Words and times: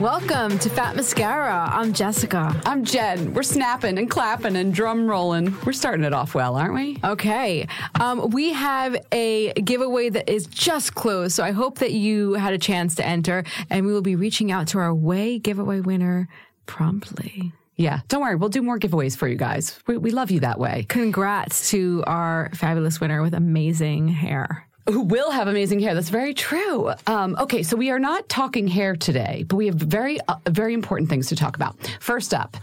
Welcome 0.00 0.58
to 0.58 0.68
Fat 0.68 0.94
Mascara. 0.94 1.70
I'm 1.72 1.94
Jessica. 1.94 2.60
I'm 2.66 2.84
Jen. 2.84 3.32
We're 3.32 3.42
snapping 3.42 3.96
and 3.96 4.10
clapping 4.10 4.54
and 4.54 4.74
drum 4.74 5.08
rolling. 5.08 5.56
We're 5.64 5.72
starting 5.72 6.04
it 6.04 6.12
off 6.12 6.34
well, 6.34 6.54
aren't 6.56 6.74
we? 6.74 6.98
Okay. 7.02 7.66
Um, 7.98 8.28
we 8.28 8.52
have 8.52 8.94
a 9.10 9.54
giveaway 9.54 10.10
that 10.10 10.28
is 10.28 10.46
just 10.48 10.94
closed, 10.94 11.34
so 11.34 11.42
I 11.42 11.52
hope 11.52 11.78
that 11.78 11.92
you 11.92 12.34
had 12.34 12.52
a 12.52 12.58
chance 12.58 12.94
to 12.96 13.06
enter, 13.06 13.44
and 13.70 13.86
we 13.86 13.92
will 13.94 14.02
be 14.02 14.16
reaching 14.16 14.52
out 14.52 14.68
to 14.68 14.78
our 14.78 14.94
way 14.94 15.38
giveaway 15.38 15.80
winner 15.80 16.28
promptly. 16.66 17.52
Yeah, 17.76 18.00
don't 18.08 18.20
worry. 18.20 18.36
We'll 18.36 18.50
do 18.50 18.62
more 18.62 18.78
giveaways 18.78 19.16
for 19.16 19.28
you 19.28 19.36
guys. 19.36 19.78
We, 19.86 19.96
we 19.96 20.10
love 20.10 20.30
you 20.30 20.40
that 20.40 20.58
way. 20.58 20.84
Congrats 20.90 21.70
to 21.70 22.04
our 22.06 22.50
fabulous 22.54 23.00
winner 23.00 23.22
with 23.22 23.32
amazing 23.32 24.08
hair. 24.08 24.65
Who 24.88 25.00
will 25.00 25.32
have 25.32 25.48
amazing 25.48 25.80
hair? 25.80 25.94
That's 25.94 26.10
very 26.10 26.32
true. 26.32 26.92
Um, 27.08 27.36
okay, 27.40 27.62
so 27.64 27.76
we 27.76 27.90
are 27.90 27.98
not 27.98 28.28
talking 28.28 28.68
hair 28.68 28.94
today, 28.94 29.44
but 29.48 29.56
we 29.56 29.66
have 29.66 29.74
very, 29.74 30.20
uh, 30.28 30.36
very 30.48 30.74
important 30.74 31.10
things 31.10 31.28
to 31.28 31.36
talk 31.36 31.56
about. 31.56 31.76
First 32.00 32.32
up, 32.32 32.56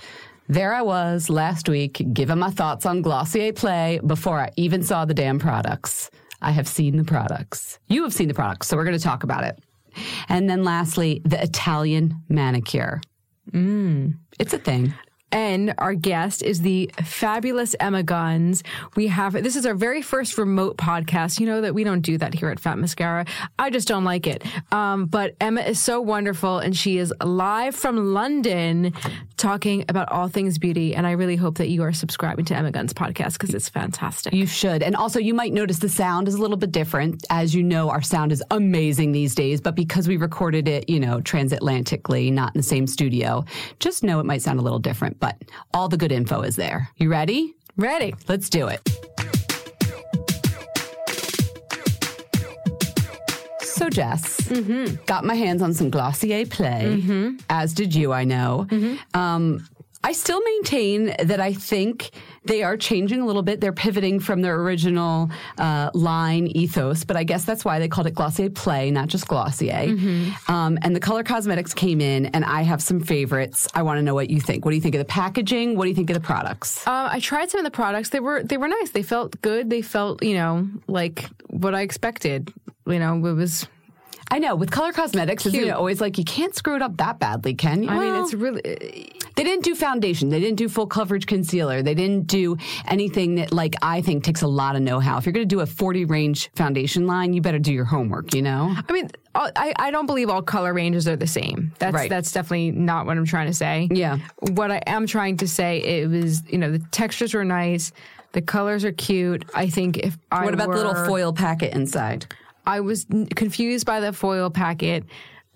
there 0.48 0.74
I 0.74 0.82
was 0.82 1.30
last 1.30 1.68
week 1.68 2.02
giving 2.14 2.40
my 2.40 2.50
thoughts 2.50 2.86
on 2.86 3.02
Glossier 3.02 3.52
Play 3.52 4.00
before 4.06 4.40
I 4.40 4.52
even 4.56 4.84
saw 4.84 5.04
the 5.04 5.14
damn 5.14 5.38
products. 5.38 6.10
I 6.42 6.52
have 6.52 6.68
seen 6.68 6.96
the 6.96 7.04
products. 7.04 7.80
You 7.88 8.04
have 8.04 8.14
seen 8.14 8.30
the 8.30 8.34
products, 8.34 8.68
so 8.68 8.78
we're 8.78 8.86
going 8.86 8.98
to 8.98 9.04
talk 9.04 9.24
about 9.24 9.44
it. 9.44 9.60
And 10.30 10.50
then 10.50 10.64
lastly, 10.64 11.22
the 11.26 11.42
Italian 11.42 12.22
manicure. 12.30 13.02
Mm. 13.52 14.18
It's 14.40 14.54
a 14.54 14.58
thing. 14.58 14.94
And 15.34 15.74
our 15.80 15.96
guest 15.96 16.44
is 16.44 16.62
the 16.62 16.92
fabulous 17.04 17.76
Emma 17.80 18.04
Guns. 18.04 18.64
We 18.96 19.08
have, 19.08 19.34
this 19.34 19.56
is 19.56 19.66
our 19.66 19.74
very 19.74 20.04
first 20.04 20.38
remote 20.38 20.78
podcast. 20.78 21.40
You 21.40 21.48
know 21.48 21.62
that 21.62 21.74
we 21.74 21.84
don't 21.84 22.02
do 22.02 22.20
that 22.20 22.36
here 22.36 22.50
at 22.50 22.60
Fat 22.60 22.78
Mascara. 22.78 23.26
I 23.58 23.72
just 23.72 23.88
don't 23.88 24.04
like 24.04 24.28
it. 24.28 24.44
Um, 24.72 25.08
but 25.08 25.36
Emma 25.42 25.62
is 25.62 25.80
so 25.80 26.00
wonderful 26.02 26.60
and 26.60 26.78
she 26.78 27.00
is 27.00 27.12
live 27.24 27.76
from 27.76 28.14
London 28.14 28.94
talking 29.38 29.84
about 29.90 30.12
all 30.12 30.28
things 30.28 30.60
beauty. 30.60 30.94
And 30.96 31.08
I 31.08 31.12
really 31.12 31.36
hope 31.36 31.58
that 31.58 31.70
you 31.70 31.82
are 31.82 31.94
subscribing 31.94 32.46
to 32.46 32.56
Emma 32.56 32.72
Guns 32.72 32.94
podcast 32.94 33.34
because 33.34 33.56
it's 33.56 33.70
fantastic. 33.70 34.34
You 34.34 34.46
should. 34.46 34.84
And 34.84 34.96
also, 34.96 35.18
you 35.18 35.34
might 35.34 35.52
notice 35.52 35.80
the 35.80 35.90
sound 35.90 36.28
is 36.28 36.36
a 36.36 36.42
little 36.42 36.58
bit 36.58 36.72
different. 36.72 37.26
As 37.32 37.56
you 37.56 37.64
know, 37.64 37.90
our 37.90 38.04
sound 38.04 38.32
is 38.32 38.44
amazing 38.52 39.14
these 39.14 39.34
days, 39.34 39.62
but 39.62 39.74
because 39.74 40.08
we 40.08 40.18
recorded 40.18 40.68
it, 40.68 40.88
you 40.88 41.00
know, 41.00 41.22
transatlantically, 41.22 42.32
not 42.32 42.54
in 42.54 42.60
the 42.60 42.64
same 42.64 42.86
studio, 42.86 43.44
just 43.80 44.04
know 44.04 44.20
it 44.20 44.26
might 44.26 44.44
sound 44.44 44.60
a 44.60 44.62
little 44.62 44.78
different 44.78 45.20
but 45.24 45.38
all 45.74 45.88
the 45.88 45.96
good 45.96 46.12
info 46.12 46.42
is 46.42 46.58
there. 46.58 46.90
You 46.98 47.08
ready? 47.10 47.56
Ready. 47.78 48.14
Let's 48.28 48.50
do 48.50 48.68
it. 48.68 48.82
So, 53.62 53.90
Jess, 53.90 54.42
mm-hmm. 54.42 55.02
got 55.06 55.24
my 55.24 55.36
hands 55.36 55.62
on 55.62 55.74
some 55.74 55.90
Glossier 55.90 56.46
Play, 56.46 56.98
mm-hmm. 57.00 57.38
as 57.50 57.74
did 57.74 57.96
you, 57.96 58.12
I 58.12 58.26
know. 58.26 58.68
Mm-hmm. 58.70 59.18
Um, 59.18 59.66
I 60.04 60.12
still 60.12 60.42
maintain 60.42 61.16
that 61.24 61.40
I 61.40 61.54
think 61.54 62.12
they 62.46 62.62
are 62.62 62.76
changing 62.76 63.22
a 63.22 63.26
little 63.26 63.42
bit. 63.42 63.62
They're 63.62 63.72
pivoting 63.72 64.20
from 64.20 64.42
their 64.42 64.60
original 64.60 65.30
uh, 65.58 65.92
line 65.94 66.48
ethos, 66.48 67.06
but 67.06 67.16
I 67.16 67.24
guess 67.24 67.46
that's 67.46 67.64
why 67.64 67.80
they 67.80 67.88
called 67.88 68.08
it 68.08 68.14
Glossier 68.14 68.50
Play, 68.50 68.92
not 68.92 69.08
just 69.08 69.28
Glossier. 69.28 69.88
Mm-hmm. 69.88 70.52
Um, 70.52 70.78
and 70.82 70.94
the 70.94 71.00
color 71.00 71.24
cosmetics 71.24 71.74
came 71.74 72.02
in, 72.02 72.26
and 72.28 72.44
I 72.44 72.64
have 72.64 72.82
some 72.82 73.00
favorites. 73.00 73.68
I 73.74 73.84
want 73.84 73.98
to 73.98 74.02
know 74.02 74.14
what 74.14 74.30
you 74.30 74.42
think. 74.42 74.66
What 74.66 74.72
do 74.72 74.76
you 74.76 74.82
think 74.82 74.96
of 74.96 75.00
the 75.00 75.06
packaging? 75.06 75.78
What 75.78 75.86
do 75.86 75.90
you 75.90 75.96
think 75.96 76.10
of 76.10 76.16
the 76.16 76.20
products? 76.20 76.86
Uh, 76.86 77.10
I 77.12 77.20
tried 77.20 77.50
some 77.50 77.60
of 77.60 77.66
the 77.66 77.72
products. 77.72 78.10
They 78.10 78.20
were 78.20 78.44
they 78.44 78.58
were 78.58 78.68
nice. 78.68 78.92
They 78.92 79.04
felt 79.04 79.40
good. 79.42 79.70
They 79.70 79.82
felt 79.82 80.22
you 80.22 80.34
know 80.34 80.68
like 80.88 81.30
what 81.48 81.74
I 81.74 81.82
expected. 81.82 82.54
You 82.86 83.00
know, 83.00 83.26
it 83.26 83.34
was. 83.34 83.68
I 84.32 84.40
know 84.40 84.56
with 84.56 84.72
color 84.72 84.92
cosmetics, 84.92 85.46
isn't 85.46 85.60
it 85.60 85.70
always 85.70 86.02
like 86.02 86.18
you 86.18 86.24
can't 86.24 86.56
screw 86.56 86.76
it 86.76 86.82
up 86.82 86.98
that 86.98 87.20
badly, 87.20 87.54
can 87.54 87.84
you? 87.84 87.90
I 87.90 88.00
mean, 88.00 88.24
it's 88.24 88.34
really. 88.34 88.62
Uh, 88.62 89.20
they 89.36 89.44
didn't 89.44 89.64
do 89.64 89.74
foundation. 89.74 90.30
They 90.30 90.40
didn't 90.40 90.58
do 90.58 90.70
full 90.70 90.86
coverage 90.86 91.26
concealer. 91.26 91.82
They 91.82 91.96
didn't 91.96 92.28
do 92.28 92.56
anything 92.88 93.36
that, 93.36 93.52
like, 93.52 93.74
I 93.82 94.02
think 94.02 94.24
takes 94.24 94.44
a 94.44 94.48
lot 94.48 94.76
of 94.76 94.84
know 94.84 95.00
how. 95.00 95.18
If 95.18 95.26
you're 95.26 95.34
going 95.34 95.48
to 95.48 95.56
do 95.56 95.62
a 95.62 95.66
40 95.66 96.06
range 96.06 96.52
foundation 96.56 97.08
line, 97.08 97.34
you 97.34 97.42
better 97.42 97.58
do 97.58 97.74
your 97.74 97.86
homework, 97.86 98.36
you 98.36 98.44
know? 98.44 98.76
I 98.88 98.92
mean, 98.92 99.10
I, 99.34 99.74
I 99.80 99.90
don't 99.90 100.06
believe 100.06 100.30
all 100.30 100.44
color 100.44 100.74
ranges 100.74 101.08
are 101.08 101.16
the 101.16 101.26
same. 101.26 101.74
That's 101.80 101.94
Right. 101.96 102.10
that's 102.10 102.32
definitely 102.32 102.72
not 102.72 103.08
what 103.08 103.18
I'm 103.18 103.26
trying 103.26 103.48
to 103.48 103.54
say. 103.54 103.88
Yeah. 103.92 104.20
What 104.40 104.70
I 104.72 104.82
am 104.86 105.08
trying 105.08 105.38
to 105.38 105.48
say 105.48 105.80
it 105.80 106.08
was 106.10 106.44
you 106.48 106.60
know 106.60 106.72
the 106.72 106.80
textures 106.92 107.34
were 107.34 107.44
nice, 107.44 107.92
the 108.34 108.42
colors 108.44 108.86
are 108.86 108.92
cute. 108.92 109.46
I 109.56 109.68
think 109.68 109.98
if 109.98 110.16
I 110.32 110.46
What 110.46 110.54
about 110.54 110.70
the 110.70 110.78
little 110.78 111.06
foil 111.06 111.34
packet 111.34 111.74
inside? 111.74 112.28
I 112.66 112.80
was 112.82 113.06
confused 113.36 113.86
by 113.86 114.00
the 114.00 114.14
foil 114.14 114.50
packet. 114.50 115.06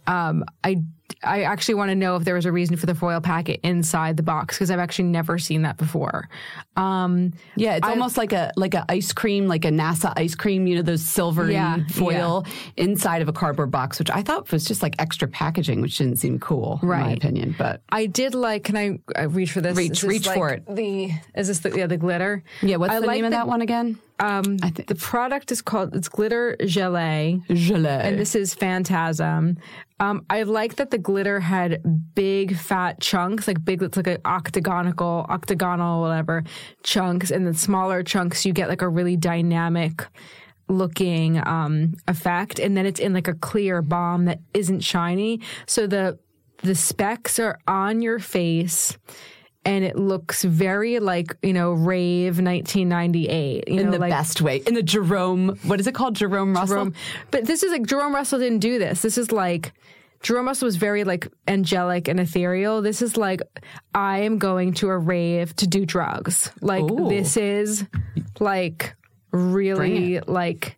Um, 0.07 0.45
I 0.63 0.77
I 1.24 1.44
actually 1.44 1.75
want 1.75 1.89
to 1.89 1.95
know 1.95 2.15
if 2.15 2.24
there 2.24 2.36
was 2.36 2.45
a 2.45 2.51
reason 2.51 2.75
for 2.75 2.86
the 2.86 2.94
foil 2.95 3.21
packet 3.21 3.59
inside 3.63 4.18
the 4.18 4.24
box 4.24 4.56
because 4.56 4.69
I've 4.69 4.80
actually 4.80 5.07
never 5.07 5.38
seen 5.38 5.63
that 5.63 5.77
before. 5.77 6.30
Um, 6.75 7.33
Yeah, 7.56 7.75
it's 7.75 7.88
almost 7.88 8.18
like 8.18 8.33
a 8.33 8.51
like 8.56 8.74
a 8.74 8.86
ice 8.89 9.13
cream, 9.13 9.48
like 9.48 9.65
a 9.65 9.69
NASA 9.69 10.13
ice 10.15 10.36
cream. 10.36 10.68
You 10.68 10.77
know, 10.77 10.81
those 10.81 11.04
silvery 11.04 11.54
Yeah, 11.54 11.80
foil 11.92 12.45
inside 12.75 13.21
of 13.21 13.30
a 13.30 13.33
cardboard 13.33 13.71
box, 13.71 14.00
which 14.00 14.10
I 14.10 14.21
thought 14.21 14.51
was 14.51 14.65
just 14.65 14.83
like 14.83 14.95
extra 15.00 15.27
packaging, 15.27 15.81
which 15.81 15.98
didn't 15.98 16.18
seem 16.18 16.39
cool, 16.39 16.80
right. 16.83 17.00
in 17.00 17.06
my 17.06 17.13
opinion. 17.13 17.56
But 17.57 17.81
I 17.89 18.06
did 18.06 18.36
like. 18.36 18.65
Can 18.65 18.77
I, 18.77 19.00
I 19.15 19.24
reach 19.24 19.51
for 19.51 19.62
this? 19.62 19.77
Reach- 19.77 20.01
this 20.01 20.03
reach 20.03 20.27
like 20.27 20.38
for 20.38 20.50
it. 20.50 20.63
The 20.68 21.12
is 21.36 21.48
this 21.48 21.60
the 21.60 21.75
yeah 21.75 21.88
the 21.88 21.98
glitter? 21.98 22.44
yeah, 22.62 22.75
what's 22.75 22.94
I 22.94 23.00
the 23.00 23.07
like 23.07 23.15
name 23.15 23.25
of 23.25 23.31
that 23.31 23.48
one 23.48 23.62
again? 23.62 23.98
Um, 24.19 24.57
the 24.57 24.95
product 24.95 25.51
is 25.51 25.61
called 25.61 25.95
it's 25.95 26.09
glitter 26.09 26.55
gelée. 26.61 27.45
Gelée. 27.47 28.01
and 28.03 28.19
this 28.19 28.33
is 28.33 28.53
Phantasm. 28.53 29.57
Um, 29.99 30.25
I 30.29 30.43
like 30.43 30.75
that 30.75 30.91
the 30.91 30.97
glitter 30.97 31.39
had 31.39 31.81
big 32.15 32.55
fat 32.55 32.99
chunks, 32.99 33.47
like 33.47 33.63
big, 33.63 33.81
it's 33.81 33.97
like 33.97 34.07
an 34.07 34.21
octagonal, 34.25 35.25
octagonal, 35.29 36.01
whatever 36.01 36.43
chunks, 36.83 37.31
and 37.31 37.45
then 37.45 37.53
smaller 37.53 38.03
chunks. 38.03 38.45
You 38.45 38.53
get 38.53 38.69
like 38.69 38.81
a 38.81 38.89
really 38.89 39.17
dynamic 39.17 40.05
looking 40.67 41.45
um, 41.47 41.93
effect, 42.07 42.59
and 42.59 42.75
then 42.75 42.85
it's 42.85 42.99
in 42.99 43.13
like 43.13 43.27
a 43.27 43.33
clear 43.35 43.81
balm 43.81 44.25
that 44.25 44.39
isn't 44.53 44.81
shiny. 44.81 45.41
So 45.65 45.87
the 45.87 46.19
the 46.63 46.75
specks 46.75 47.39
are 47.39 47.59
on 47.67 48.01
your 48.01 48.19
face. 48.19 48.97
And 49.67 49.83
it 49.83 49.97
looks 49.97 50.45
very 50.45 50.99
like 50.99 51.35
you 51.43 51.51
know 51.51 51.73
rave 51.73 52.39
1998. 52.39 53.67
You 53.67 53.79
in 53.79 53.85
know, 53.87 53.91
the 53.91 53.99
like, 53.99 54.11
best 54.11 54.41
way, 54.41 54.57
in 54.65 54.73
the 54.73 54.81
Jerome. 54.81 55.59
What 55.63 55.79
is 55.79 55.87
it 55.87 55.93
called? 55.93 56.15
Jerome 56.15 56.53
Russell. 56.53 56.75
Jerome, 56.75 56.93
but 57.31 57.45
this 57.45 57.63
is 57.63 57.71
like 57.71 57.85
Jerome 57.85 58.15
Russell 58.15 58.39
didn't 58.39 58.59
do 58.59 58.79
this. 58.79 59.01
This 59.01 59.17
is 59.17 59.31
like 59.31 59.73
Jerome 60.21 60.47
Russell 60.47 60.65
was 60.65 60.77
very 60.77 61.03
like 61.03 61.27
angelic 61.47 62.07
and 62.07 62.19
ethereal. 62.19 62.81
This 62.81 63.01
is 63.01 63.17
like 63.17 63.41
I 63.93 64.19
am 64.19 64.37
going 64.37 64.73
to 64.75 64.89
a 64.89 64.97
rave 64.97 65.55
to 65.57 65.67
do 65.67 65.85
drugs. 65.85 66.51
Like 66.61 66.83
Ooh. 66.83 67.09
this 67.09 67.37
is 67.37 67.85
like 68.39 68.95
really 69.31 70.19
like 70.21 70.77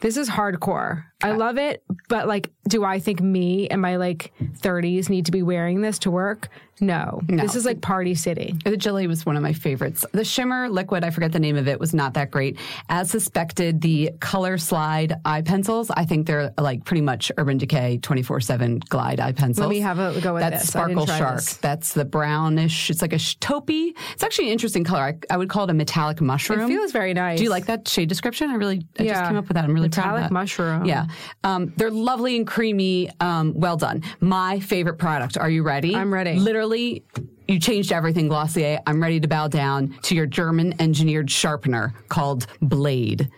this 0.00 0.16
is 0.16 0.28
hardcore. 0.28 1.04
I 1.22 1.32
love 1.32 1.56
it, 1.58 1.82
but 2.08 2.28
like 2.28 2.50
do 2.68 2.84
I 2.84 2.98
think 2.98 3.20
me 3.20 3.68
and 3.68 3.80
my 3.80 3.96
like 3.96 4.32
30s 4.40 5.08
need 5.08 5.26
to 5.26 5.32
be 5.32 5.42
wearing 5.42 5.80
this 5.80 5.98
to 6.00 6.10
work? 6.10 6.48
No. 6.78 7.22
This 7.26 7.54
is 7.54 7.64
like 7.64 7.80
Party 7.80 8.14
City. 8.14 8.54
The 8.66 8.76
jelly 8.76 9.06
was 9.06 9.24
one 9.24 9.34
of 9.34 9.42
my 9.42 9.54
favorites. 9.54 10.04
The 10.12 10.24
shimmer 10.24 10.68
liquid, 10.68 11.04
I 11.04 11.10
forget 11.10 11.32
the 11.32 11.38
name 11.38 11.56
of 11.56 11.68
it, 11.68 11.80
was 11.80 11.94
not 11.94 12.12
that 12.14 12.30
great. 12.30 12.58
As 12.90 13.10
suspected, 13.10 13.80
the 13.80 14.10
color 14.20 14.58
slide 14.58 15.14
eye 15.24 15.40
pencils, 15.40 15.90
I 15.90 16.04
think 16.04 16.26
they're 16.26 16.52
like 16.58 16.84
pretty 16.84 17.00
much 17.00 17.32
Urban 17.38 17.56
Decay 17.56 17.98
24 18.02 18.40
7 18.40 18.80
glide 18.90 19.20
eye 19.20 19.32
pencils. 19.32 19.66
Let 19.66 19.70
me 19.70 19.80
have 19.80 19.98
a 19.98 20.20
go 20.20 20.34
with 20.34 20.42
That's 20.42 20.64
this. 20.64 20.68
Sparkle 20.68 21.06
Shark. 21.06 21.36
this. 21.36 21.56
That's 21.56 21.94
the 21.94 22.04
brownish, 22.04 22.90
it's 22.90 23.00
like 23.00 23.14
a 23.14 23.16
taupey. 23.16 23.94
It's 24.12 24.22
actually 24.22 24.48
an 24.48 24.52
interesting 24.52 24.84
color. 24.84 25.00
I, 25.30 25.34
I 25.34 25.38
would 25.38 25.48
call 25.48 25.64
it 25.64 25.70
a 25.70 25.74
metallic 25.74 26.20
mushroom. 26.20 26.60
It 26.60 26.68
feels 26.68 26.92
very 26.92 27.14
nice. 27.14 27.38
Do 27.38 27.44
you 27.44 27.50
like 27.50 27.66
that 27.66 27.88
shade 27.88 28.10
description? 28.10 28.50
I 28.50 28.54
really, 28.56 28.86
I 28.98 29.04
just 29.04 29.24
came 29.24 29.36
up 29.36 29.48
with 29.48 29.54
that. 29.54 29.64
I'm 29.64 29.72
really 29.72 29.88
proud 29.88 30.04
of 30.04 30.06
Metallic 30.08 30.24
that. 30.24 30.32
mushroom. 30.32 30.84
Yeah. 30.84 31.05
Um, 31.44 31.72
they're 31.76 31.90
lovely 31.90 32.36
and 32.36 32.46
creamy. 32.46 33.10
Um, 33.20 33.52
well 33.54 33.76
done. 33.76 34.02
My 34.20 34.60
favorite 34.60 34.98
product. 34.98 35.36
Are 35.36 35.50
you 35.50 35.62
ready? 35.62 35.94
I'm 35.94 36.12
ready. 36.12 36.34
Literally, 36.34 37.04
you 37.48 37.60
changed 37.60 37.92
everything, 37.92 38.28
Glossier. 38.28 38.80
I'm 38.86 39.02
ready 39.02 39.20
to 39.20 39.28
bow 39.28 39.48
down 39.48 39.96
to 40.02 40.14
your 40.14 40.26
German 40.26 40.74
engineered 40.80 41.30
sharpener 41.30 41.94
called 42.08 42.46
Blade. 42.60 43.30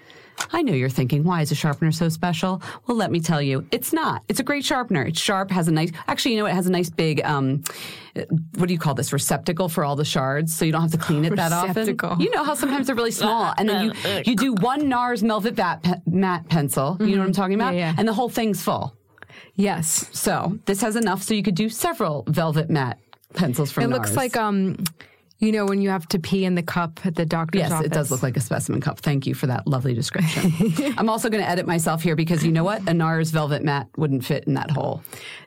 I 0.52 0.62
know 0.62 0.72
you're 0.72 0.88
thinking, 0.88 1.24
why 1.24 1.42
is 1.42 1.50
a 1.52 1.54
sharpener 1.54 1.92
so 1.92 2.08
special? 2.08 2.62
Well, 2.86 2.96
let 2.96 3.10
me 3.10 3.20
tell 3.20 3.42
you, 3.42 3.66
it's 3.70 3.92
not. 3.92 4.22
It's 4.28 4.40
a 4.40 4.42
great 4.42 4.64
sharpener. 4.64 5.02
It's 5.02 5.20
sharp, 5.20 5.50
has 5.50 5.68
a 5.68 5.72
nice, 5.72 5.92
actually, 6.06 6.34
you 6.34 6.40
know, 6.40 6.46
it 6.46 6.54
has 6.54 6.66
a 6.66 6.70
nice 6.70 6.90
big, 6.90 7.20
um, 7.24 7.62
what 8.56 8.66
do 8.66 8.72
you 8.72 8.78
call 8.78 8.94
this? 8.94 9.12
Receptacle 9.12 9.68
for 9.68 9.84
all 9.84 9.96
the 9.96 10.04
shards, 10.04 10.54
so 10.54 10.64
you 10.64 10.72
don't 10.72 10.82
have 10.82 10.92
to 10.92 10.98
clean 10.98 11.24
it 11.24 11.36
that 11.36 11.52
often. 11.52 11.74
Receptacle. 11.74 12.16
You 12.20 12.30
know 12.30 12.44
how 12.44 12.54
sometimes 12.54 12.86
they're 12.86 12.96
really 12.96 13.10
small, 13.10 13.54
and 13.56 13.68
then 13.68 13.84
you 13.84 14.22
you 14.26 14.36
do 14.36 14.54
one 14.54 14.82
NARS 14.82 15.22
Melvet 15.22 15.52
Vat 15.52 15.82
pe- 15.82 16.00
matte 16.06 16.48
pencil. 16.48 16.96
You 17.00 17.14
know 17.14 17.18
what 17.18 17.26
I'm 17.26 17.32
talking 17.32 17.54
about? 17.54 17.74
Yeah, 17.74 17.90
yeah. 17.90 17.94
And 17.96 18.08
the 18.08 18.12
whole 18.12 18.28
thing's 18.28 18.62
full. 18.62 18.96
Yes. 19.54 20.08
So 20.12 20.58
this 20.66 20.80
has 20.82 20.96
enough, 20.96 21.22
so 21.22 21.34
you 21.34 21.42
could 21.42 21.54
do 21.54 21.68
several 21.68 22.24
velvet 22.28 22.70
matte 22.70 22.98
pencils 23.34 23.70
from 23.70 23.84
It 23.84 23.88
looks 23.88 24.16
like 24.16 24.36
um, 24.36 24.76
you 25.40 25.52
know, 25.52 25.66
when 25.66 25.80
you 25.80 25.88
have 25.90 26.06
to 26.08 26.18
pee 26.18 26.44
in 26.44 26.54
the 26.56 26.62
cup 26.62 26.98
at 27.06 27.14
the 27.14 27.24
doctor's 27.24 27.60
Yes, 27.60 27.70
office. 27.72 27.86
it 27.86 27.92
does 27.92 28.10
look 28.10 28.22
like 28.22 28.36
a 28.36 28.40
specimen 28.40 28.80
cup. 28.80 28.98
Thank 28.98 29.26
you 29.26 29.34
for 29.34 29.46
that 29.46 29.66
lovely 29.66 29.94
description. 29.94 30.52
I'm 30.98 31.08
also 31.08 31.28
going 31.30 31.42
to 31.42 31.48
edit 31.48 31.66
myself 31.66 32.02
here 32.02 32.16
because 32.16 32.44
you 32.44 32.50
know 32.50 32.64
what? 32.64 32.80
A 32.88 32.92
NARS 32.92 33.30
velvet 33.30 33.62
matte 33.62 33.88
wouldn't 33.96 34.24
fit 34.24 34.44
in 34.44 34.54
that 34.54 34.70
hole. 34.70 35.02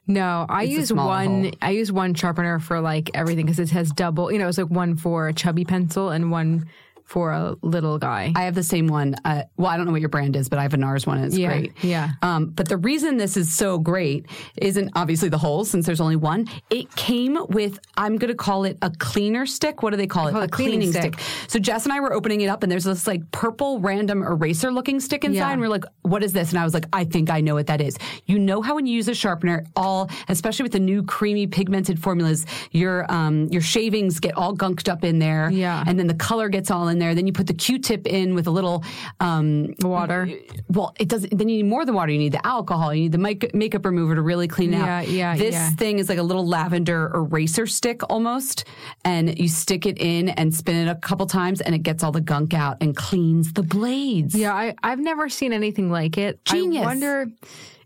No, 0.07 0.45
I 0.49 0.63
It's 0.63 0.71
use 0.71 0.93
one. 0.93 1.43
hole. 1.43 1.51
I 1.61 1.71
use 1.71 1.91
one 1.91 2.13
sharpener 2.13 2.59
for 2.59 2.79
like 2.79 3.11
everything 3.13 3.45
because 3.45 3.59
it 3.59 3.69
has 3.71 3.91
double. 3.91 4.31
You 4.31 4.39
know, 4.39 4.47
it's 4.47 4.57
like 4.57 4.69
one 4.69 4.95
for 4.95 5.27
a 5.27 5.33
chubby 5.33 5.65
pencil 5.65 6.09
and 6.09 6.31
one 6.31 6.67
for 7.05 7.31
a 7.31 7.55
little 7.61 7.97
guy. 7.97 8.31
I 8.35 8.43
have 8.43 8.55
the 8.55 8.63
same 8.63 8.87
one. 8.87 9.15
Uh, 9.25 9.43
well, 9.57 9.67
I 9.67 9.77
don't 9.77 9.85
know 9.85 9.91
what 9.91 10.01
your 10.01 10.09
brand 10.09 10.35
is, 10.35 10.49
but 10.49 10.59
I 10.59 10.63
have 10.63 10.73
a 10.73 10.77
NARS 10.77 11.05
one 11.05 11.17
and 11.17 11.25
it's 11.27 11.37
Yeah, 11.37 11.47
great. 11.49 11.73
yeah. 11.83 12.11
Um, 12.21 12.47
but 12.47 12.67
the 12.69 12.77
reason 12.77 13.17
this 13.17 13.35
is 13.37 13.53
so 13.53 13.77
great 13.77 14.25
isn't 14.57 14.91
obviously 14.95 15.29
the 15.29 15.37
holes, 15.37 15.69
since 15.69 15.85
there's 15.85 16.01
only 16.01 16.15
one. 16.15 16.47
It 16.69 16.93
came 16.95 17.37
with, 17.49 17.79
I'm 17.97 18.17
going 18.17 18.29
to 18.31 18.35
call 18.37 18.63
it 18.65 18.77
a 18.81 18.91
cleaner 18.99 19.45
stick. 19.45 19.83
What 19.83 19.91
do 19.91 19.97
they 19.97 20.07
call 20.07 20.27
it? 20.27 20.31
call 20.31 20.41
a 20.41 20.45
it 20.45 20.51
cleaning 20.51 20.91
stick. 20.91 21.19
So 21.47 21.59
Jess 21.59 21.83
and 21.85 21.93
I 21.93 21.99
were 21.99 22.13
opening 22.13 22.41
it 22.41 22.47
up, 22.47 22.63
and 22.63 22.71
there's 22.71 22.83
this 22.85 23.07
like 23.07 23.29
purple 23.31 23.79
random 23.79 24.23
eraser 24.23 24.71
looking 24.71 24.99
stick 24.99 25.23
inside. 25.23 25.37
Yeah. 25.39 25.51
And 25.51 25.61
we're 25.61 25.67
like, 25.69 25.85
what 26.03 26.23
is 26.23 26.33
this? 26.33 26.49
And 26.51 26.59
I 26.59 26.63
was 26.63 26.73
like, 26.73 26.85
I 26.93 27.03
think 27.03 27.29
I 27.29 27.41
know 27.41 27.55
what 27.55 27.67
that 27.67 27.81
is. 27.81 27.97
You 28.25 28.39
know 28.39 28.61
how 28.61 28.75
when 28.75 28.85
you 28.85 28.93
use 28.95 29.07
a 29.07 29.15
sharpener, 29.15 29.65
all, 29.75 30.09
especially 30.29 30.63
with 30.63 30.71
the 30.71 30.79
new 30.79 31.03
creamy 31.03 31.47
pigmented 31.47 31.99
formulas, 32.01 32.45
your 32.71 33.11
um, 33.11 33.47
your 33.47 33.61
shavings 33.61 34.19
get 34.19 34.35
all 34.37 34.55
gunked 34.55 34.87
up 34.89 35.03
in 35.03 35.19
there. 35.19 35.49
Yeah. 35.51 35.83
And 35.85 35.97
then 35.99 36.07
the 36.07 36.13
color 36.13 36.47
gets 36.49 36.71
all 36.71 36.87
in 36.87 36.99
there. 37.01 37.13
Then 37.15 37.27
you 37.27 37.33
put 37.33 37.47
the 37.47 37.53
Q-tip 37.53 38.07
in 38.07 38.35
with 38.35 38.47
a 38.47 38.51
little 38.51 38.83
um, 39.19 39.73
Water. 39.81 40.29
Well, 40.69 40.93
it 40.99 41.07
doesn't. 41.09 41.37
Then 41.37 41.49
you 41.49 41.57
need 41.57 41.69
more 41.69 41.83
than 41.85 41.95
water. 41.95 42.11
You 42.11 42.19
need 42.19 42.31
the 42.33 42.45
alcohol. 42.47 42.93
You 42.93 43.01
need 43.03 43.11
the 43.11 43.17
mic- 43.17 43.53
makeup 43.53 43.83
remover 43.85 44.15
to 44.15 44.21
really 44.21 44.47
clean 44.47 44.73
it 44.73 44.77
Yeah, 44.77 44.97
out. 44.99 45.07
yeah, 45.09 45.35
This 45.35 45.53
yeah. 45.55 45.69
thing 45.71 45.99
is 45.99 46.07
like 46.07 46.17
a 46.19 46.23
little 46.23 46.47
lavender 46.47 47.11
eraser 47.13 47.65
stick 47.67 48.01
almost, 48.09 48.65
and 49.03 49.37
you 49.37 49.47
stick 49.49 49.85
it 49.85 49.97
in 49.99 50.29
and 50.29 50.53
spin 50.53 50.87
it 50.87 50.89
a 50.89 50.95
couple 50.95 51.25
times, 51.27 51.59
and 51.61 51.75
it 51.75 51.79
gets 51.83 52.03
all 52.03 52.11
the 52.11 52.21
gunk 52.21 52.53
out 52.53 52.77
and 52.81 52.95
cleans 52.95 53.53
the 53.53 53.63
blades. 53.63 54.35
yeah, 54.35 54.53
I, 54.53 54.75
I've 54.83 54.99
never 54.99 55.27
seen 55.29 55.51
anything 55.53 55.89
like 55.91 56.17
it. 56.17 56.43
Genius. 56.45 56.83
I 56.83 56.85
wonder 56.85 57.27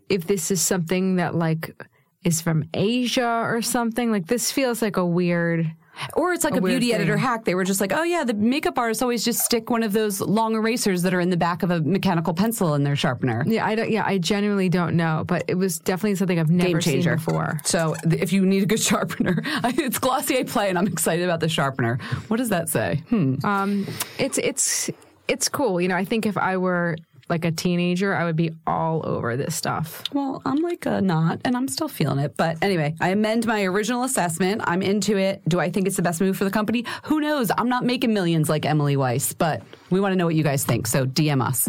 if 0.08 0.26
this 0.26 0.50
is 0.50 0.60
something 0.62 1.16
that 1.16 1.34
like 1.34 1.70
is 2.24 2.40
from 2.40 2.64
Asia 2.74 3.42
or 3.44 3.62
something. 3.62 4.10
Like 4.10 4.26
this 4.26 4.52
feels 4.52 4.82
like 4.82 4.96
a 4.96 5.06
weird. 5.06 5.70
Or 6.14 6.32
it's 6.32 6.44
like 6.44 6.54
a, 6.54 6.58
A 6.58 6.60
beauty 6.60 6.92
editor 6.92 7.16
hack. 7.16 7.44
They 7.44 7.54
were 7.54 7.64
just 7.64 7.80
like, 7.80 7.92
oh 7.92 8.02
yeah, 8.02 8.24
the 8.24 8.34
makeup 8.34 8.78
artists 8.78 9.02
always 9.02 9.24
just 9.24 9.40
stick 9.40 9.70
one 9.70 9.82
of 9.82 9.92
those 9.92 10.20
long 10.20 10.54
erasers 10.54 11.02
that 11.02 11.14
are 11.14 11.20
in 11.20 11.30
the 11.30 11.36
back 11.36 11.62
of 11.62 11.70
a 11.70 11.80
mechanical 11.80 12.34
pencil 12.34 12.74
in 12.74 12.82
their 12.84 12.96
sharpener. 12.96 13.44
Yeah, 13.46 13.64
I 13.66 13.74
don't. 13.74 13.90
Yeah, 13.90 14.04
I 14.04 14.18
genuinely 14.18 14.68
don't 14.68 14.96
know, 14.96 15.24
but 15.26 15.44
it 15.48 15.54
was 15.54 15.78
definitely 15.78 16.16
something 16.16 16.38
I've 16.38 16.50
never 16.50 16.80
seen 16.80 17.02
before. 17.02 17.60
So 17.64 17.94
th- 18.08 18.22
if 18.22 18.32
you 18.32 18.44
need 18.44 18.62
a 18.62 18.66
good 18.66 18.80
sharpener, 18.90 19.42
it's 19.64 19.98
Glossier 19.98 20.44
Play, 20.44 20.68
and 20.68 20.78
I'm 20.78 20.86
excited 20.86 21.24
about 21.24 21.40
the 21.40 21.48
sharpener. 21.48 21.96
What 22.28 22.36
does 22.38 22.50
that 22.50 22.68
say? 22.68 23.02
Hmm. 23.08 23.36
Um, 23.44 23.86
it's 24.18 24.38
it's 24.38 24.90
it's 25.28 25.48
cool. 25.48 25.80
You 25.80 25.88
know, 25.88 25.96
I 25.96 26.04
think 26.04 26.26
if 26.26 26.36
I 26.36 26.56
were 26.56 26.96
like 27.28 27.44
a 27.44 27.50
teenager, 27.50 28.14
I 28.14 28.24
would 28.24 28.36
be 28.36 28.52
all 28.66 29.04
over 29.06 29.36
this 29.36 29.54
stuff. 29.54 30.02
Well, 30.12 30.42
I'm 30.44 30.58
like 30.58 30.86
a 30.86 31.00
not, 31.00 31.40
and 31.44 31.56
I'm 31.56 31.68
still 31.68 31.88
feeling 31.88 32.18
it. 32.18 32.36
But 32.36 32.62
anyway, 32.62 32.94
I 33.00 33.10
amend 33.10 33.46
my 33.46 33.64
original 33.64 34.04
assessment. 34.04 34.62
I'm 34.64 34.82
into 34.82 35.16
it. 35.16 35.42
Do 35.48 35.60
I 35.60 35.70
think 35.70 35.86
it's 35.86 35.96
the 35.96 36.02
best 36.02 36.20
move 36.20 36.36
for 36.36 36.44
the 36.44 36.50
company? 36.50 36.84
Who 37.04 37.20
knows? 37.20 37.50
I'm 37.56 37.68
not 37.68 37.84
making 37.84 38.14
millions 38.14 38.48
like 38.48 38.64
Emily 38.64 38.96
Weiss, 38.96 39.32
but 39.32 39.62
we 39.90 40.00
want 40.00 40.12
to 40.12 40.16
know 40.16 40.26
what 40.26 40.34
you 40.34 40.44
guys 40.44 40.64
think. 40.64 40.86
So 40.86 41.06
DM 41.06 41.42
us. 41.42 41.68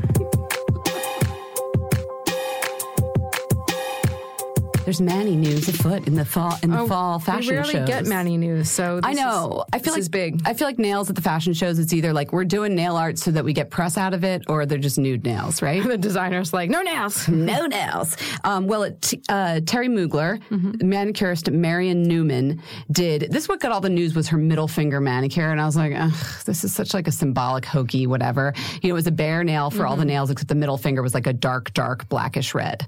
There's 4.88 5.02
Manny 5.02 5.36
news 5.36 5.68
afoot 5.68 6.08
in 6.08 6.16
the 6.16 6.24
fall 6.24 6.58
in 6.64 6.72
the 6.72 6.88
fall 6.88 7.20
fashion 7.20 7.50
Oh, 7.50 7.52
we 7.52 7.58
rarely 7.58 7.74
shows. 7.74 7.88
get 7.90 8.06
Manny 8.06 8.38
news, 8.38 8.72
so 8.72 9.02
I 9.04 9.16
know. 9.16 9.66
Is, 9.68 9.74
I 9.74 9.80
feel 9.80 9.84
this 9.84 9.92
like 9.92 10.00
is 10.00 10.08
big. 10.08 10.42
I 10.46 10.54
feel 10.54 10.66
like 10.66 10.80
nails 10.80 11.10
at 11.10 11.18
the 11.18 11.22
fashion 11.22 11.52
shows. 11.54 11.78
It's 11.78 11.92
either 11.92 12.14
like 12.14 12.32
we're 12.32 12.46
doing 12.46 12.74
nail 12.74 12.96
art 12.96 13.20
so 13.20 13.32
that 13.32 13.44
we 13.44 13.52
get 13.52 13.70
press 13.70 13.98
out 13.98 14.14
of 14.14 14.24
it, 14.24 14.44
or 14.48 14.66
they're 14.66 14.78
just 14.78 14.98
nude 14.98 15.26
nails, 15.26 15.62
right? 15.62 15.84
the 15.86 15.98
designer's 15.98 16.54
like, 16.54 16.70
no 16.70 16.82
nails. 16.84 17.28
no 17.28 17.66
nails. 17.66 18.16
Um, 18.46 18.68
well, 18.68 18.84
it, 18.84 19.14
uh, 19.28 19.60
Terry 19.66 19.90
Mugler, 19.90 20.40
manicurist 20.82 21.52
Marian 21.52 22.04
Newman, 22.04 22.62
did 22.90 23.28
this. 23.30 23.50
What 23.50 23.60
got 23.60 23.74
all 23.74 23.82
the 23.82 23.90
news 23.90 24.16
was 24.16 24.30
her 24.30 24.38
middle 24.38 24.70
finger 24.70 25.02
manicure, 25.02 25.52
and 25.52 25.60
I 25.60 25.66
was 25.66 25.76
like, 25.76 25.92
Ugh, 25.94 26.14
this 26.46 26.64
is 26.64 26.74
such 26.74 26.94
like 26.94 27.10
a 27.10 27.12
symbolic 27.12 27.66
hokey 27.66 28.08
whatever. 28.08 28.54
You 28.82 28.88
know, 28.88 28.92
it 28.92 28.94
was 28.94 29.08
a 29.08 29.12
bare 29.12 29.44
nail 29.44 29.70
for 29.70 29.86
all 29.86 29.98
the 29.98 30.06
nails 30.06 30.30
except 30.32 30.48
the 30.48 30.56
middle 30.56 30.78
finger 30.78 31.02
was 31.02 31.14
like 31.14 31.28
a 31.28 31.34
dark, 31.34 31.74
dark 31.74 32.08
blackish 32.08 32.56
red. 32.56 32.88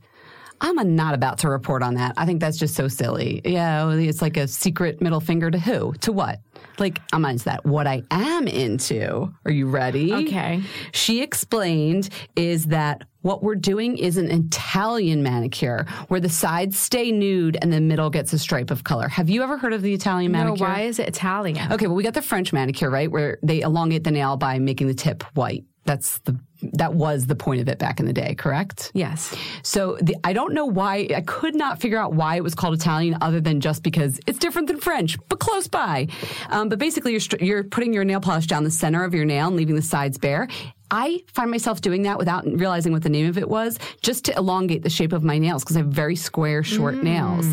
I'm 0.61 0.95
not 0.95 1.13
about 1.13 1.37
to 1.39 1.49
report 1.49 1.83
on 1.83 1.93
that. 1.95 2.13
I 2.17 2.25
think 2.25 2.39
that's 2.39 2.57
just 2.57 2.75
so 2.75 2.87
silly. 2.87 3.41
Yeah, 3.45 3.83
oh, 3.83 3.89
it's 3.91 4.21
like 4.21 4.37
a 4.37 4.47
secret 4.47 5.01
middle 5.01 5.19
finger 5.21 5.49
to 5.49 5.59
who? 5.59 5.93
To 6.01 6.11
what? 6.11 6.41
Like, 6.77 6.99
I'm 7.13 7.21
not 7.21 7.31
into 7.31 7.45
that. 7.45 7.65
What 7.65 7.87
I 7.87 8.03
am 8.11 8.47
into, 8.47 9.33
are 9.45 9.51
you 9.51 9.67
ready? 9.67 10.13
Okay. 10.13 10.61
She 10.91 11.21
explained 11.21 12.09
is 12.35 12.67
that 12.67 13.03
what 13.21 13.43
we're 13.43 13.55
doing 13.55 13.97
is 13.97 14.17
an 14.17 14.31
Italian 14.31 15.21
manicure 15.23 15.85
where 16.07 16.19
the 16.21 16.29
sides 16.29 16.77
stay 16.79 17.11
nude 17.11 17.57
and 17.61 17.71
the 17.71 17.81
middle 17.81 18.09
gets 18.09 18.31
a 18.31 18.39
stripe 18.39 18.71
of 18.71 18.83
color. 18.85 19.09
Have 19.09 19.29
you 19.29 19.43
ever 19.43 19.57
heard 19.57 19.73
of 19.73 19.81
the 19.81 19.93
Italian 19.93 20.31
No, 20.31 20.39
manicure? 20.45 20.67
why 20.67 20.81
is 20.81 20.99
it 20.99 21.07
Italian? 21.07 21.71
Okay, 21.71 21.87
well, 21.87 21.95
we 21.95 22.03
got 22.03 22.13
the 22.13 22.21
French 22.21 22.53
manicure, 22.53 22.89
right? 22.89 23.11
Where 23.11 23.37
they 23.43 23.59
elongate 23.61 24.03
the 24.05 24.11
nail 24.11 24.37
by 24.37 24.59
making 24.59 24.87
the 24.87 24.93
tip 24.93 25.23
white. 25.35 25.65
That's 25.85 26.19
the 26.19 26.39
that 26.61 26.93
was 26.93 27.27
the 27.27 27.35
point 27.35 27.61
of 27.61 27.69
it 27.69 27.79
back 27.79 27.99
in 27.99 28.05
the 28.05 28.13
day, 28.13 28.35
correct? 28.35 28.91
Yes. 28.93 29.35
So 29.63 29.97
the, 30.01 30.15
I 30.23 30.33
don't 30.33 30.53
know 30.53 30.65
why 30.65 31.07
I 31.15 31.21
could 31.21 31.55
not 31.55 31.79
figure 31.79 31.97
out 31.97 32.13
why 32.13 32.35
it 32.35 32.43
was 32.43 32.55
called 32.55 32.73
Italian, 32.73 33.17
other 33.21 33.39
than 33.39 33.61
just 33.61 33.83
because 33.83 34.19
it's 34.27 34.39
different 34.39 34.67
than 34.67 34.79
French, 34.79 35.17
but 35.29 35.39
close 35.39 35.67
by. 35.67 36.07
Um, 36.49 36.69
but 36.69 36.79
basically, 36.79 37.13
you're 37.13 37.39
you're 37.39 37.63
putting 37.63 37.93
your 37.93 38.03
nail 38.03 38.19
polish 38.19 38.47
down 38.47 38.63
the 38.63 38.71
center 38.71 39.03
of 39.03 39.13
your 39.13 39.25
nail 39.25 39.47
and 39.47 39.55
leaving 39.55 39.75
the 39.75 39.81
sides 39.81 40.17
bare. 40.17 40.47
I 40.91 41.21
find 41.27 41.51
myself 41.51 41.81
doing 41.81 42.01
that 42.03 42.17
without 42.17 42.45
realizing 42.45 42.91
what 42.91 43.03
the 43.03 43.09
name 43.09 43.29
of 43.29 43.37
it 43.37 43.47
was, 43.47 43.77
just 44.01 44.25
to 44.25 44.35
elongate 44.35 44.81
the 44.81 44.89
shape 44.89 45.13
of 45.13 45.23
my 45.23 45.37
nails 45.37 45.63
because 45.63 45.75
I 45.75 45.81
have 45.81 45.89
very 45.89 46.15
square, 46.15 46.63
short 46.63 46.95
nails. 47.03 47.45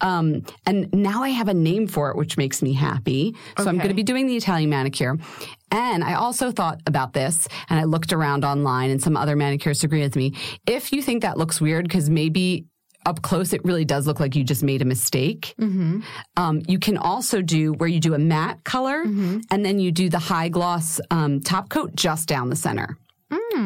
Um, 0.00 0.44
and 0.64 0.92
now 0.94 1.22
I 1.24 1.30
have 1.30 1.48
a 1.48 1.54
name 1.54 1.88
for 1.88 2.10
it, 2.10 2.16
which 2.16 2.36
makes 2.36 2.62
me 2.62 2.72
happy. 2.72 3.34
So 3.58 3.68
I'm 3.68 3.78
going 3.78 3.88
to 3.88 3.94
be 3.94 4.04
doing 4.04 4.28
the 4.28 4.36
Italian 4.36 4.70
manicure. 4.70 5.18
And 5.74 6.04
I 6.04 6.14
also 6.14 6.52
thought 6.52 6.80
about 6.86 7.14
this 7.14 7.48
and 7.68 7.80
I 7.80 7.84
looked 7.84 8.12
around 8.12 8.44
online 8.44 8.90
and 8.90 9.02
some 9.02 9.16
other 9.16 9.36
manicurists 9.36 9.82
agree 9.82 10.02
with 10.02 10.14
me. 10.14 10.34
If 10.68 10.92
you 10.92 11.02
think 11.02 11.22
that 11.22 11.36
looks 11.36 11.60
weird, 11.60 11.84
because 11.88 12.08
maybe 12.08 12.66
up 13.06 13.22
close 13.22 13.52
it 13.52 13.62
really 13.64 13.84
does 13.84 14.06
look 14.06 14.20
like 14.20 14.36
you 14.36 14.44
just 14.44 14.62
made 14.62 14.82
a 14.82 14.84
mistake. 14.84 15.52
Um, 16.36 16.62
you 16.68 16.78
can 16.78 16.96
also 16.96 17.42
do 17.42 17.72
where 17.72 17.88
you 17.88 17.98
do 17.98 18.14
a 18.14 18.18
matte 18.18 18.62
color 18.62 19.02
and 19.50 19.64
then 19.64 19.80
you 19.80 19.90
do 19.90 20.08
the 20.08 20.20
high 20.20 20.48
gloss 20.48 21.00
um, 21.10 21.40
top 21.40 21.68
coat 21.70 21.96
just 21.96 22.28
down 22.28 22.50
the 22.50 22.56
center. 22.56 22.96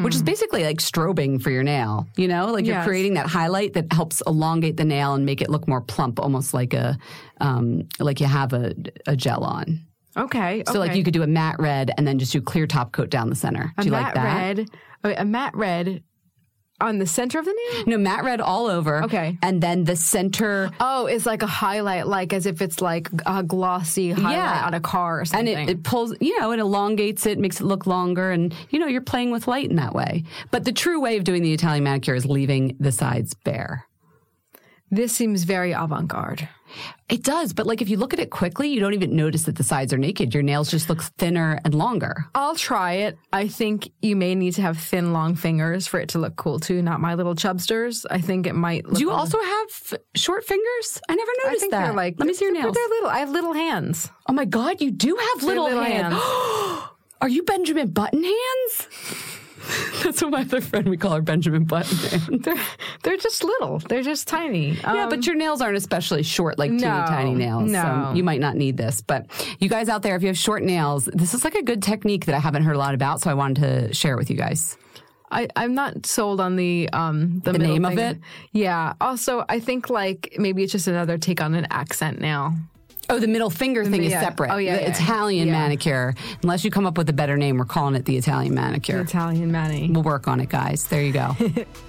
Which 0.03 0.15
is 0.15 0.23
basically 0.23 0.63
like 0.63 0.77
strobing 0.77 1.41
for 1.41 1.51
your 1.51 1.63
nail, 1.63 2.07
you 2.15 2.27
know, 2.27 2.51
like 2.51 2.65
you're 2.65 2.75
creating 2.85 3.13
that 3.15 3.27
highlight 3.27 3.73
that 3.73 3.91
helps 3.93 4.21
elongate 4.25 4.77
the 4.77 4.85
nail 4.85 5.13
and 5.13 5.25
make 5.25 5.41
it 5.41 5.49
look 5.49 5.67
more 5.67 5.81
plump, 5.81 6.19
almost 6.19 6.53
like 6.53 6.73
a, 6.73 6.97
um, 7.39 7.87
like 7.99 8.19
you 8.19 8.25
have 8.27 8.53
a, 8.53 8.73
a 9.05 9.15
gel 9.15 9.43
on. 9.43 9.85
Okay. 10.19 10.63
So 10.67 10.79
like 10.79 10.95
you 10.95 11.03
could 11.03 11.13
do 11.13 11.23
a 11.23 11.27
matte 11.27 11.55
red 11.59 11.91
and 11.97 12.05
then 12.07 12.19
just 12.19 12.31
do 12.33 12.41
clear 12.41 12.67
top 12.67 12.91
coat 12.91 13.09
down 13.09 13.29
the 13.29 13.35
center. 13.35 13.73
a 13.77 13.81
do 13.81 13.87
you 13.87 13.91
matte 13.91 14.03
like 14.03 14.13
that? 14.15 14.23
Matte 14.23 14.57
red. 14.57 14.69
Okay, 15.05 15.15
a 15.15 15.25
matte 15.25 15.55
red 15.55 16.03
on 16.81 16.97
the 16.97 17.05
center 17.05 17.39
of 17.39 17.45
the 17.45 17.53
nail. 17.73 17.83
No, 17.87 17.97
matte 17.97 18.23
red 18.23 18.39
all 18.39 18.67
over. 18.67 19.03
Okay. 19.03 19.37
And 19.41 19.61
then 19.61 19.83
the 19.83 19.95
center 19.97 20.71
Oh, 20.79 21.07
it's 21.07 21.25
like 21.25 21.41
a 21.43 21.47
highlight, 21.47 22.07
like 22.07 22.31
as 22.31 22.45
if 22.45 22.61
it's 22.61 22.79
like 22.81 23.09
a 23.25 23.43
glossy 23.43 24.11
highlight 24.11 24.31
Yeah. 24.35 24.65
on 24.65 24.73
a 24.73 24.79
car 24.79 25.17
or 25.17 25.19
and 25.19 25.27
something. 25.27 25.57
it, 25.57 25.69
it 25.69 25.83
pulls, 25.83 26.15
you 26.21 26.39
know, 26.39 26.51
it 26.53 26.59
elongates 26.59 27.25
it, 27.25 27.37
makes 27.37 27.59
it 27.59 27.65
look 27.65 27.85
longer, 27.85 28.31
and 28.31 28.53
you 28.69 28.79
know, 28.79 28.87
you're 28.87 29.01
playing 29.01 29.31
with 29.31 29.45
light 29.47 29.69
in 29.69 29.75
that 29.75 29.93
way. 29.93 30.23
But 30.51 30.63
the 30.65 30.71
true 30.71 31.01
way 31.01 31.17
of 31.17 31.23
doing 31.25 31.43
the 31.43 31.51
Italian 31.53 31.83
manicure 31.83 32.15
is 32.15 32.25
leaving 32.25 32.75
the 32.79 32.91
sides 32.93 33.33
bare. 33.33 33.85
this 34.91 35.11
seems 35.13 35.43
very 35.43 35.71
avant-garde. 35.73 36.47
It 37.09 37.23
does, 37.23 37.53
but 37.53 37.65
like 37.65 37.81
if 37.81 37.89
you 37.89 37.97
look 37.97 38.13
at 38.13 38.19
it 38.19 38.29
quickly, 38.29 38.69
you 38.69 38.79
don't 38.79 38.93
even 38.93 39.15
notice 39.15 39.43
that 39.43 39.55
the 39.55 39.63
sides 39.63 39.91
are 39.93 39.97
naked. 39.97 40.33
Your 40.33 40.43
nails 40.43 40.69
just 40.69 40.89
look 40.89 41.01
thinner 41.01 41.59
and 41.65 41.73
longer. 41.73 42.25
I'll 42.35 42.55
try 42.55 42.93
it. 42.93 43.17
I 43.33 43.47
think 43.47 43.89
you 44.01 44.15
may 44.15 44.35
need 44.35 44.53
to 44.53 44.61
have 44.61 44.77
thin, 44.77 45.11
long 45.13 45.35
fingers 45.35 45.87
for 45.87 45.99
it 45.99 46.09
to 46.09 46.19
look 46.19 46.35
cool 46.35 46.59
too. 46.59 46.81
Not 46.81 46.99
my 46.99 47.15
little 47.15 47.35
chubsters. 47.35 48.05
I 48.09 48.21
think 48.21 48.45
it 48.45 48.53
might. 48.53 48.85
Look 48.85 48.95
Do 48.95 49.01
you 49.01 49.11
also 49.11 49.39
have 49.41 49.93
short 50.15 50.45
fingers? 50.45 51.01
I 51.09 51.15
never 51.15 51.31
I 51.31 51.43
noticed 51.45 51.61
think 51.61 51.71
that. 51.71 51.85
they're 51.85 51.93
like. 51.93 52.15
let 52.19 52.27
me 52.27 52.33
see 52.33 52.45
your 52.45 52.53
nails. 52.53 52.75
They're 52.75 52.87
little. 52.89 53.09
I 53.09 53.19
have 53.19 53.31
little 53.31 53.53
hands. 53.53 54.09
Oh 54.27 54.33
my 54.33 54.45
god, 54.45 54.81
you 54.81 54.91
do 54.91 55.15
have 55.15 55.43
little, 55.43 55.65
little 55.65 55.83
hands. 55.83 56.15
Are 57.21 57.29
you 57.29 57.43
Benjamin 57.43 57.89
Button 57.89 58.23
hands? 58.23 59.38
That's 60.03 60.21
what 60.21 60.31
my 60.31 60.41
other 60.41 60.61
friend 60.61 60.87
we 60.89 60.97
call 60.97 61.11
her 61.13 61.21
Benjamin 61.21 61.63
Button. 61.65 62.39
They're 62.43 62.55
they're 63.03 63.17
just 63.17 63.43
little. 63.43 63.79
They're 63.79 64.01
just 64.03 64.27
tiny. 64.27 64.71
Yeah, 64.71 65.03
Um, 65.03 65.09
but 65.09 65.25
your 65.25 65.35
nails 65.35 65.61
aren't 65.61 65.77
especially 65.77 66.23
short 66.23 66.57
like 66.57 66.71
teeny 66.71 66.83
no, 66.83 67.05
tiny 67.07 67.35
nails. 67.35 67.69
no. 67.71 68.09
So 68.09 68.15
you 68.15 68.23
might 68.23 68.39
not 68.39 68.55
need 68.55 68.77
this. 68.77 69.01
But 69.01 69.27
you 69.59 69.69
guys 69.69 69.89
out 69.89 70.01
there, 70.01 70.15
if 70.15 70.21
you 70.21 70.27
have 70.27 70.37
short 70.37 70.63
nails, 70.63 71.05
this 71.05 71.33
is 71.33 71.43
like 71.43 71.55
a 71.55 71.63
good 71.63 71.81
technique 71.83 72.25
that 72.25 72.35
I 72.35 72.39
haven't 72.39 72.63
heard 72.63 72.75
a 72.75 72.79
lot 72.79 72.93
about. 72.93 73.21
So 73.21 73.29
I 73.29 73.33
wanted 73.35 73.61
to 73.89 73.93
share 73.93 74.13
it 74.13 74.17
with 74.17 74.29
you 74.29 74.35
guys. 74.37 74.77
I, 75.31 75.47
I'm 75.55 75.75
not 75.75 76.05
sold 76.07 76.41
on 76.41 76.55
the 76.55 76.89
um 76.91 77.39
the, 77.41 77.51
The 77.51 77.59
name 77.59 77.85
of 77.85 77.97
it? 77.99 78.17
Yeah. 78.51 78.93
Also, 78.99 79.45
I 79.47 79.59
think 79.59 79.89
like 79.89 80.35
maybe 80.39 80.63
it's 80.63 80.71
just 80.71 80.87
another 80.87 81.17
take 81.17 81.39
on 81.41 81.53
an 81.53 81.67
accent 81.69 82.19
now. 82.19 82.55
Oh, 83.11 83.19
the 83.19 83.27
middle 83.27 83.49
finger 83.49 83.83
thing 83.85 84.03
is 84.03 84.11
separate. 84.13 84.51
Oh, 84.51 84.57
yeah, 84.57 84.75
The 84.77 84.81
yeah. 84.83 84.89
Italian 84.91 85.47
Yeah. 85.47 85.53
manicure. 85.53 86.13
Unless 86.43 86.63
you 86.63 86.71
come 86.71 86.85
up 86.85 86.97
with 86.97 87.09
a 87.09 87.13
better 87.13 87.37
name, 87.37 87.57
we're 87.57 87.65
calling 87.65 87.95
it 87.95 88.05
the 88.05 88.17
Italian 88.17 88.53
manicure. 88.53 89.01
Italian 89.01 89.51
Manny. 89.51 89.89
We'll 89.91 90.03
work 90.03 90.27
on 90.27 90.39
it, 90.39 90.49
guys. 90.49 90.83
There 90.85 91.01
you 91.01 91.11
go. 91.13 91.35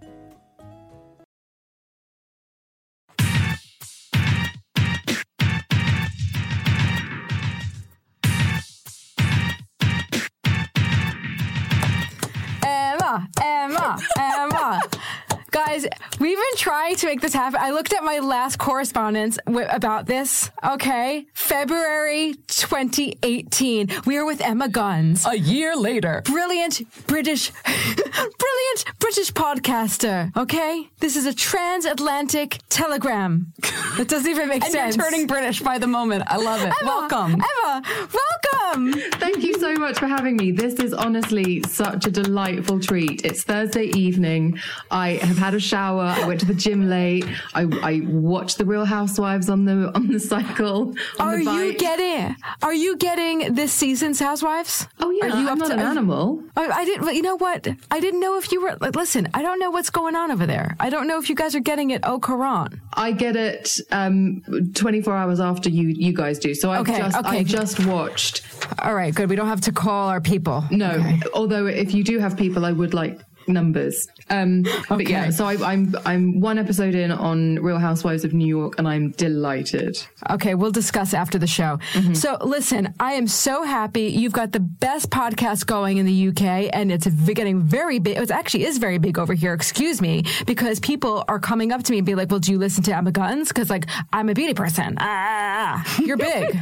Guys, 15.71 15.87
we've 16.19 16.37
been 16.37 16.57
trying 16.57 16.97
to 16.97 17.05
make 17.05 17.21
this 17.21 17.33
happen. 17.33 17.57
I 17.63 17.71
looked 17.71 17.93
at 17.93 18.03
my 18.03 18.19
last 18.19 18.57
correspondence 18.57 19.39
w- 19.45 19.65
about 19.69 20.05
this. 20.05 20.51
Okay. 20.65 21.27
February 21.33 22.35
2018. 22.47 23.87
We 24.05 24.17
are 24.17 24.25
with 24.25 24.41
Emma 24.41 24.67
Guns. 24.67 25.25
A 25.25 25.37
year 25.37 25.77
later. 25.77 26.23
Brilliant 26.25 26.81
British, 27.07 27.53
brilliant 27.63 28.99
British 28.99 29.31
podcaster. 29.31 30.35
Okay. 30.35 30.89
This 30.99 31.15
is 31.15 31.25
a 31.25 31.33
transatlantic 31.33 32.59
telegram. 32.67 33.53
That 33.95 34.09
doesn't 34.09 34.29
even 34.29 34.49
make 34.49 34.63
And 34.65 34.73
sense. 34.73 34.97
you're 34.97 35.05
turning 35.05 35.25
British 35.25 35.61
by 35.61 35.77
the 35.77 35.87
moment. 35.87 36.25
I 36.27 36.35
love 36.35 36.59
it. 36.63 36.73
Emma, 36.81 37.07
Welcome. 37.09 37.31
Emma, 37.63 37.81
welcome. 38.13 38.93
Thank 39.21 39.37
you 39.43 39.57
so 39.57 39.73
much 39.75 39.99
for 39.99 40.07
having 40.07 40.35
me. 40.35 40.51
This 40.51 40.73
is 40.75 40.93
honestly 40.93 41.63
such 41.69 42.07
a 42.07 42.11
delightful 42.11 42.81
treat. 42.81 43.23
It's 43.23 43.43
Thursday 43.43 43.85
evening. 43.85 44.59
I 44.89 45.11
have 45.13 45.37
had 45.37 45.53
a 45.53 45.60
shower. 45.61 46.03
I 46.03 46.27
went 46.27 46.39
to 46.41 46.45
the 46.45 46.53
gym 46.53 46.89
late. 46.89 47.25
I, 47.53 47.61
I 47.83 48.01
watched 48.05 48.57
the 48.57 48.65
Real 48.65 48.85
Housewives 48.85 49.49
on 49.49 49.65
the 49.65 49.91
on 49.95 50.07
the 50.07 50.19
cycle. 50.19 50.93
On 51.19 51.27
are 51.27 51.37
the 51.43 51.51
you 51.51 51.73
getting? 51.77 52.35
Are 52.61 52.73
you 52.73 52.97
getting 52.97 53.53
this 53.53 53.71
season's 53.71 54.19
Housewives? 54.19 54.87
Oh 54.99 55.11
yeah, 55.11 55.25
are 55.25 55.39
you 55.41 55.49
I'm 55.49 55.57
not 55.57 55.71
an 55.71 55.79
animal. 55.79 56.43
I, 56.57 56.67
I 56.67 56.85
didn't. 56.85 57.15
You 57.15 57.21
know 57.21 57.35
what? 57.37 57.67
I 57.89 57.99
didn't 57.99 58.19
know 58.19 58.37
if 58.37 58.51
you 58.51 58.61
were. 58.61 58.77
Like, 58.81 58.95
listen, 58.95 59.27
I 59.33 59.41
don't 59.41 59.59
know 59.59 59.71
what's 59.71 59.89
going 59.89 60.15
on 60.15 60.31
over 60.31 60.45
there. 60.45 60.75
I 60.79 60.89
don't 60.89 61.07
know 61.07 61.17
if 61.19 61.29
you 61.29 61.35
guys 61.35 61.55
are 61.55 61.59
getting 61.59 61.91
it. 61.91 62.01
Oh, 62.03 62.19
Quran. 62.19 62.79
I 62.93 63.11
get 63.11 63.35
it 63.35 63.79
um, 63.91 64.41
24 64.73 65.15
hours 65.15 65.39
after 65.39 65.69
you 65.69 65.87
you 65.89 66.13
guys 66.13 66.39
do. 66.39 66.53
So 66.53 66.71
I 66.71 66.79
Okay, 66.79 66.97
just 66.97 67.17
okay. 67.17 67.37
I 67.39 67.43
just 67.43 67.85
watched. 67.85 68.43
All 68.79 68.93
right, 68.95 69.13
good. 69.13 69.29
We 69.29 69.35
don't 69.35 69.47
have 69.47 69.61
to 69.61 69.71
call 69.71 70.09
our 70.09 70.21
people. 70.21 70.63
No, 70.71 70.91
Okay. 70.91 71.19
although 71.33 71.65
if 71.67 71.93
you 71.93 72.03
do 72.03 72.19
have 72.19 72.35
people, 72.37 72.65
I 72.65 72.71
would 72.71 72.93
like 72.93 73.19
numbers. 73.47 74.07
Um, 74.29 74.63
But 74.89 75.07
yeah, 75.09 75.29
so 75.29 75.45
I, 75.45 75.55
I'm 75.73 75.93
I'm 76.05 76.39
one 76.39 76.57
episode 76.57 76.95
in 76.95 77.11
on 77.11 77.55
Real 77.59 77.79
Housewives 77.79 78.23
of 78.23 78.33
New 78.33 78.47
York, 78.47 78.75
and 78.77 78.87
I'm 78.87 79.11
delighted. 79.11 79.97
Okay, 80.29 80.55
we'll 80.55 80.71
discuss 80.71 81.13
after 81.13 81.37
the 81.37 81.47
show. 81.47 81.79
So, 82.13 82.37
listen, 82.41 82.93
I 82.99 83.13
am 83.13 83.27
so 83.27 83.63
happy 83.63 84.03
you've 84.03 84.33
got 84.33 84.51
the 84.51 84.59
best 84.59 85.09
podcast 85.09 85.65
going 85.65 85.97
in 85.97 86.05
the 86.05 86.27
UK, 86.29 86.69
and 86.73 86.91
it's 86.91 87.07
getting 87.07 87.61
very 87.61 87.99
big. 87.99 88.17
It 88.17 88.31
actually 88.31 88.65
is 88.65 88.77
very 88.77 88.97
big 88.97 89.17
over 89.19 89.33
here. 89.33 89.53
Excuse 89.53 90.01
me, 90.01 90.23
because 90.45 90.79
people 90.79 91.23
are 91.27 91.39
coming 91.39 91.71
up 91.71 91.83
to 91.83 91.91
me 91.91 91.97
and 91.99 92.05
be 92.05 92.15
like, 92.15 92.29
"Well, 92.31 92.39
do 92.39 92.51
you 92.51 92.57
listen 92.57 92.83
to 92.83 92.95
Emma 92.95 93.11
Guns?" 93.11 93.47
Because 93.49 93.69
like 93.69 93.85
I'm 94.13 94.29
a 94.29 94.33
beauty 94.33 94.53
person. 94.53 94.95
Ah, 94.99 95.83
you're 95.99 96.17
big. 96.31 96.57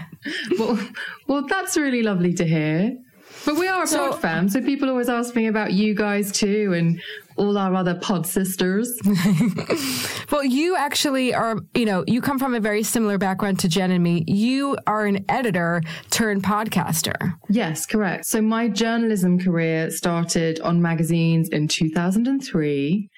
well, 0.58 0.80
well, 1.28 1.46
that's 1.48 1.78
really 1.78 2.04
lovely 2.04 2.34
to 2.34 2.46
hear. 2.46 2.98
But 3.46 3.56
we 3.56 3.68
are 3.68 3.84
a 3.84 3.88
So- 3.88 4.10
pod 4.12 4.22
fam, 4.22 4.50
so 4.50 4.62
people 4.62 4.90
always 4.90 5.10
ask 5.10 5.36
me 5.36 5.48
about 5.48 5.74
you 5.74 5.96
guys 5.96 6.32
too, 6.32 6.74
and 6.74 7.02
all 7.38 7.58
our 7.58 7.74
other 7.74 7.96
pod 7.96 8.28
sisters. 8.28 9.00
well, 10.32 10.44
you 10.44 10.76
actually 10.76 11.34
are. 11.34 11.58
You 11.74 11.86
know, 11.86 12.04
you 12.06 12.22
come 12.22 12.38
from 12.38 12.54
a 12.54 12.60
very 12.60 12.84
similar 12.84 13.18
background 13.18 13.60
to 13.60 13.70
Jen 13.70 13.92
and 13.92 14.04
me. 14.04 14.24
You 14.28 14.78
are 14.88 15.06
an 15.06 15.24
editor 15.30 15.82
turned 16.10 16.44
podcaster. 16.44 17.34
Yes, 17.50 17.86
correct. 17.86 18.26
So 18.26 18.42
my 18.42 18.68
journalism 18.68 19.40
career 19.40 19.90
started 19.90 20.60
on 20.62 20.82
magazines 20.82 21.48
in 21.50 21.68
2003. 21.70 23.10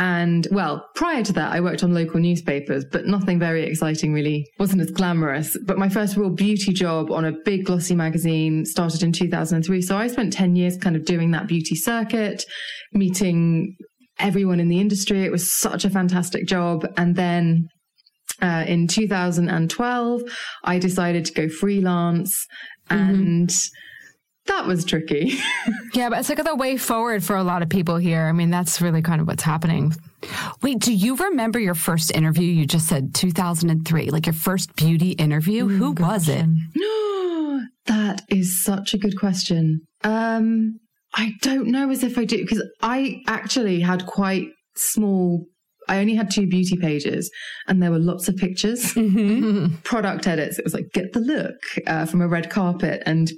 And 0.00 0.48
well, 0.50 0.88
prior 0.94 1.22
to 1.22 1.32
that, 1.34 1.52
I 1.52 1.60
worked 1.60 1.84
on 1.84 1.92
local 1.92 2.20
newspapers, 2.20 2.86
but 2.90 3.04
nothing 3.04 3.38
very 3.38 3.64
exciting 3.64 4.14
really. 4.14 4.46
Wasn't 4.58 4.80
as 4.80 4.90
glamorous. 4.90 5.58
But 5.66 5.76
my 5.76 5.90
first 5.90 6.16
real 6.16 6.30
beauty 6.30 6.72
job 6.72 7.12
on 7.12 7.26
a 7.26 7.32
big 7.44 7.66
glossy 7.66 7.94
magazine 7.94 8.64
started 8.64 9.02
in 9.02 9.12
2003. 9.12 9.82
So 9.82 9.98
I 9.98 10.06
spent 10.06 10.32
10 10.32 10.56
years 10.56 10.78
kind 10.78 10.96
of 10.96 11.04
doing 11.04 11.32
that 11.32 11.46
beauty 11.46 11.76
circuit, 11.76 12.46
meeting 12.94 13.76
everyone 14.18 14.58
in 14.58 14.68
the 14.68 14.80
industry. 14.80 15.22
It 15.22 15.30
was 15.30 15.52
such 15.52 15.84
a 15.84 15.90
fantastic 15.90 16.46
job. 16.46 16.86
And 16.96 17.14
then 17.14 17.68
uh, 18.40 18.64
in 18.66 18.88
2012, 18.88 20.22
I 20.64 20.78
decided 20.78 21.26
to 21.26 21.32
go 21.34 21.48
freelance 21.50 22.46
and 22.88 23.54
that 24.46 24.66
was 24.66 24.84
tricky. 24.84 25.38
Yeah, 25.92 26.08
but 26.08 26.20
it's 26.20 26.28
like 26.28 26.42
the 26.44 26.54
way 26.54 26.76
forward 26.76 27.24
for 27.24 27.34
a 27.34 27.42
lot 27.42 27.62
of 27.62 27.68
people 27.68 27.96
here. 27.96 28.22
I 28.22 28.30
mean, 28.30 28.48
that's 28.48 28.80
really 28.80 29.02
kind 29.02 29.20
of 29.20 29.26
what's 29.26 29.42
happening. 29.42 29.92
Wait, 30.62 30.78
do 30.78 30.92
you 30.94 31.16
remember 31.16 31.58
your 31.58 31.74
first 31.74 32.12
interview? 32.12 32.44
You 32.44 32.64
just 32.64 32.86
said 32.86 33.12
2003, 33.12 34.10
like 34.10 34.24
your 34.24 34.32
first 34.32 34.76
beauty 34.76 35.10
interview. 35.10 35.66
Mm, 35.66 35.76
Who 35.78 35.90
was 35.92 36.28
it? 36.28 36.46
that 37.86 38.22
is 38.28 38.62
such 38.62 38.94
a 38.94 38.98
good 38.98 39.18
question. 39.18 39.80
Um, 40.04 40.78
I 41.14 41.32
don't 41.42 41.66
know 41.66 41.90
as 41.90 42.04
if 42.04 42.16
I 42.16 42.24
do 42.24 42.38
because 42.38 42.62
I 42.82 43.22
actually 43.26 43.80
had 43.80 44.06
quite 44.06 44.46
small. 44.76 45.44
I 45.88 45.98
only 45.98 46.14
had 46.14 46.30
two 46.30 46.46
beauty 46.46 46.76
pages, 46.76 47.28
and 47.66 47.82
there 47.82 47.90
were 47.90 47.98
lots 47.98 48.28
of 48.28 48.36
pictures, 48.36 48.92
product 49.82 50.28
edits. 50.28 50.56
It 50.58 50.64
was 50.64 50.74
like 50.74 50.86
get 50.94 51.12
the 51.14 51.20
look 51.20 51.56
uh, 51.88 52.06
from 52.06 52.22
a 52.22 52.28
red 52.28 52.48
carpet, 52.48 53.02
and 53.06 53.28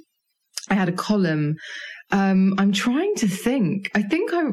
I 0.69 0.75
had 0.75 0.89
a 0.89 0.93
column. 0.93 1.55
Um, 2.11 2.53
I'm 2.57 2.71
trying 2.71 3.15
to 3.15 3.27
think. 3.27 3.91
I 3.95 4.01
think 4.01 4.31
I 4.33 4.43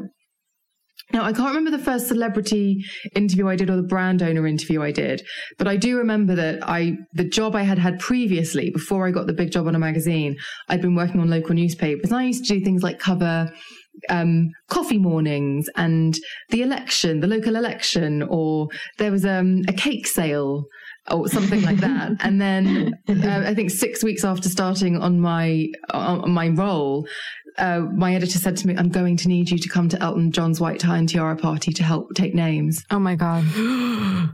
now, 1.12 1.25
I 1.25 1.33
can't 1.33 1.49
remember 1.49 1.77
the 1.77 1.83
first 1.83 2.07
celebrity 2.07 2.85
interview 3.16 3.49
I 3.49 3.57
did 3.57 3.68
or 3.68 3.77
the 3.77 3.83
brand 3.83 4.23
owner 4.23 4.46
interview 4.46 4.81
I 4.81 4.92
did, 4.92 5.27
but 5.59 5.66
I 5.66 5.77
do 5.77 5.96
remember 5.96 6.37
that 6.37 6.61
I, 6.62 6.99
the 7.14 7.25
job 7.25 7.57
I 7.57 7.62
had 7.62 7.79
had 7.79 7.99
previously, 7.99 8.70
before 8.70 9.09
I 9.09 9.11
got 9.11 9.27
the 9.27 9.33
big 9.33 9.51
job 9.51 9.66
on 9.66 9.75
a 9.75 9.79
magazine, 9.79 10.37
I'd 10.68 10.81
been 10.81 10.94
working 10.94 11.20
on 11.20 11.29
local 11.29 11.55
newspapers. 11.55 12.11
And 12.11 12.20
I 12.20 12.25
used 12.25 12.44
to 12.44 12.55
do 12.55 12.64
things 12.64 12.83
like 12.83 13.01
cover 13.01 13.53
um, 14.09 14.51
coffee 14.68 14.99
mornings 14.99 15.68
and 15.77 16.16
the 16.51 16.62
election, 16.62 17.20
the 17.20 17.27
local 17.27 17.57
election, 17.57 18.23
or 18.23 18.68
there 18.99 19.11
was 19.11 19.25
um, 19.25 19.62
a 19.66 19.73
cake 19.73 20.07
sale 20.07 20.64
or 21.11 21.29
something 21.29 21.63
like 21.63 21.79
that. 21.79 22.13
and 22.21 22.41
then 22.41 22.95
uh, 23.09 23.45
I 23.47 23.55
think 23.55 23.71
six 23.71 24.03
weeks 24.03 24.25
after 24.25 24.49
starting 24.49 24.97
on 24.97 25.21
my 25.21 25.69
on 25.91 26.31
my 26.31 26.49
role, 26.49 27.07
uh, 27.59 27.81
my 27.81 28.15
editor 28.15 28.39
said 28.39 28.57
to 28.59 28.67
me, 28.67 28.75
"I'm 28.77 28.91
going 28.91 29.17
to 29.19 29.29
need 29.29 29.51
you 29.51 29.59
to 29.59 29.69
come 29.69 29.89
to 29.89 30.03
Elton 30.03 30.33
John's 30.33 30.61
white 30.61 30.81
tie 30.81 30.99
and 30.99 31.09
tiara 31.09 31.37
party 31.37 31.73
to 31.73 31.83
help 31.83 32.15
take 32.15 32.35
names." 32.35 32.85
Oh 32.91 32.99
my 32.99 33.15
God. 33.15 33.45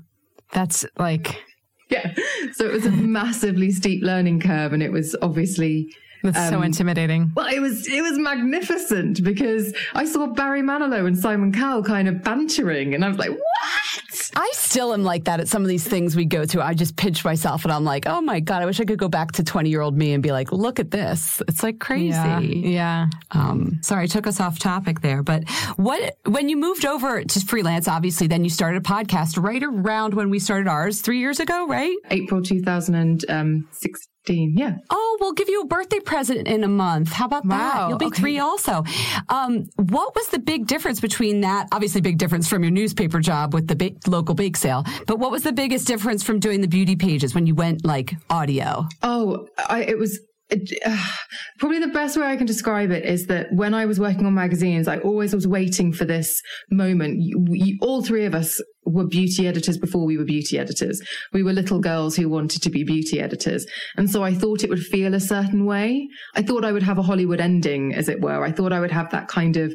That's 0.53 0.85
like, 0.99 1.43
Yeah, 1.91 2.15
so 2.53 2.67
it 2.67 2.73
was 2.73 2.87
a 2.87 2.91
massively 2.91 3.71
steep 3.71 4.03
learning 4.03 4.41
curve, 4.41 4.73
and 4.73 4.83
it 4.83 4.93
was 4.93 5.17
obviously. 5.23 5.89
That's 6.27 6.49
so 6.51 6.59
Um, 6.59 6.65
intimidating. 6.65 7.33
Well, 7.35 7.47
it 7.47 7.61
was 7.61 7.87
it 7.89 8.03
was 8.03 8.19
magnificent 8.19 9.23
because 9.25 9.73
I 9.95 10.05
saw 10.05 10.27
Barry 10.27 10.63
Manilow 10.63 11.07
and 11.07 11.17
Simon 11.19 11.53
Cowell 11.53 11.83
kind 11.83 12.09
of 12.09 12.23
bantering, 12.23 12.95
and 12.95 13.05
I 13.05 13.09
was 13.09 13.19
like, 13.19 13.31
"What?" 13.31 14.31
I 14.39 14.51
still 14.53 14.93
am 14.93 15.03
like 15.03 15.25
that 15.25 15.41
at 15.41 15.49
some 15.49 15.63
of 15.63 15.69
these 15.69 15.87
things 15.87 16.15
we 16.15 16.27
go 16.27 16.45
to. 16.45 16.63
I 16.63 16.75
just 16.75 16.97
pinch 16.97 17.25
myself 17.25 17.65
and 17.65 17.73
I'm 17.73 17.85
like, 17.85 18.07
oh 18.07 18.21
my 18.21 18.39
God, 18.41 18.61
I 18.63 18.67
wish 18.67 18.79
I 18.81 18.85
could 18.85 18.99
go 18.99 19.09
back 19.09 19.33
to 19.33 19.45
20 19.45 19.71
year 19.71 19.81
old 19.81 19.97
me 19.97 20.13
and 20.13 20.23
be 20.23 20.31
like, 20.31 20.53
look 20.53 20.79
at 20.79 20.91
this. 20.91 21.41
It's 21.49 21.63
like 21.63 21.79
crazy. 21.79 22.09
Yeah. 22.11 22.41
Yeah. 22.41 23.07
Um, 23.31 23.79
sorry, 23.83 24.05
I 24.05 24.07
took 24.07 24.27
us 24.27 24.39
off 24.39 24.59
topic 24.59 25.01
there, 25.01 25.23
but 25.23 25.49
what, 25.77 26.19
when 26.27 26.51
you 26.51 26.57
moved 26.59 26.85
over 26.85 27.25
to 27.25 27.41
freelance, 27.47 27.89
obviously, 27.89 28.27
then 28.27 28.45
you 28.45 28.51
started 28.51 28.79
a 28.79 28.85
podcast 28.85 29.43
right 29.43 29.63
around 29.63 30.13
when 30.13 30.29
we 30.29 30.39
started 30.39 30.69
ours 30.69 31.01
three 31.01 31.19
years 31.19 31.41
ago, 31.41 31.67
right? 31.67 31.97
April 32.11 32.43
2016. 32.43 34.01
Yeah. 34.35 34.77
Oh, 34.91 35.19
we'll 35.21 35.33
give 35.33 35.49
you 35.49 35.63
a 35.63 35.67
birthday 35.67 36.01
present 36.01 36.49
in 36.49 36.65
a 36.65 36.69
month. 36.69 37.13
How 37.13 37.27
about 37.27 37.47
that? 37.49 37.75
Wow, 37.77 37.89
You'll 37.89 37.99
be 37.99 38.07
okay. 38.07 38.21
three 38.21 38.39
also. 38.39 38.85
Um, 39.29 39.69
what 39.77 40.15
was 40.15 40.29
the 40.29 40.39
big 40.39 40.67
difference 40.67 41.01
between 41.01 41.41
that? 41.43 41.69
Obviously, 41.73 42.01
big 42.01 42.19
difference 42.19 42.49
from 42.49 42.63
your 42.63 42.71
newspaper 42.73 43.21
job 43.21 43.55
with 43.55 43.69
the 43.69 43.77
ba- 43.77 43.93
local 44.09 44.35
bake 44.35 44.57
sale. 44.57 44.85
But 45.07 45.19
what 45.19 45.31
was 45.31 45.43
the 45.43 45.53
biggest 45.53 45.87
difference 45.87 46.23
from 46.23 46.41
doing 46.41 46.61
the 46.61 46.69
beauty 46.69 46.97
pages 46.97 47.35
when 47.35 47.47
you 47.47 47.55
went 47.55 47.85
like 47.85 48.15
audio? 48.31 48.87
Oh, 49.03 49.49
I, 49.69 49.83
it 49.85 49.99
was 49.99 50.19
probably 51.59 51.81
the 51.81 51.89
best 51.89 52.17
way 52.17 52.27
I 52.27 52.37
can 52.37 52.47
describe 52.47 52.91
it 52.91 53.05
is 53.05 53.27
that 53.27 53.49
when 53.53 53.75
I 53.75 53.87
was 53.87 53.99
working 53.99 54.27
on 54.27 54.35
magazines, 54.35 54.89
I 54.89 54.99
always 54.99 55.35
was 55.35 55.47
waiting 55.47 55.93
for 55.93 56.05
this 56.05 56.41
moment. 56.71 57.21
You, 57.21 57.45
you, 57.51 57.79
all 57.81 58.03
three 58.03 58.25
of 58.25 58.35
us 58.35 58.61
were 58.85 59.07
beauty 59.07 59.49
editors 59.49 59.77
before 59.77 60.07
we 60.07 60.17
were 60.17 60.25
beauty 60.25 60.59
editors. 60.59 61.03
We 61.33 61.43
were 61.43 61.53
little 61.53 61.81
girls 61.81 62.15
who 62.15 62.29
wanted 62.29 62.63
to 62.63 62.71
be 62.71 62.85
beauty 62.85 63.21
editors. 63.21 63.67
And 63.97 64.09
so 64.09 64.23
I 64.23 64.33
thought 64.33 64.63
it 64.63 64.71
would 64.71 64.83
feel 64.83 65.15
a 65.15 65.21
certain 65.21 65.67
way. 65.67 66.07
I 66.35 66.43
thought 66.43 66.65
I 66.65 66.73
would 66.73 66.85
have 66.85 66.99
a 66.99 67.03
Hollywood 67.03 67.41
ending, 67.41 67.95
as 67.95 68.09
it 68.09 68.21
were. 68.21 68.45
I 68.45 68.53
thought 68.53 68.73
I 68.73 68.81
would 68.81 68.93
have 68.93 69.11
that 69.11 69.27
kind 69.29 69.57
of 69.57 69.75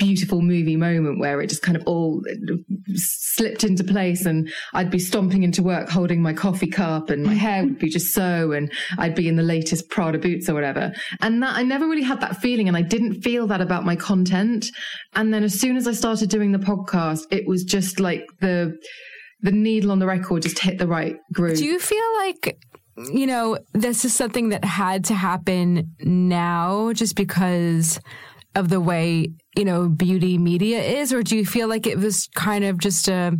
beautiful 0.00 0.40
movie 0.40 0.76
moment 0.76 1.20
where 1.20 1.40
it 1.42 1.48
just 1.48 1.62
kind 1.62 1.76
of 1.76 1.82
all 1.86 2.22
slipped 2.94 3.62
into 3.62 3.84
place 3.84 4.24
and 4.24 4.50
I'd 4.72 4.90
be 4.90 4.98
stomping 4.98 5.42
into 5.42 5.62
work 5.62 5.90
holding 5.90 6.22
my 6.22 6.32
coffee 6.32 6.66
cup 6.66 7.10
and 7.10 7.22
my 7.22 7.34
hair 7.34 7.62
would 7.62 7.78
be 7.78 7.90
just 7.90 8.14
so 8.14 8.52
and 8.52 8.72
I'd 8.96 9.14
be 9.14 9.28
in 9.28 9.36
the 9.36 9.42
latest 9.42 9.90
Prada 9.90 10.18
boots 10.18 10.48
or 10.48 10.54
whatever. 10.54 10.92
And 11.20 11.42
that 11.42 11.54
I 11.54 11.62
never 11.62 11.86
really 11.86 12.02
had 12.02 12.20
that 12.22 12.38
feeling 12.38 12.66
and 12.66 12.76
I 12.76 12.82
didn't 12.82 13.20
feel 13.22 13.46
that 13.48 13.60
about 13.60 13.84
my 13.84 13.94
content. 13.94 14.66
And 15.14 15.32
then 15.32 15.44
as 15.44 15.60
soon 15.60 15.76
as 15.76 15.86
I 15.86 15.92
started 15.92 16.30
doing 16.30 16.52
the 16.52 16.58
podcast, 16.58 17.26
it 17.30 17.46
was 17.46 17.62
just 17.62 18.00
like 18.00 18.24
the 18.40 18.76
the 19.42 19.52
needle 19.52 19.90
on 19.90 19.98
the 19.98 20.06
record 20.06 20.42
just 20.42 20.58
hit 20.58 20.78
the 20.78 20.86
right 20.86 21.16
groove. 21.32 21.58
Do 21.58 21.64
you 21.64 21.78
feel 21.78 22.14
like, 22.18 22.58
you 23.12 23.26
know, 23.26 23.58
this 23.72 24.04
is 24.04 24.14
something 24.14 24.50
that 24.50 24.64
had 24.64 25.04
to 25.06 25.14
happen 25.14 25.94
now 26.00 26.92
just 26.92 27.16
because 27.16 28.00
of 28.54 28.68
the 28.68 28.80
way, 28.80 29.32
you 29.56 29.64
know, 29.64 29.88
beauty 29.88 30.38
media 30.38 30.82
is? 30.82 31.12
Or 31.12 31.22
do 31.22 31.36
you 31.36 31.46
feel 31.46 31.68
like 31.68 31.86
it 31.86 31.98
was 31.98 32.28
kind 32.34 32.64
of 32.64 32.78
just 32.78 33.08
a, 33.08 33.36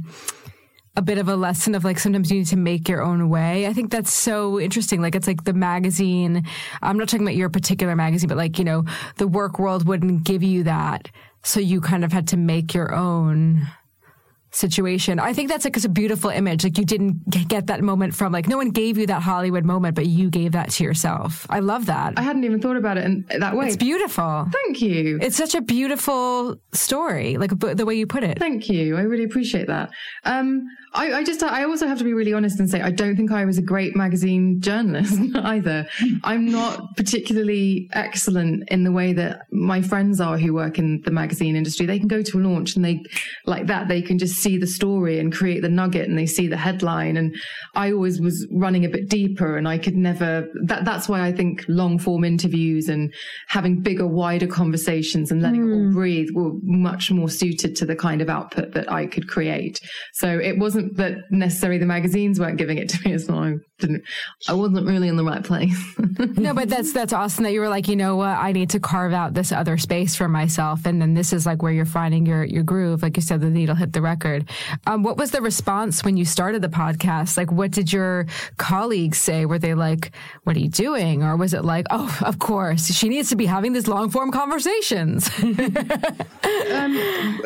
a 0.97 1.03
bit 1.03 1.19
of 1.19 1.29
a 1.29 1.37
lesson 1.37 1.75
of 1.75 1.85
like 1.85 1.99
sometimes 1.99 2.31
you 2.31 2.39
need 2.39 2.47
to 2.49 2.57
make 2.57 2.89
your 2.89 3.03
own 3.03 3.29
way. 3.29 3.67
I 3.67 3.73
think 3.73 3.91
that's 3.91 4.13
so 4.13 4.61
interesting. 4.61 5.01
Like 5.01 5.15
it's 5.15 5.27
like 5.27 5.45
the 5.45 5.53
magazine. 5.53 6.45
I'm 6.83 6.99
not 6.99 7.09
talking 7.09 7.27
about 7.27 7.37
your 7.37 7.49
particular 7.49 7.95
magazine, 7.95 8.29
but 8.29 8.37
like, 8.37 8.59
you 8.59 8.65
know, 8.65 8.85
the 9.17 9.29
work 9.29 9.59
world 9.59 9.87
wouldn't 9.87 10.25
give 10.25 10.43
you 10.43 10.65
that. 10.65 11.09
So 11.43 11.61
you 11.61 11.81
kind 11.81 12.05
of 12.05 12.13
had 12.13 12.29
to 12.29 12.37
make 12.37 12.75
your 12.75 12.95
own 12.95 13.67
situation. 14.51 15.19
I 15.19 15.33
think 15.33 15.49
that's 15.49 15.65
like 15.65 15.77
it's 15.77 15.85
a 15.85 15.89
beautiful 15.89 16.31
image. 16.31 16.65
Like 16.65 16.79
you 16.79 16.85
didn't 16.85 17.29
get 17.49 17.69
that 17.69 17.83
moment 17.83 18.15
from 18.15 18.33
like 18.33 18.49
no 18.49 18.57
one 18.57 18.71
gave 18.71 18.99
you 18.99 19.07
that 19.07 19.23
Hollywood 19.23 19.65
moment, 19.65 19.95
but 19.95 20.07
you 20.07 20.31
gave 20.31 20.53
that 20.53 20.71
to 20.71 20.85
yourself. 20.85 21.47
I 21.49 21.61
love 21.61 21.87
that. 21.87 22.15
I 22.17 22.23
hadn't 22.23 22.45
even 22.45 22.61
thought 22.61 22.77
about 22.77 22.99
it 22.99 23.05
in 23.05 23.25
that 23.39 23.57
way. 23.57 23.67
It's 23.67 23.77
beautiful. 23.77 24.49
Thank 24.53 24.81
you. 24.81 25.19
It's 25.21 25.37
such 25.37 25.55
a 25.55 25.61
beautiful 25.61 26.57
story, 26.73 27.37
like 27.37 27.59
the 27.59 27.87
way 27.87 27.95
you 27.95 28.07
put 28.07 28.25
it. 28.25 28.39
Thank 28.39 28.69
you. 28.69 28.97
I 28.97 29.03
really 29.03 29.25
appreciate 29.25 29.67
that. 29.69 29.91
Um, 30.25 30.67
I, 30.93 31.13
I, 31.13 31.25
just, 31.25 31.43
I 31.43 31.65
also 31.65 31.87
have 31.87 31.99
to 31.99 32.05
be 32.05 32.13
really 32.13 32.33
honest 32.33 32.59
and 32.59 32.69
say, 32.69 32.81
I 32.81 32.91
don't 32.91 33.17
think 33.17 33.31
I 33.31 33.45
was 33.45 33.59
a 33.59 33.63
great 33.63 33.95
magazine 33.95 34.61
journalist 34.61 35.21
either. 35.37 35.87
I'm 36.25 36.51
not 36.51 36.97
particularly 36.97 37.89
excellent 37.93 38.69
in 38.71 38.83
the 38.83 38.91
way 38.91 39.13
that 39.13 39.43
my 39.53 39.83
friends 39.83 40.21
are 40.21 40.37
who 40.37 40.53
work 40.53 40.79
in 40.79 41.01
the 41.03 41.13
magazine 41.13 41.55
industry. 41.55 41.87
They 41.87 42.01
can 42.01 42.09
go 42.09 42.23
to 42.23 42.39
a 42.39 42.41
launch 42.41 42.75
and 42.75 42.85
they, 42.85 43.05
like 43.47 43.69
that, 43.69 43.87
they 43.87 44.03
can 44.03 44.19
just 44.19 44.40
see 44.41 44.57
the 44.59 44.67
story 44.67 45.19
and 45.19 45.33
create 45.33 45.63
the 45.63 45.69
nugget 45.69 46.09
and 46.09 46.19
they 46.19 46.27
see 46.27 46.47
the 46.47 46.57
headline. 46.57 47.17
And 47.17 47.35
I 47.75 47.93
always 47.93 48.21
was 48.21 48.47
running 48.53 48.85
a 48.85 48.89
bit 48.89 49.09
deeper 49.09 49.57
and 49.57 49.69
I 49.69 49.79
could 49.79 49.97
never, 49.97 50.49
that, 50.65 50.85
that's 50.85 51.09
why 51.09 51.21
I 51.21 51.33
think 51.33 51.65
long 51.69 51.99
form 51.99 52.25
interviews 52.25 52.89
and 52.89 53.13
having 53.49 53.81
bigger, 53.81 54.07
wider 54.07 54.47
conversations 54.47 55.31
and 55.31 55.43
letting 55.43 55.63
mm. 55.63 55.69
it 55.69 55.75
all 55.75 55.85
hmm. 55.87 55.93
breathe 55.93 56.29
were 56.35 56.53
much 56.63 57.11
more 57.11 57.29
suited 57.29 57.77
to 57.77 57.87
the 57.87 57.97
kind 57.97 58.23
of 58.23 58.29
output 58.29 58.73
that 58.73 58.91
I 58.91 59.07
could 59.07 59.29
create. 59.29 59.81
So 60.15 60.39
it 60.39 60.59
wasn't 60.59 60.97
that 60.97 61.19
necessarily 61.31 61.79
the 61.79 61.87
magazines 61.87 62.41
weren't 62.41 62.59
giving 62.59 62.79
it 62.79 62.89
to 62.91 62.99
me. 63.05 63.15
It's 63.15 63.29
not, 63.29 63.47
I 63.47 63.55
didn't, 63.79 64.03
I 64.49 64.55
wasn't 64.55 64.87
really 64.87 65.09
in 65.09 65.17
the 65.17 65.25
right 65.25 65.45
place. 65.45 65.79
no, 66.19 66.55
but 66.55 66.69
that's, 66.69 66.93
that's 66.93 67.13
awesome 67.13 67.45
that 67.45 67.53
you 67.53 67.61
were 67.61 67.69
like, 67.69 67.89
you 67.89 67.97
know 67.97 68.17
what, 68.17 68.37
I 68.39 68.53
need 68.53 68.71
to 68.71 68.81
carve 68.81 69.13
out 69.13 69.35
this 69.35 69.53
other 69.53 69.77
space 69.79 70.17
for 70.17 70.29
myself. 70.29 70.87
And 70.87 71.01
then 71.01 71.15
this 71.15 71.33
is 71.33 71.47
like 71.47 71.63
where 71.63 71.73
you're 71.73 71.85
finding 71.85 72.27
your, 72.27 72.45
your 72.45 72.63
groove. 72.63 73.03
Like 73.03 73.17
you 73.17 73.23
said, 73.23 73.41
the 73.41 73.51
needle 73.51 73.75
hit 73.75 73.93
the 73.93 74.03
record. 74.03 74.30
Um, 74.87 75.03
what 75.03 75.17
was 75.17 75.31
the 75.31 75.41
response 75.41 76.05
when 76.05 76.17
you 76.17 76.25
started 76.25 76.63
the 76.63 76.69
podcast? 76.69 77.37
Like, 77.37 77.51
what 77.51 77.71
did 77.71 77.93
your 77.93 78.27
colleagues 78.57 79.19
say? 79.19 79.47
Were 79.47 79.59
they 79.59 79.75
like, 79.75 80.13
what 80.45 80.57
are 80.57 80.61
you 80.61 80.69
doing? 80.69 81.23
Or 81.23 81.37
was 81.37 81.55
it 81.55 81.65
like, 81.65 81.87
oh, 81.91 82.19
of 82.23 82.39
course, 82.39 82.87
she 82.93 83.09
needs 83.09 83.29
to 83.31 83.37
be 83.37 83.47
having 83.47 83.73
these 83.73 83.89
long 83.89 84.11
form 84.11 84.31
conversations? 84.31 85.31
um, 85.43 87.41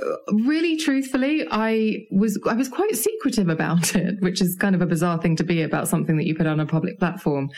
really 0.45 0.77
truthfully, 0.77 1.47
I 1.51 2.07
was, 2.11 2.39
I 2.47 2.55
was 2.55 2.69
quite 2.69 2.95
secretive 2.97 3.49
about 3.49 3.95
it, 3.95 4.21
which 4.21 4.41
is 4.41 4.57
kind 4.57 4.75
of 4.75 4.83
a 4.83 4.87
bizarre 4.87 5.21
thing 5.21 5.37
to 5.37 5.45
be 5.45 5.63
about 5.63 5.89
something 5.89 6.17
that 6.17 6.27
you 6.27 6.35
put 6.35 6.47
on 6.47 6.61
a 6.61 6.67
public 6.67 6.99
platform. 6.99 7.51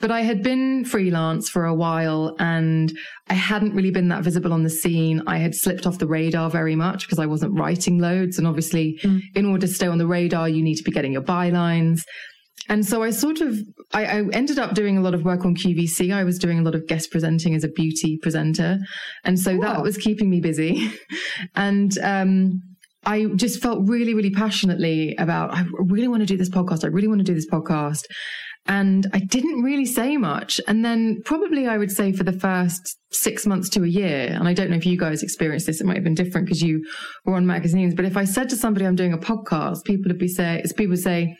But 0.00 0.10
I 0.10 0.22
had 0.22 0.42
been 0.42 0.84
freelance 0.84 1.48
for 1.48 1.64
a 1.64 1.74
while 1.74 2.36
and 2.38 2.92
I 3.30 3.34
hadn't 3.34 3.74
really 3.74 3.92
been 3.92 4.08
that 4.08 4.24
visible 4.24 4.52
on 4.52 4.64
the 4.64 4.70
scene. 4.70 5.22
I 5.28 5.38
had 5.38 5.54
slipped 5.54 5.86
off 5.86 5.98
the 5.98 6.06
radar 6.08 6.50
very 6.50 6.74
much 6.74 7.06
because 7.06 7.20
I 7.20 7.26
wasn't 7.26 7.56
writing 7.56 8.00
loads. 8.00 8.38
And 8.38 8.46
obviously, 8.46 8.98
mm. 9.04 9.20
in 9.36 9.46
order 9.46 9.68
to 9.68 9.72
stay 9.72 9.86
on 9.86 9.98
the 9.98 10.06
radar, 10.06 10.48
you 10.48 10.62
need 10.62 10.74
to 10.74 10.82
be 10.82 10.90
getting 10.90 11.12
your 11.12 11.22
bylines. 11.22 12.02
And 12.68 12.84
so 12.84 13.04
I 13.04 13.10
sort 13.10 13.40
of, 13.40 13.56
I, 13.92 14.04
I, 14.04 14.22
ended 14.32 14.58
up 14.58 14.74
doing 14.74 14.98
a 14.98 15.00
lot 15.00 15.14
of 15.14 15.24
work 15.24 15.44
on 15.44 15.54
QVC. 15.54 16.12
I 16.12 16.24
was 16.24 16.38
doing 16.40 16.58
a 16.58 16.62
lot 16.62 16.74
of 16.74 16.88
guest 16.88 17.12
presenting 17.12 17.54
as 17.54 17.62
a 17.62 17.68
beauty 17.68 18.18
presenter. 18.20 18.78
And 19.24 19.38
so 19.38 19.56
that 19.58 19.80
was 19.82 19.96
keeping 19.96 20.28
me 20.28 20.40
busy. 20.40 20.90
and, 21.54 21.96
um, 21.98 22.60
I 23.06 23.26
just 23.36 23.62
felt 23.62 23.88
really, 23.88 24.12
really 24.12 24.30
passionately 24.30 25.14
about, 25.16 25.54
I 25.54 25.64
really 25.78 26.08
want 26.08 26.20
to 26.20 26.26
do 26.26 26.36
this 26.36 26.50
podcast. 26.50 26.84
I 26.84 26.88
really 26.88 27.08
want 27.08 27.20
to 27.20 27.24
do 27.24 27.34
this 27.34 27.48
podcast. 27.48 28.02
And 28.70 29.08
I 29.12 29.18
didn't 29.18 29.62
really 29.62 29.84
say 29.84 30.16
much. 30.16 30.60
And 30.68 30.84
then 30.84 31.22
probably 31.24 31.66
I 31.66 31.76
would 31.76 31.90
say 31.90 32.12
for 32.12 32.22
the 32.22 32.32
first 32.32 32.98
six 33.10 33.44
months 33.44 33.68
to 33.70 33.82
a 33.82 33.88
year, 33.88 34.28
and 34.28 34.46
I 34.46 34.54
don't 34.54 34.70
know 34.70 34.76
if 34.76 34.86
you 34.86 34.96
guys 34.96 35.24
experienced 35.24 35.66
this, 35.66 35.80
it 35.80 35.86
might 35.88 35.96
have 35.96 36.04
been 36.04 36.14
different 36.14 36.46
because 36.46 36.62
you 36.62 36.86
were 37.24 37.34
on 37.34 37.44
magazines. 37.44 37.96
But 37.96 38.04
if 38.04 38.16
I 38.16 38.24
said 38.24 38.48
to 38.50 38.56
somebody 38.56 38.86
I'm 38.86 38.94
doing 38.94 39.12
a 39.12 39.18
podcast, 39.18 39.82
people 39.84 40.04
would 40.08 40.20
be 40.20 40.28
say, 40.28 40.62
people 40.76 40.90
would 40.90 41.00
say, 41.00 41.36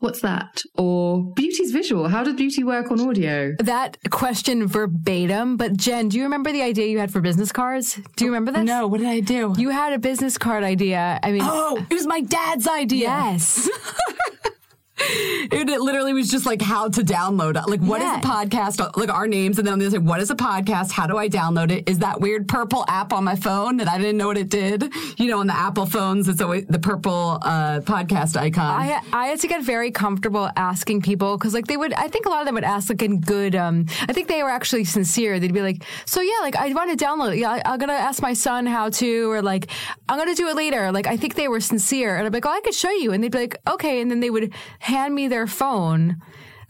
What's 0.00 0.20
that? 0.20 0.60
Or 0.76 1.32
beauty's 1.32 1.72
visual. 1.72 2.08
How 2.08 2.22
does 2.24 2.34
beauty 2.34 2.62
work 2.62 2.90
on 2.90 3.00
audio? 3.00 3.54
That 3.60 3.96
question 4.10 4.66
verbatim. 4.66 5.56
But 5.56 5.78
Jen, 5.78 6.10
do 6.10 6.18
you 6.18 6.24
remember 6.24 6.52
the 6.52 6.60
idea 6.60 6.88
you 6.88 6.98
had 6.98 7.10
for 7.10 7.22
business 7.22 7.52
cards? 7.52 7.98
Do 8.16 8.26
you 8.26 8.30
remember 8.30 8.52
this? 8.52 8.66
No. 8.66 8.86
What 8.86 9.00
did 9.00 9.06
I 9.08 9.20
do? 9.20 9.54
You 9.56 9.70
had 9.70 9.94
a 9.94 9.98
business 9.98 10.36
card 10.36 10.62
idea. 10.62 11.18
I 11.22 11.32
mean, 11.32 11.40
oh, 11.42 11.82
it 11.88 11.94
was 11.94 12.06
my 12.06 12.20
dad's 12.20 12.68
idea. 12.68 13.08
Yes. 13.08 13.66
It, 14.96 15.68
it, 15.68 15.80
literally 15.80 16.12
was 16.12 16.30
just 16.30 16.46
like 16.46 16.62
how 16.62 16.88
to 16.88 17.02
download 17.02 17.60
it. 17.60 17.68
Like, 17.68 17.80
what 17.80 18.00
yeah. 18.00 18.18
is 18.18 18.24
a 18.24 18.28
podcast? 18.28 18.96
Like 18.96 19.10
our 19.10 19.26
names, 19.26 19.58
and 19.58 19.66
then 19.66 19.78
they 19.78 19.90
say, 19.90 19.98
"What 19.98 20.20
is 20.20 20.30
a 20.30 20.36
podcast? 20.36 20.92
How 20.92 21.06
do 21.06 21.18
I 21.18 21.28
download 21.28 21.70
it? 21.70 21.88
Is 21.88 21.98
that 21.98 22.20
weird 22.20 22.48
purple 22.48 22.84
app 22.88 23.12
on 23.12 23.24
my 23.24 23.34
phone 23.34 23.76
that 23.78 23.88
I 23.88 23.98
didn't 23.98 24.16
know 24.16 24.28
what 24.28 24.38
it 24.38 24.48
did? 24.48 24.92
You 25.18 25.28
know, 25.28 25.40
on 25.40 25.46
the 25.48 25.56
Apple 25.56 25.86
phones, 25.86 26.28
it's 26.28 26.40
always 26.40 26.66
the 26.66 26.78
purple 26.78 27.38
uh, 27.42 27.80
podcast 27.80 28.36
icon." 28.36 28.80
I 28.80 29.00
I 29.12 29.26
had 29.26 29.40
to 29.40 29.48
get 29.48 29.62
very 29.62 29.90
comfortable 29.90 30.48
asking 30.56 31.02
people 31.02 31.36
because, 31.38 31.54
like, 31.54 31.66
they 31.66 31.76
would. 31.76 31.92
I 31.94 32.08
think 32.08 32.26
a 32.26 32.28
lot 32.28 32.40
of 32.40 32.46
them 32.46 32.54
would 32.54 32.64
ask 32.64 32.88
like 32.88 33.02
in 33.02 33.20
good. 33.20 33.56
Um, 33.56 33.86
I 34.08 34.12
think 34.12 34.28
they 34.28 34.42
were 34.42 34.50
actually 34.50 34.84
sincere. 34.84 35.40
They'd 35.40 35.52
be 35.52 35.62
like, 35.62 35.84
"So 36.06 36.20
yeah, 36.20 36.38
like 36.42 36.56
I 36.56 36.72
want 36.72 36.96
to 36.96 37.04
download 37.04 37.34
it. 37.34 37.38
Yeah, 37.40 37.60
I, 37.64 37.74
am 37.74 37.78
gonna 37.78 37.92
ask 37.94 38.22
my 38.22 38.32
son 38.32 38.66
how 38.66 38.90
to, 38.90 39.30
or 39.30 39.42
like 39.42 39.70
I'm 40.08 40.18
gonna 40.18 40.34
do 40.34 40.48
it 40.48 40.56
later." 40.56 40.92
Like 40.92 41.06
I 41.06 41.16
think 41.16 41.34
they 41.34 41.48
were 41.48 41.60
sincere, 41.60 42.16
and 42.16 42.26
I'm 42.26 42.32
like, 42.32 42.46
"Oh, 42.46 42.50
I 42.50 42.60
could 42.60 42.74
show 42.74 42.90
you," 42.90 43.12
and 43.12 43.22
they'd 43.22 43.32
be 43.32 43.38
like, 43.38 43.56
"Okay," 43.68 44.00
and 44.00 44.10
then 44.10 44.20
they 44.20 44.30
would 44.30 44.52
hand 44.84 45.14
me 45.14 45.28
their 45.28 45.46
phone. 45.46 46.20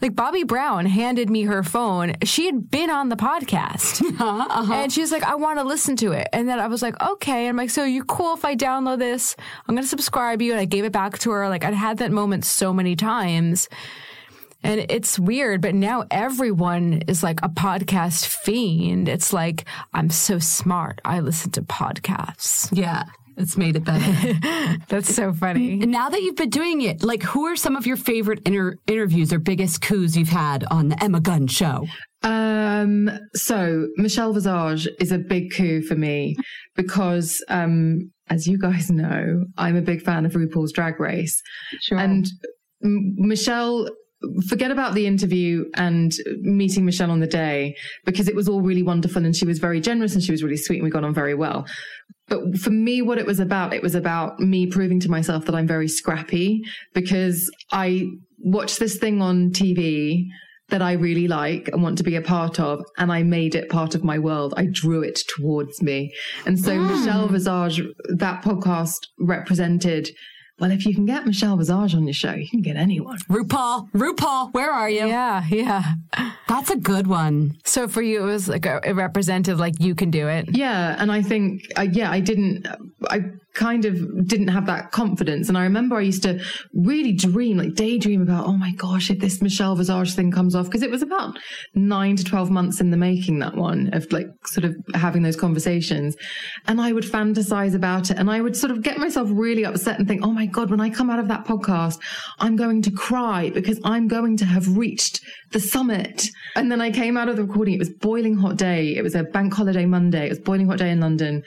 Like 0.01 0.13
Bobbi 0.13 0.45
Brown 0.45 0.85
handed 0.85 1.29
me 1.29 1.43
her 1.43 1.63
phone. 1.63 2.15
She 2.23 2.45
had 2.45 2.69
been 2.69 2.89
on 2.89 3.09
the 3.09 3.15
podcast. 3.15 4.01
Uh-huh, 4.01 4.47
uh-huh. 4.49 4.73
And 4.73 4.91
she's 4.91 5.11
like, 5.11 5.23
I 5.23 5.35
want 5.35 5.59
to 5.59 5.63
listen 5.63 5.95
to 5.97 6.11
it. 6.11 6.27
And 6.31 6.47
then 6.47 6.59
I 6.59 6.67
was 6.67 6.81
like, 6.81 7.01
okay. 7.01 7.47
And 7.47 7.49
I'm 7.49 7.57
like, 7.57 7.69
so 7.69 7.83
you 7.83 8.03
cool 8.03 8.33
if 8.33 8.45
I 8.45 8.55
download 8.55 8.99
this? 8.99 9.35
I'm 9.67 9.75
going 9.75 9.83
to 9.83 9.89
subscribe 9.89 10.41
you. 10.41 10.51
And 10.51 10.61
I 10.61 10.65
gave 10.65 10.85
it 10.85 10.91
back 10.91 11.17
to 11.19 11.31
her. 11.31 11.49
Like 11.49 11.63
I'd 11.63 11.73
had 11.73 11.97
that 11.99 12.11
moment 12.11 12.45
so 12.45 12.73
many 12.73 12.95
times. 12.95 13.67
And 14.63 14.85
it's 14.89 15.19
weird, 15.19 15.61
but 15.61 15.75
now 15.75 16.05
everyone 16.09 17.03
is 17.07 17.21
like 17.21 17.39
a 17.43 17.49
podcast 17.49 18.25
fiend. 18.25 19.07
It's 19.07 19.31
like, 19.31 19.65
I'm 19.93 20.09
so 20.09 20.39
smart. 20.39 21.01
I 21.05 21.19
listen 21.19 21.51
to 21.51 21.61
podcasts. 21.61 22.69
Yeah. 22.75 23.03
It's 23.37 23.57
made 23.57 23.75
it 23.75 23.83
better. 23.83 24.77
That's 24.87 25.13
so 25.13 25.33
funny. 25.33 25.77
Now 25.77 26.09
that 26.09 26.21
you've 26.21 26.35
been 26.35 26.49
doing 26.49 26.81
it, 26.81 27.03
like 27.03 27.23
who 27.23 27.45
are 27.45 27.55
some 27.55 27.75
of 27.75 27.85
your 27.85 27.97
favorite 27.97 28.39
inter- 28.45 28.75
interviews 28.87 29.33
or 29.33 29.39
biggest 29.39 29.81
coups 29.81 30.15
you've 30.15 30.29
had 30.29 30.63
on 30.71 30.89
the 30.89 31.03
Emma 31.03 31.19
Guns 31.19 31.51
show? 31.51 31.85
Um, 32.23 33.09
so 33.33 33.87
Michelle 33.97 34.33
Visage 34.33 34.87
is 34.99 35.11
a 35.11 35.17
big 35.17 35.53
coup 35.53 35.81
for 35.81 35.95
me 35.95 36.35
because, 36.75 37.43
um, 37.49 38.11
as 38.29 38.47
you 38.47 38.57
guys 38.57 38.89
know, 38.89 39.43
I'm 39.57 39.75
a 39.75 39.81
big 39.81 40.01
fan 40.01 40.25
of 40.25 40.31
RuPaul's 40.31 40.71
Drag 40.71 40.99
Race. 40.99 41.39
Sure. 41.81 41.99
And 41.99 42.25
Michelle 42.81 43.89
forget 44.47 44.71
about 44.71 44.93
the 44.93 45.05
interview 45.05 45.65
and 45.75 46.13
meeting 46.41 46.85
Michelle 46.85 47.11
on 47.11 47.19
the 47.19 47.27
day 47.27 47.75
because 48.05 48.27
it 48.27 48.35
was 48.35 48.47
all 48.47 48.61
really 48.61 48.83
wonderful 48.83 49.23
and 49.23 49.35
she 49.35 49.45
was 49.45 49.59
very 49.59 49.79
generous 49.79 50.13
and 50.13 50.23
she 50.23 50.31
was 50.31 50.43
really 50.43 50.57
sweet 50.57 50.77
and 50.77 50.83
we 50.83 50.89
got 50.89 51.03
on 51.03 51.13
very 51.13 51.35
well. 51.35 51.65
But 52.27 52.57
for 52.57 52.71
me, 52.71 53.01
what 53.01 53.17
it 53.17 53.25
was 53.25 53.39
about, 53.39 53.73
it 53.73 53.83
was 53.83 53.95
about 53.95 54.39
me 54.39 54.65
proving 54.67 54.99
to 55.01 55.11
myself 55.11 55.45
that 55.45 55.55
I'm 55.55 55.67
very 55.67 55.87
scrappy 55.87 56.63
because 56.93 57.51
I 57.71 58.07
watched 58.39 58.79
this 58.79 58.97
thing 58.97 59.21
on 59.21 59.51
TV 59.51 60.25
that 60.69 60.81
I 60.81 60.93
really 60.93 61.27
like 61.27 61.67
and 61.67 61.83
want 61.83 61.97
to 61.99 62.03
be 62.03 62.15
a 62.15 62.21
part 62.21 62.59
of. 62.59 62.83
And 62.97 63.11
I 63.11 63.21
made 63.21 63.53
it 63.53 63.69
part 63.69 63.93
of 63.93 64.03
my 64.03 64.17
world. 64.17 64.53
I 64.57 64.65
drew 64.65 65.03
it 65.03 65.21
towards 65.35 65.81
me. 65.81 66.11
And 66.45 66.59
so 66.59 66.71
mm. 66.71 66.89
Michelle 66.89 67.27
Visage, 67.27 67.81
that 68.09 68.43
podcast 68.43 69.07
represented 69.19 70.09
well, 70.59 70.71
if 70.71 70.85
you 70.85 70.95
can 70.95 71.05
get 71.05 71.25
Michelle 71.25 71.57
Visage 71.57 71.95
on 71.95 72.05
your 72.05 72.13
show, 72.13 72.33
you 72.33 72.47
can 72.47 72.61
get 72.61 72.77
anyone. 72.77 73.17
RuPaul, 73.29 73.91
RuPaul, 73.91 74.53
where 74.53 74.71
are 74.71 74.89
you? 74.89 75.05
Yeah, 75.05 75.43
yeah. 75.49 75.95
That's 76.47 76.69
a 76.69 76.77
good 76.77 77.07
one. 77.07 77.57
So 77.65 77.87
for 77.87 78.01
you, 78.01 78.23
it 78.23 78.25
was 78.25 78.47
like 78.47 78.65
a, 78.65 78.79
it 78.83 78.93
represented 78.93 79.57
like 79.57 79.73
you 79.79 79.95
can 79.95 80.11
do 80.11 80.27
it. 80.29 80.55
Yeah, 80.55 80.95
and 80.97 81.11
I 81.11 81.21
think, 81.21 81.63
uh, 81.77 81.81
yeah, 81.81 82.09
I 82.09 82.21
didn't. 82.21 82.67
I 83.09 83.21
kind 83.55 83.85
of 83.85 84.27
didn't 84.27 84.49
have 84.49 84.65
that 84.65 84.91
confidence. 84.91 85.47
And 85.49 85.57
I 85.57 85.63
remember 85.63 85.95
I 85.95 86.01
used 86.01 86.23
to 86.23 86.43
really 86.73 87.13
dream, 87.13 87.57
like 87.57 87.73
daydream 87.73 88.21
about, 88.21 88.45
oh 88.45 88.57
my 88.57 88.71
gosh, 88.73 89.09
if 89.09 89.19
this 89.19 89.41
Michelle 89.41 89.75
Visage 89.75 90.13
thing 90.13 90.31
comes 90.31 90.55
off, 90.55 90.65
because 90.65 90.81
it 90.81 90.91
was 90.91 91.01
about 91.01 91.39
nine 91.73 92.15
to 92.17 92.23
12 92.23 92.51
months 92.51 92.81
in 92.81 92.91
the 92.91 92.97
making, 92.97 93.39
that 93.39 93.55
one 93.55 93.89
of 93.93 94.11
like 94.11 94.27
sort 94.45 94.65
of 94.65 94.75
having 94.93 95.23
those 95.23 95.35
conversations. 95.35 96.15
And 96.67 96.81
I 96.81 96.91
would 96.91 97.05
fantasize 97.05 97.75
about 97.75 98.11
it 98.11 98.17
and 98.17 98.29
I 98.29 98.41
would 98.41 98.55
sort 98.55 98.71
of 98.71 98.81
get 98.81 98.97
myself 98.97 99.29
really 99.31 99.65
upset 99.65 99.99
and 99.99 100.07
think, 100.07 100.23
oh 100.23 100.31
my 100.31 100.45
God, 100.45 100.69
when 100.69 100.81
I 100.81 100.89
come 100.89 101.09
out 101.09 101.19
of 101.19 101.27
that 101.29 101.45
podcast, 101.45 101.99
I'm 102.39 102.55
going 102.55 102.81
to 102.83 102.91
cry 102.91 103.49
because 103.51 103.79
I'm 103.83 104.07
going 104.07 104.37
to 104.37 104.45
have 104.45 104.77
reached 104.77 105.21
the 105.51 105.59
summit. 105.59 106.29
And 106.55 106.71
then 106.71 106.81
I 106.81 106.91
came 106.91 107.17
out 107.17 107.29
of 107.29 107.37
the 107.37 107.43
recording. 107.43 107.75
It 107.75 107.79
was 107.79 107.89
boiling 107.89 108.35
hot 108.35 108.57
day. 108.57 108.95
It 108.95 109.03
was 109.03 109.15
a 109.15 109.23
bank 109.23 109.53
holiday 109.53 109.85
Monday. 109.85 110.25
It 110.25 110.29
was 110.29 110.39
boiling 110.39 110.67
hot 110.67 110.77
day 110.77 110.91
in 110.91 110.99
London. 110.99 111.43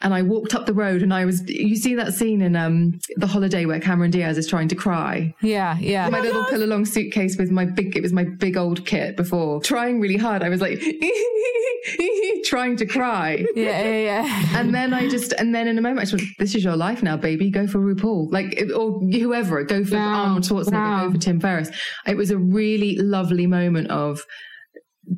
And 0.00 0.12
I 0.14 0.22
walked 0.22 0.54
up 0.54 0.66
the 0.66 0.74
road 0.74 1.01
and 1.02 1.12
I 1.12 1.24
was 1.24 1.42
you 1.48 1.76
see 1.76 1.94
that 1.96 2.14
scene 2.14 2.40
in 2.40 2.56
um 2.56 2.98
the 3.16 3.26
holiday 3.26 3.66
where 3.66 3.80
Cameron 3.80 4.10
Diaz 4.10 4.38
is 4.38 4.46
trying 4.46 4.68
to 4.68 4.74
cry. 4.74 5.34
Yeah, 5.42 5.76
yeah. 5.78 6.08
My 6.08 6.20
little 6.20 6.44
pull 6.44 6.62
along 6.62 6.86
suitcase 6.86 7.36
with 7.36 7.50
my 7.50 7.64
big 7.64 7.96
it 7.96 8.02
was 8.02 8.12
my 8.12 8.24
big 8.24 8.56
old 8.56 8.86
kit 8.86 9.16
before. 9.16 9.60
Trying 9.60 10.00
really 10.00 10.16
hard. 10.16 10.42
I 10.42 10.48
was 10.48 10.60
like 10.60 10.80
trying 12.44 12.76
to 12.76 12.86
cry. 12.86 13.44
Yeah, 13.54 13.82
yeah, 13.82 14.24
yeah. 14.24 14.60
And 14.60 14.74
then 14.74 14.94
I 14.94 15.08
just 15.08 15.32
and 15.32 15.54
then 15.54 15.68
in 15.68 15.78
a 15.78 15.82
moment 15.82 16.00
I 16.00 16.10
just 16.10 16.24
This 16.38 16.54
is 16.54 16.64
your 16.64 16.76
life 16.76 17.02
now, 17.02 17.16
baby. 17.16 17.50
Go 17.50 17.66
for 17.66 17.78
RuPaul. 17.78 18.32
Like 18.32 18.70
or 18.74 19.00
whoever. 19.00 19.62
Go 19.64 19.84
for 19.84 19.96
wow. 19.96 20.24
Arnold 20.24 20.44
Schwarzenegger, 20.44 20.72
wow. 20.72 21.06
go 21.06 21.12
for 21.12 21.18
Tim 21.18 21.40
Ferriss. 21.40 21.70
It 22.06 22.16
was 22.16 22.30
a 22.30 22.38
really 22.38 22.96
lovely 22.96 23.46
moment 23.46 23.90
of 23.90 24.24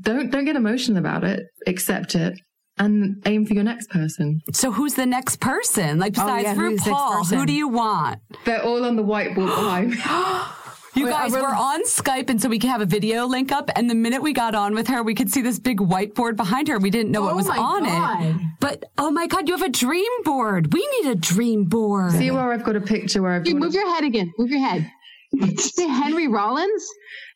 don't 0.01 0.31
don't 0.31 0.45
get 0.45 0.57
emotional 0.57 0.99
about 0.99 1.25
it. 1.25 1.45
Accept 1.67 2.15
it 2.15 2.39
and 2.79 3.23
aim 3.27 3.47
for 3.47 3.55
your 3.55 3.65
next 3.65 3.91
person. 3.91 4.41
So 4.53 4.73
who's 4.73 4.95
the 4.95 5.07
next 5.07 5.41
person? 5.41 5.99
Like 5.99 6.15
besides 6.15 6.47
oh, 6.49 6.51
yeah, 6.51 6.71
RuPaul, 6.71 7.35
who 7.35 7.47
do 7.47 7.53
you 7.53 7.69
want? 7.69 8.21
They're 8.45 8.63
all 8.63 8.85
on 8.85 8.97
the 8.97 9.05
whiteboard 9.05 9.35
behind 9.47 9.95
You 10.97 11.09
guys 11.09 11.33
were 11.33 11.55
on 11.55 11.83
Skype, 11.85 12.31
and 12.31 12.41
so 12.41 12.49
we 12.49 12.59
could 12.59 12.71
have 12.71 12.81
a 12.81 12.87
video 12.87 13.27
link 13.27 13.51
up. 13.51 13.69
And 13.75 13.91
the 13.91 13.95
minute 13.95 14.23
we 14.23 14.33
got 14.33 14.55
on 14.55 14.75
with 14.75 14.87
her, 14.89 15.03
we 15.03 15.15
could 15.15 15.31
see 15.31 15.43
this 15.43 15.59
big 15.59 15.79
whiteboard 15.79 16.37
behind 16.37 16.69
her. 16.69 16.79
We 16.79 16.91
didn't 16.91 17.11
know 17.11 17.23
oh 17.23 17.27
what 17.27 17.37
was 17.37 17.49
on 17.49 17.85
God. 17.85 18.25
it. 18.25 18.37
But 18.61 18.85
oh 18.97 19.11
my 19.11 19.27
God, 19.27 19.49
you 19.49 19.57
have 19.57 19.67
a 19.67 19.73
dream 19.73 20.11
board. 20.23 20.73
We 20.73 20.89
need 21.01 21.11
a 21.11 21.17
dream 21.17 21.65
board. 21.65 22.13
See 22.13 22.31
where 22.31 22.53
I've 22.53 22.65
got 22.65 22.77
a 22.77 22.81
picture 22.81 23.23
where 23.23 23.33
I've. 23.33 23.47
You 23.47 23.57
move 23.57 23.75
a- 23.75 23.79
your 23.79 23.93
head 23.93 24.05
again. 24.05 24.33
Move 24.39 24.51
your 24.51 24.61
head. 24.61 24.89
Say 25.59 25.89
Henry 25.89 26.29
Rollins. 26.29 26.87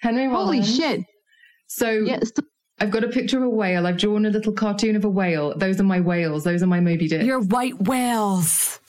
Henry 0.00 0.28
Rollins. 0.28 0.68
Holy 0.68 0.78
shit. 0.78 1.00
So 1.66 1.90
yes. 1.90 2.30
I've 2.80 2.90
got 2.90 3.04
a 3.04 3.08
picture 3.08 3.38
of 3.38 3.44
a 3.44 3.48
whale. 3.48 3.86
I've 3.86 3.96
drawn 3.96 4.24
a 4.26 4.30
little 4.30 4.52
cartoon 4.52 4.96
of 4.96 5.04
a 5.04 5.08
whale. 5.08 5.56
Those 5.56 5.80
are 5.80 5.84
my 5.84 6.00
whales. 6.00 6.44
Those 6.44 6.62
are 6.62 6.66
my 6.66 6.80
Moby 6.80 7.08
Dick. 7.08 7.26
Your 7.26 7.40
white 7.40 7.80
whales. 7.82 8.80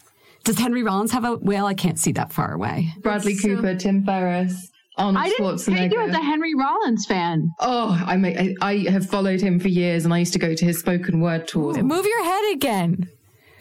Does 0.43 0.57
Henry 0.57 0.83
Rollins 0.83 1.11
have 1.11 1.25
a 1.25 1.35
whale? 1.35 1.65
I 1.65 1.73
can't 1.73 1.99
see 1.99 2.11
that 2.13 2.31
far 2.31 2.53
away. 2.53 2.93
Bradley 2.99 3.33
That's 3.33 3.45
Cooper, 3.45 3.73
so... 3.73 3.77
Tim 3.77 4.05
Ferriss. 4.05 4.71
Arnold 4.97 5.25
I 5.25 5.29
didn't 5.29 5.59
take 5.59 5.91
you 5.93 6.01
as 6.01 6.13
a 6.13 6.19
Henry 6.19 6.53
Rollins 6.55 7.05
fan. 7.05 7.51
Oh, 7.59 8.03
I, 8.05 8.17
may, 8.17 8.55
I, 8.61 8.69
I 8.69 8.89
have 8.89 9.09
followed 9.09 9.39
him 9.39 9.57
for 9.57 9.69
years, 9.69 10.03
and 10.03 10.13
I 10.13 10.17
used 10.17 10.33
to 10.33 10.39
go 10.39 10.53
to 10.53 10.65
his 10.65 10.79
spoken 10.79 11.21
word 11.21 11.47
tours. 11.47 11.77
Move 11.77 12.05
your 12.05 12.23
head 12.23 12.53
again. 12.53 13.07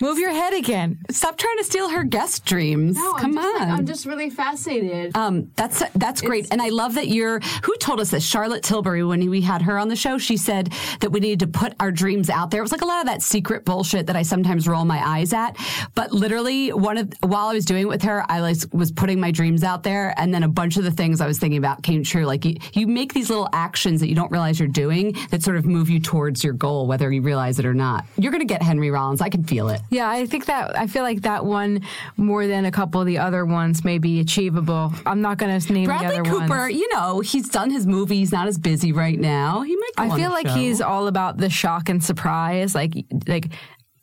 Move 0.00 0.18
your 0.18 0.30
head 0.30 0.54
again. 0.54 0.98
Stop 1.10 1.36
trying 1.36 1.58
to 1.58 1.64
steal 1.64 1.88
her 1.88 2.04
guest 2.04 2.44
dreams. 2.44 2.96
No, 2.96 3.14
Come 3.14 3.38
I'm 3.38 3.44
on. 3.44 3.54
Like, 3.54 3.78
I'm 3.78 3.86
just 3.86 4.06
really 4.06 4.30
fascinated. 4.30 5.16
Um, 5.16 5.50
that's 5.56 5.82
that's 5.94 6.20
great, 6.20 6.44
it's, 6.44 6.50
and 6.50 6.62
I 6.62 6.68
love 6.68 6.94
that 6.94 7.08
you're. 7.08 7.40
Who 7.64 7.76
told 7.76 8.00
us 8.00 8.10
this? 8.10 8.24
Charlotte 8.24 8.62
Tilbury. 8.62 9.02
When 9.04 9.28
we 9.30 9.40
had 9.40 9.62
her 9.62 9.78
on 9.78 9.88
the 9.88 9.96
show, 9.96 10.18
she 10.18 10.36
said 10.36 10.72
that 11.00 11.10
we 11.10 11.20
needed 11.20 11.40
to 11.40 11.46
put 11.46 11.74
our 11.80 11.90
dreams 11.90 12.30
out 12.30 12.50
there. 12.50 12.60
It 12.60 12.62
was 12.62 12.72
like 12.72 12.82
a 12.82 12.86
lot 12.86 13.00
of 13.00 13.06
that 13.06 13.22
secret 13.22 13.64
bullshit 13.64 14.06
that 14.06 14.16
I 14.16 14.22
sometimes 14.22 14.68
roll 14.68 14.84
my 14.84 15.04
eyes 15.06 15.32
at. 15.32 15.56
But 15.94 16.12
literally, 16.12 16.72
one 16.72 16.98
of 16.98 17.12
while 17.20 17.48
I 17.48 17.54
was 17.54 17.64
doing 17.64 17.82
it 17.82 17.88
with 17.88 18.02
her, 18.02 18.24
I 18.30 18.40
was, 18.40 18.66
was 18.72 18.92
putting 18.92 19.20
my 19.20 19.30
dreams 19.30 19.64
out 19.64 19.82
there, 19.82 20.14
and 20.18 20.32
then 20.32 20.42
a 20.42 20.48
bunch 20.48 20.76
of 20.76 20.84
the 20.84 20.90
things 20.90 21.20
I 21.20 21.26
was 21.26 21.38
thinking 21.38 21.58
about 21.58 21.82
came 21.82 22.02
true. 22.04 22.24
Like 22.24 22.44
you, 22.44 22.56
you 22.72 22.86
make 22.86 23.12
these 23.14 23.30
little 23.30 23.48
actions 23.52 24.00
that 24.00 24.08
you 24.08 24.14
don't 24.14 24.30
realize 24.30 24.58
you're 24.58 24.68
doing 24.68 25.16
that 25.30 25.42
sort 25.42 25.56
of 25.56 25.66
move 25.66 25.88
you 25.90 26.00
towards 26.00 26.44
your 26.44 26.52
goal, 26.52 26.86
whether 26.86 27.10
you 27.10 27.22
realize 27.22 27.58
it 27.58 27.66
or 27.66 27.74
not. 27.74 28.04
You're 28.16 28.32
going 28.32 28.46
to 28.46 28.52
get 28.52 28.62
Henry 28.62 28.90
Rollins. 28.90 29.20
I 29.20 29.28
can 29.28 29.44
feel 29.44 29.68
it. 29.68 29.80
Yeah, 29.90 30.08
I 30.08 30.26
think 30.26 30.46
that 30.46 30.76
I 30.76 30.86
feel 30.86 31.02
like 31.02 31.22
that 31.22 31.44
one 31.44 31.82
more 32.16 32.46
than 32.46 32.64
a 32.64 32.70
couple 32.70 33.00
of 33.00 33.06
the 33.06 33.18
other 33.18 33.44
ones 33.46 33.84
may 33.84 33.98
be 33.98 34.20
achievable. 34.20 34.92
I'm 35.06 35.20
not 35.20 35.38
going 35.38 35.58
to 35.58 35.72
name 35.72 35.86
Bradley 35.86 36.08
the 36.08 36.20
other 36.20 36.30
Cooper, 36.30 36.58
ones. 36.58 36.74
you 36.74 36.92
know, 36.92 37.20
he's 37.20 37.48
done 37.48 37.70
his 37.70 37.86
movie. 37.86 38.16
He's 38.16 38.32
not 38.32 38.48
as 38.48 38.58
busy 38.58 38.92
right 38.92 39.18
now. 39.18 39.62
He 39.62 39.76
might. 39.76 39.90
I 39.96 40.16
feel 40.16 40.30
like 40.30 40.46
show. 40.46 40.54
he's 40.54 40.80
all 40.80 41.06
about 41.06 41.38
the 41.38 41.48
shock 41.48 41.88
and 41.88 42.04
surprise. 42.04 42.74
Like, 42.74 42.92
like 43.26 43.50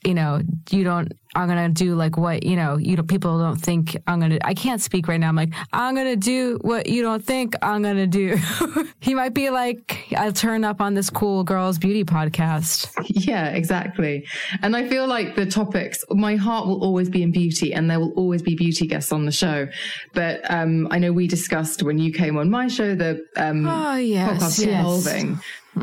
you 0.06 0.14
know, 0.14 0.42
you 0.70 0.84
don't, 0.84 1.12
I'm 1.36 1.48
going 1.48 1.74
to 1.74 1.84
do 1.84 1.96
like 1.96 2.18
what, 2.18 2.44
you 2.44 2.56
know, 2.56 2.78
you 2.78 2.96
know, 2.96 3.04
people 3.04 3.40
don't 3.40 3.58
think 3.58 3.98
I'm 4.08 4.20
going 4.20 4.32
to, 4.32 4.48
I 4.48 4.54
can't 4.54 4.82
speak 4.82 5.08
right 5.08 5.20
now. 5.20 5.30
I'm 5.30 5.36
like, 5.36 5.54
I'm 5.74 5.96
going 5.96 6.08
to 6.08 6.16
do 6.16 6.60
what 6.62 6.88
you 6.88 7.02
don't 7.02 7.24
think 7.24 7.56
I'm 7.62 7.82
going 7.82 7.98
to 7.98 8.08
do. 8.08 8.38
he 9.02 9.14
might 9.14 9.34
be 9.34 9.50
like, 9.50 10.08
I'll 10.16 10.32
turn 10.32 10.64
up 10.64 10.80
on 10.80 10.94
this 10.94 11.10
cool 11.10 11.44
girls 11.44 11.78
beauty 11.78 12.06
podcast. 12.06 12.90
Yeah, 13.08 13.50
exactly. 13.50 14.28
And 14.62 14.76
I 14.76 14.88
feel 14.88 15.08
like 15.08 15.36
the 15.36 15.46
topics, 15.46 16.04
my 16.12 16.36
heart 16.36 16.68
will 16.68 16.84
always 16.84 17.10
be 17.10 17.24
in 17.24 17.32
beauty 17.32 17.74
and 17.74 17.90
there 17.90 18.00
will 18.00 18.14
always 18.14 18.42
be 18.42 18.56
beauty 18.56 18.88
guests 18.88 19.12
on 19.12 19.26
the 19.26 19.32
show. 19.32 19.68
But, 20.14 20.42
um, 20.50 20.88
I 20.92 21.00
know 21.00 21.12
we 21.12 21.28
discussed 21.28 21.82
when 21.82 21.98
you 21.98 22.14
came 22.14 22.38
on 22.38 22.50
my 22.50 22.68
show, 22.68 22.94
the, 22.94 23.26
um, 23.36 23.66
oh, 23.66 23.96
yes, 23.96 24.44
podcast 24.44 24.66
yes. 24.66 24.80
evolving. 24.80 25.40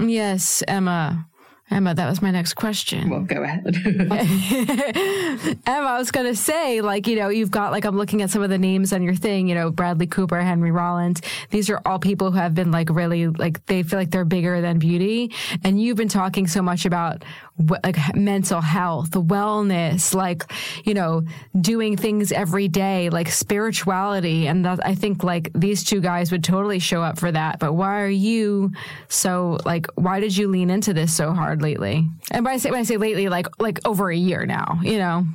Yes, 0.08 0.62
Emma. 0.68 1.26
Emma, 1.72 1.94
that 1.94 2.08
was 2.08 2.20
my 2.20 2.30
next 2.30 2.54
question. 2.54 3.08
Well, 3.08 3.20
go 3.22 3.42
ahead. 3.42 3.74
Emma, 5.66 5.88
I 5.88 5.96
was 5.98 6.10
going 6.10 6.26
to 6.26 6.36
say, 6.36 6.80
like, 6.80 7.06
you 7.06 7.16
know, 7.16 7.28
you've 7.28 7.50
got, 7.50 7.72
like, 7.72 7.84
I'm 7.84 7.96
looking 7.96 8.22
at 8.22 8.30
some 8.30 8.42
of 8.42 8.50
the 8.50 8.58
names 8.58 8.92
on 8.92 9.02
your 9.02 9.14
thing, 9.14 9.48
you 9.48 9.54
know, 9.54 9.70
Bradley 9.70 10.06
Cooper, 10.06 10.40
Henry 10.40 10.70
Rollins. 10.70 11.22
These 11.50 11.70
are 11.70 11.80
all 11.86 11.98
people 11.98 12.30
who 12.30 12.38
have 12.38 12.54
been, 12.54 12.70
like, 12.70 12.90
really, 12.90 13.28
like, 13.28 13.64
they 13.66 13.82
feel 13.82 13.98
like 13.98 14.10
they're 14.10 14.24
bigger 14.24 14.60
than 14.60 14.78
beauty. 14.78 15.32
And 15.64 15.80
you've 15.80 15.96
been 15.96 16.08
talking 16.08 16.46
so 16.46 16.60
much 16.62 16.84
about 16.84 17.24
like 17.58 17.96
mental 18.14 18.60
health, 18.60 19.10
wellness, 19.10 20.14
like, 20.14 20.50
you 20.84 20.94
know, 20.94 21.22
doing 21.60 21.96
things 21.96 22.32
every 22.32 22.66
day, 22.68 23.10
like 23.10 23.28
spirituality. 23.28 24.46
And 24.46 24.64
that, 24.64 24.84
I 24.84 24.94
think 24.94 25.22
like 25.22 25.50
these 25.54 25.84
two 25.84 26.00
guys 26.00 26.32
would 26.32 26.42
totally 26.42 26.78
show 26.78 27.02
up 27.02 27.18
for 27.18 27.30
that. 27.30 27.58
But 27.58 27.74
why 27.74 28.00
are 28.00 28.08
you 28.08 28.72
so 29.08 29.58
like, 29.64 29.86
why 29.94 30.20
did 30.20 30.36
you 30.36 30.48
lean 30.48 30.70
into 30.70 30.94
this 30.94 31.14
so 31.14 31.32
hard 31.32 31.62
lately? 31.62 32.08
And 32.30 32.44
when 32.44 32.54
I 32.54 32.56
say, 32.56 32.70
when 32.70 32.80
I 32.80 32.84
say 32.84 32.96
lately, 32.96 33.28
like, 33.28 33.46
like 33.60 33.80
over 33.86 34.10
a 34.10 34.16
year 34.16 34.46
now, 34.46 34.80
you 34.82 34.98
know? 34.98 35.26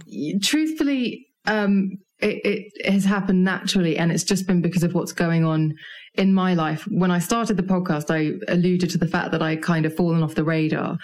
Truthfully, 0.41 1.27
um, 1.45 1.97
it, 2.19 2.71
it 2.83 2.91
has 2.91 3.05
happened 3.05 3.43
naturally 3.43 3.95
and 3.97 4.11
it's 4.11 4.23
just 4.23 4.47
been 4.47 4.61
because 4.61 4.83
of 4.83 4.95
what's 4.95 5.11
going 5.11 5.45
on 5.45 5.75
in 6.15 6.33
my 6.33 6.55
life. 6.55 6.83
When 6.89 7.11
I 7.11 7.19
started 7.19 7.57
the 7.57 7.63
podcast, 7.63 8.09
I 8.09 8.33
alluded 8.51 8.89
to 8.89 8.97
the 8.97 9.07
fact 9.07 9.31
that 9.31 9.43
I 9.43 9.55
kind 9.55 9.85
of 9.85 9.95
fallen 9.95 10.23
off 10.23 10.33
the 10.33 10.43
radar 10.43 10.97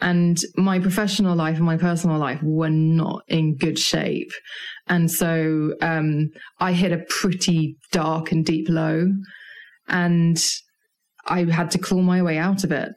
and 0.00 0.38
my 0.56 0.78
professional 0.78 1.34
life 1.34 1.56
and 1.56 1.66
my 1.66 1.76
personal 1.76 2.18
life 2.18 2.40
were 2.42 2.70
not 2.70 3.22
in 3.28 3.56
good 3.56 3.78
shape. 3.78 4.30
And 4.86 5.10
so, 5.10 5.74
um, 5.80 6.30
I 6.60 6.72
hit 6.72 6.92
a 6.92 7.04
pretty 7.08 7.76
dark 7.90 8.30
and 8.32 8.44
deep 8.44 8.68
low 8.68 9.08
and 9.88 10.38
I 11.26 11.44
had 11.44 11.70
to 11.72 11.78
claw 11.78 12.00
my 12.00 12.22
way 12.22 12.38
out 12.38 12.64
of 12.64 12.72
it. 12.72 12.92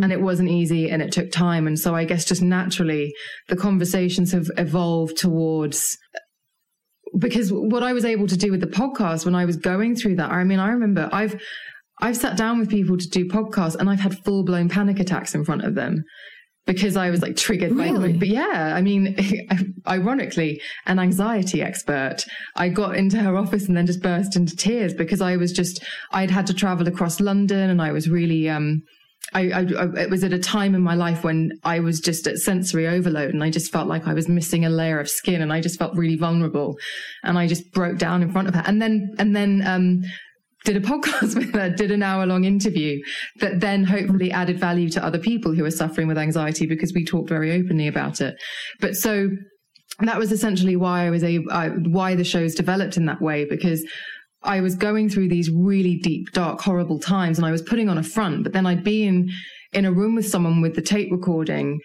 And 0.00 0.10
it 0.10 0.22
wasn't 0.22 0.48
easy 0.48 0.90
and 0.90 1.02
it 1.02 1.12
took 1.12 1.30
time. 1.30 1.66
And 1.66 1.78
so 1.78 1.94
I 1.94 2.04
guess 2.04 2.24
just 2.24 2.40
naturally 2.40 3.12
the 3.48 3.56
conversations 3.56 4.32
have 4.32 4.50
evolved 4.56 5.18
towards 5.18 5.96
because 7.18 7.52
what 7.52 7.82
I 7.82 7.92
was 7.92 8.06
able 8.06 8.26
to 8.26 8.38
do 8.38 8.50
with 8.50 8.62
the 8.62 8.66
podcast 8.66 9.26
when 9.26 9.34
I 9.34 9.44
was 9.44 9.58
going 9.58 9.94
through 9.96 10.16
that, 10.16 10.30
I 10.30 10.44
mean, 10.44 10.58
I 10.58 10.70
remember 10.70 11.10
I've, 11.12 11.38
I've 12.00 12.16
sat 12.16 12.38
down 12.38 12.58
with 12.58 12.70
people 12.70 12.96
to 12.96 13.08
do 13.08 13.28
podcasts 13.28 13.76
and 13.76 13.90
I've 13.90 14.00
had 14.00 14.24
full 14.24 14.44
blown 14.44 14.70
panic 14.70 14.98
attacks 14.98 15.34
in 15.34 15.44
front 15.44 15.62
of 15.62 15.74
them 15.74 16.04
because 16.66 16.96
I 16.96 17.10
was 17.10 17.22
like 17.22 17.36
triggered 17.36 17.72
really? 17.72 18.12
by, 18.12 18.18
but 18.18 18.28
yeah, 18.28 18.72
I 18.74 18.82
mean, 18.82 19.16
ironically, 19.86 20.60
an 20.86 20.98
anxiety 20.98 21.60
expert. 21.60 22.24
I 22.56 22.68
got 22.68 22.96
into 22.96 23.18
her 23.18 23.36
office 23.36 23.66
and 23.66 23.76
then 23.76 23.86
just 23.86 24.02
burst 24.02 24.36
into 24.36 24.54
tears 24.54 24.94
because 24.94 25.20
I 25.20 25.36
was 25.36 25.52
just, 25.52 25.84
I'd 26.12 26.30
had 26.30 26.46
to 26.48 26.54
travel 26.54 26.86
across 26.86 27.20
London 27.20 27.70
and 27.70 27.82
I 27.82 27.90
was 27.90 28.08
really, 28.08 28.48
um, 28.48 28.82
I, 29.34 29.50
I, 29.50 29.60
I, 29.60 30.02
it 30.02 30.10
was 30.10 30.22
at 30.24 30.32
a 30.32 30.38
time 30.38 30.74
in 30.74 30.82
my 30.82 30.94
life 30.94 31.24
when 31.24 31.52
I 31.64 31.80
was 31.80 32.00
just 32.00 32.26
at 32.26 32.38
sensory 32.38 32.86
overload 32.86 33.34
and 33.34 33.42
I 33.42 33.50
just 33.50 33.72
felt 33.72 33.88
like 33.88 34.06
I 34.06 34.14
was 34.14 34.28
missing 34.28 34.64
a 34.64 34.70
layer 34.70 35.00
of 35.00 35.08
skin 35.08 35.42
and 35.42 35.52
I 35.52 35.60
just 35.60 35.78
felt 35.78 35.96
really 35.96 36.16
vulnerable 36.16 36.76
and 37.24 37.38
I 37.38 37.46
just 37.46 37.72
broke 37.72 37.98
down 37.98 38.22
in 38.22 38.30
front 38.30 38.48
of 38.48 38.54
her. 38.54 38.62
And 38.66 38.80
then, 38.80 39.14
and 39.18 39.34
then, 39.34 39.62
um, 39.66 40.02
did 40.64 40.76
a 40.76 40.80
podcast 40.80 41.34
with 41.36 41.54
her, 41.54 41.70
did 41.70 41.90
an 41.90 42.02
hour 42.02 42.26
long 42.26 42.44
interview 42.44 42.98
that 43.36 43.60
then 43.60 43.84
hopefully 43.84 44.30
added 44.30 44.58
value 44.58 44.88
to 44.90 45.04
other 45.04 45.18
people 45.18 45.54
who 45.54 45.64
are 45.64 45.70
suffering 45.70 46.08
with 46.08 46.18
anxiety 46.18 46.66
because 46.66 46.92
we 46.92 47.04
talked 47.04 47.28
very 47.28 47.52
openly 47.52 47.88
about 47.88 48.20
it. 48.20 48.36
But 48.80 48.96
so 48.96 49.30
that 50.00 50.18
was 50.18 50.32
essentially 50.32 50.76
why 50.76 51.06
I 51.06 51.10
was 51.10 51.22
I, 51.24 51.68
why 51.68 52.14
the 52.14 52.24
show's 52.24 52.54
developed 52.54 52.96
in 52.96 53.06
that 53.06 53.20
way 53.20 53.44
because 53.44 53.84
I 54.44 54.60
was 54.60 54.74
going 54.74 55.08
through 55.08 55.28
these 55.28 55.50
really 55.50 55.96
deep, 55.96 56.32
dark, 56.32 56.60
horrible 56.60 56.98
times 56.98 57.38
and 57.38 57.46
I 57.46 57.52
was 57.52 57.62
putting 57.62 57.88
on 57.88 57.98
a 57.98 58.02
front, 58.02 58.42
but 58.42 58.52
then 58.52 58.66
I'd 58.66 58.82
be 58.82 59.04
in, 59.04 59.30
in 59.72 59.84
a 59.84 59.92
room 59.92 60.14
with 60.14 60.28
someone 60.28 60.60
with 60.60 60.74
the 60.74 60.82
tape 60.82 61.12
recording, 61.12 61.78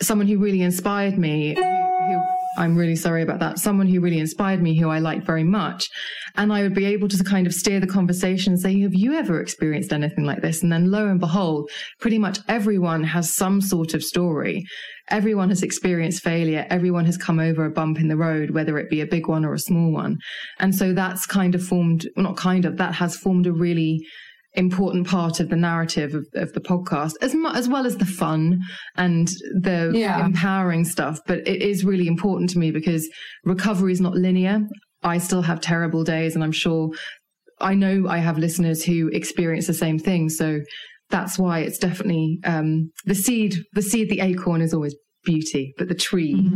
someone 0.00 0.26
who 0.26 0.38
really 0.38 0.62
inspired 0.62 1.18
me, 1.18 1.54
who, 1.54 1.62
who 1.62 2.22
I'm 2.58 2.76
really 2.76 2.96
sorry 2.96 3.22
about 3.22 3.38
that. 3.40 3.58
Someone 3.58 3.86
who 3.86 4.00
really 4.00 4.18
inspired 4.18 4.60
me, 4.60 4.78
who 4.78 4.90
I 4.90 4.98
liked 4.98 5.26
very 5.26 5.44
much. 5.44 5.88
And 6.36 6.52
I 6.52 6.62
would 6.62 6.74
be 6.74 6.84
able 6.84 7.08
to 7.08 7.24
kind 7.24 7.46
of 7.46 7.54
steer 7.54 7.80
the 7.80 7.86
conversation 7.86 8.52
and 8.52 8.60
say, 8.60 8.80
have 8.80 8.94
you 8.94 9.14
ever 9.14 9.40
experienced 9.40 9.92
anything 9.92 10.24
like 10.24 10.42
this? 10.42 10.62
And 10.62 10.72
then 10.72 10.90
lo 10.90 11.06
and 11.06 11.20
behold, 11.20 11.70
pretty 12.00 12.18
much 12.18 12.38
everyone 12.48 13.04
has 13.04 13.34
some 13.34 13.60
sort 13.60 13.94
of 13.94 14.02
story. 14.02 14.64
Everyone 15.08 15.48
has 15.48 15.62
experienced 15.62 16.22
failure. 16.22 16.66
Everyone 16.70 17.04
has 17.04 17.16
come 17.16 17.40
over 17.40 17.64
a 17.64 17.70
bump 17.70 17.98
in 17.98 18.08
the 18.08 18.16
road, 18.16 18.50
whether 18.50 18.78
it 18.78 18.90
be 18.90 19.00
a 19.00 19.06
big 19.06 19.26
one 19.26 19.44
or 19.44 19.54
a 19.54 19.58
small 19.58 19.92
one. 19.92 20.18
And 20.58 20.74
so 20.74 20.92
that's 20.92 21.26
kind 21.26 21.54
of 21.54 21.64
formed, 21.64 22.08
well, 22.16 22.24
not 22.24 22.36
kind 22.36 22.64
of, 22.64 22.76
that 22.76 22.94
has 22.94 23.16
formed 23.16 23.46
a 23.46 23.52
really 23.52 24.06
important 24.54 25.06
part 25.06 25.38
of 25.40 25.48
the 25.48 25.56
narrative 25.56 26.14
of, 26.14 26.26
of 26.34 26.52
the 26.52 26.60
podcast 26.60 27.12
as 27.22 27.34
mu- 27.34 27.50
as 27.52 27.68
well 27.68 27.86
as 27.86 27.96
the 27.98 28.04
fun 28.06 28.58
and 28.96 29.28
the 29.60 29.92
Yeah. 29.94 30.24
empowering 30.24 30.84
stuff. 30.84 31.20
But 31.26 31.46
it 31.46 31.62
is 31.62 31.84
really 31.84 32.06
important 32.08 32.50
to 32.50 32.58
me 32.58 32.70
because 32.70 33.08
recovery 33.44 33.92
is 33.92 34.00
not 34.00 34.14
linear. 34.14 34.60
I 35.02 35.18
still 35.18 35.42
have 35.42 35.60
terrible 35.60 36.04
days 36.04 36.34
and 36.34 36.44
i'm 36.44 36.52
sure 36.52 36.90
i 37.60 37.74
know 37.74 38.06
i 38.08 38.18
have 38.18 38.38
listeners 38.38 38.84
who 38.84 39.08
experience 39.08 39.66
the 39.66 39.74
same 39.74 39.98
thing. 39.98 40.28
So 40.28 40.60
that's 41.10 41.38
why 41.38 41.60
it's 41.60 41.78
definitely 41.78 42.38
um, 42.44 42.90
the 43.04 43.14
seed 43.14 43.54
the 43.74 43.82
seed 43.82 44.10
the 44.10 44.20
acorn 44.20 44.60
is 44.62 44.74
always 44.74 44.94
beauty 45.24 45.74
but 45.78 45.88
the 45.88 45.94
tree 45.94 46.50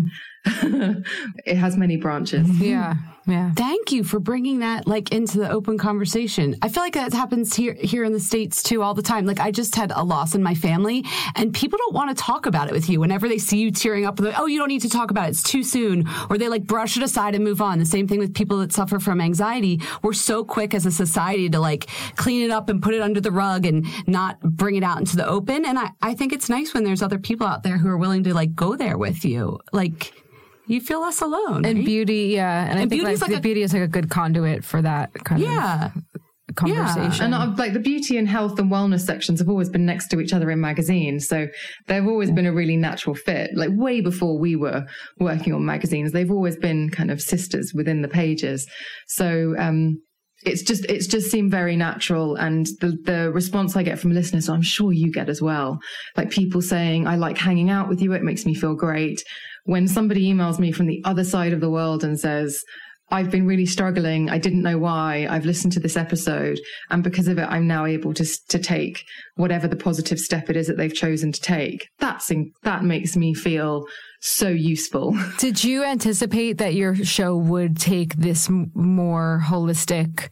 it 1.47 1.57
has 1.57 1.77
many 1.77 1.97
branches 1.97 2.47
mm-hmm. 2.47 2.65
Yeah. 2.65 2.97
Yeah. 3.27 3.53
Thank 3.55 3.91
you 3.91 4.05
for 4.05 4.21
bringing 4.21 4.59
that 4.59 4.87
like 4.87 5.13
into 5.13 5.39
the 5.39 5.51
open 5.51 5.79
conversation. 5.79 6.57
I 6.61 6.69
feel 6.69 6.83
like 6.83 6.93
that 6.93 7.13
happens 7.15 7.55
here 7.55 7.73
here 7.73 8.05
in 8.05 8.13
the 8.13 8.21
states 8.21 8.63
too 8.63 8.83
all 8.83 8.93
the 8.93 9.03
time. 9.03 9.25
Like 9.25 9.41
I 9.41 9.51
just 9.51 9.75
had 9.75 9.93
a 9.93 10.03
loss 10.03 10.35
in 10.35 10.43
my 10.43 10.55
family, 10.55 11.05
and 11.35 11.55
people 11.55 11.79
don't 11.79 11.95
want 11.95 12.15
to 12.15 12.23
talk 12.23 12.45
about 12.45 12.69
it 12.69 12.75
with 12.75 12.91
you. 12.91 13.01
Whenever 13.01 13.27
they 13.27 13.39
see 13.39 13.59
you 13.59 13.71
tearing 13.71 14.05
up, 14.05 14.21
like, 14.21 14.39
oh, 14.39 14.47
you 14.47 14.59
don't 14.59 14.69
need 14.69 14.83
to 14.83 14.91
talk 14.91 15.11
about 15.11 15.27
it; 15.27 15.31
it's 15.31 15.43
too 15.43 15.63
soon, 15.63 16.07
or 16.29 16.37
they 16.37 16.49
like 16.49 16.67
brush 16.67 16.99
it 16.99 17.03
aside 17.03 17.35
and 17.35 17.43
move 17.43 17.63
on. 17.63 17.79
The 17.79 17.87
same 17.87 18.07
thing 18.07 18.19
with 18.19 18.35
people 18.35 18.59
that 18.59 18.73
suffer 18.73 18.99
from 18.99 19.23
anxiety. 19.23 19.81
We're 20.03 20.13
so 20.13 20.45
quick 20.45 20.75
as 20.75 20.85
a 20.85 20.91
society 20.91 21.49
to 21.49 21.61
like 21.61 21.87
clean 22.17 22.43
it 22.43 22.51
up 22.51 22.69
and 22.69 22.83
put 22.83 22.93
it 22.93 23.01
under 23.01 23.23
the 23.23 23.33
rug 23.33 23.65
and 23.65 23.87
not 24.07 24.39
bring 24.41 24.77
it 24.77 24.83
out 24.83 24.99
into 24.99 25.17
the 25.17 25.27
open. 25.27 25.65
And 25.65 25.79
I 25.79 25.91
I 26.03 26.15
think 26.15 26.35
it's 26.35 26.51
nice 26.51 26.75
when 26.75 26.85
there's 26.85 27.03
other 27.03 27.19
people 27.19 27.47
out 27.47 27.63
there 27.63 27.79
who 27.79 27.89
are 27.89 27.97
willing 27.97 28.25
to 28.25 28.35
like 28.35 28.55
go 28.55 28.77
there 28.77 28.99
with 28.99 29.25
you, 29.25 29.61
like. 29.73 30.13
You 30.67 30.81
feel 30.81 31.01
less 31.01 31.21
alone. 31.21 31.65
And 31.65 31.79
right? 31.79 31.85
beauty, 31.85 32.33
yeah. 32.35 32.65
And, 32.65 32.79
I 32.79 32.83
think 32.83 32.91
beauty's 32.91 33.21
like, 33.21 33.31
like 33.31 33.31
the 33.31 33.39
a- 33.39 33.43
beauty 33.43 33.63
is 33.63 33.73
like 33.73 33.83
a 33.83 33.89
good 33.89 34.11
conduit 34.11 34.65
for 34.65 34.81
that 34.83 35.13
kind 35.25 35.43
yeah. 35.43 35.91
of 35.95 36.55
conversation. 36.55 37.31
Yeah. 37.31 37.43
And 37.43 37.53
uh, 37.53 37.55
like 37.57 37.73
the 37.73 37.81
beauty 37.81 38.17
and 38.17 38.29
health 38.29 38.59
and 38.59 38.71
wellness 38.71 39.01
sections 39.01 39.41
have 39.41 39.49
always 39.49 39.69
been 39.69 39.87
next 39.87 40.09
to 40.09 40.21
each 40.21 40.33
other 40.33 40.51
in 40.51 40.61
magazines. 40.61 41.29
So 41.29 41.49
they've 41.87 42.07
always 42.07 42.31
been 42.31 42.47
a 42.47 42.53
really 42.53 42.77
natural 42.77 43.15
fit. 43.15 43.51
Like 43.55 43.71
way 43.73 44.01
before 44.01 44.39
we 44.39 44.57
were 44.57 44.87
working 45.19 45.53
on 45.53 45.65
magazines, 45.65 46.13
they've 46.13 46.31
always 46.31 46.57
been 46.57 46.91
kind 46.91 47.11
of 47.11 47.21
sisters 47.21 47.73
within 47.75 48.03
the 48.03 48.09
pages. 48.09 48.67
So, 49.07 49.55
um, 49.59 50.01
it's 50.45 50.63
just 50.63 50.85
it's 50.87 51.07
just 51.07 51.31
seemed 51.31 51.51
very 51.51 51.77
natural 51.77 52.37
and 52.37 52.67
the 52.81 52.99
the 53.05 53.31
response 53.33 53.77
i 53.77 53.83
get 53.83 53.99
from 53.99 54.13
listeners 54.13 54.49
i'm 54.49 54.63
sure 54.63 54.93
you 54.93 55.11
get 55.11 55.29
as 55.29 55.41
well 55.41 55.79
like 56.17 56.29
people 56.29 56.61
saying 56.61 57.07
i 57.07 57.17
like 57.17 57.39
hanging 57.39 57.71
out 57.71 57.89
with 57.89 58.03
you 58.03 58.13
it 58.13 58.23
makes 58.23 58.45
me 58.45 58.55
feel 58.55 58.75
great 58.75 59.23
when 59.65 59.89
somebody 59.89 60.33
emails 60.33 60.59
me 60.59 60.73
from 60.73 60.87
the 60.87 61.03
other 61.05 61.25
side 61.25 61.53
of 61.53 61.61
the 61.61 61.71
world 61.71 62.05
and 62.05 62.19
says 62.19 62.63
I've 63.11 63.31
been 63.31 63.47
really 63.47 63.67
struggling. 63.67 64.31
I 64.31 64.39
didn't 64.39 64.63
know 64.63 64.79
why. 64.79 65.27
I've 65.29 65.45
listened 65.45 65.73
to 65.75 65.81
this 65.81 65.97
episode, 65.97 66.59
and 66.91 67.03
because 67.05 67.29
of 67.29 67.39
it, 67.39 67.47
I'm 67.49 67.67
now 67.67 67.85
able 67.85 68.15
to 68.15 68.25
to 68.49 68.59
take 68.59 69.05
whatever 69.37 69.69
the 69.69 69.77
positive 69.77 70.19
step 70.19 70.49
it 70.49 70.57
is 70.57 70.67
that 70.67 70.77
they've 70.77 70.95
chosen 70.95 71.31
to 71.33 71.41
take. 71.41 71.89
That's 71.99 72.31
in, 72.31 72.53
that 72.63 72.83
makes 72.83 73.15
me 73.17 73.35
feel 73.35 73.85
so 74.21 74.49
useful. 74.49 75.17
Did 75.39 75.63
you 75.63 75.85
anticipate 75.85 76.59
that 76.59 76.75
your 76.75 76.95
show 76.95 77.37
would 77.37 77.77
take 77.77 78.15
this 78.15 78.49
m- 78.49 78.71
more 78.75 79.43
holistic 79.45 80.31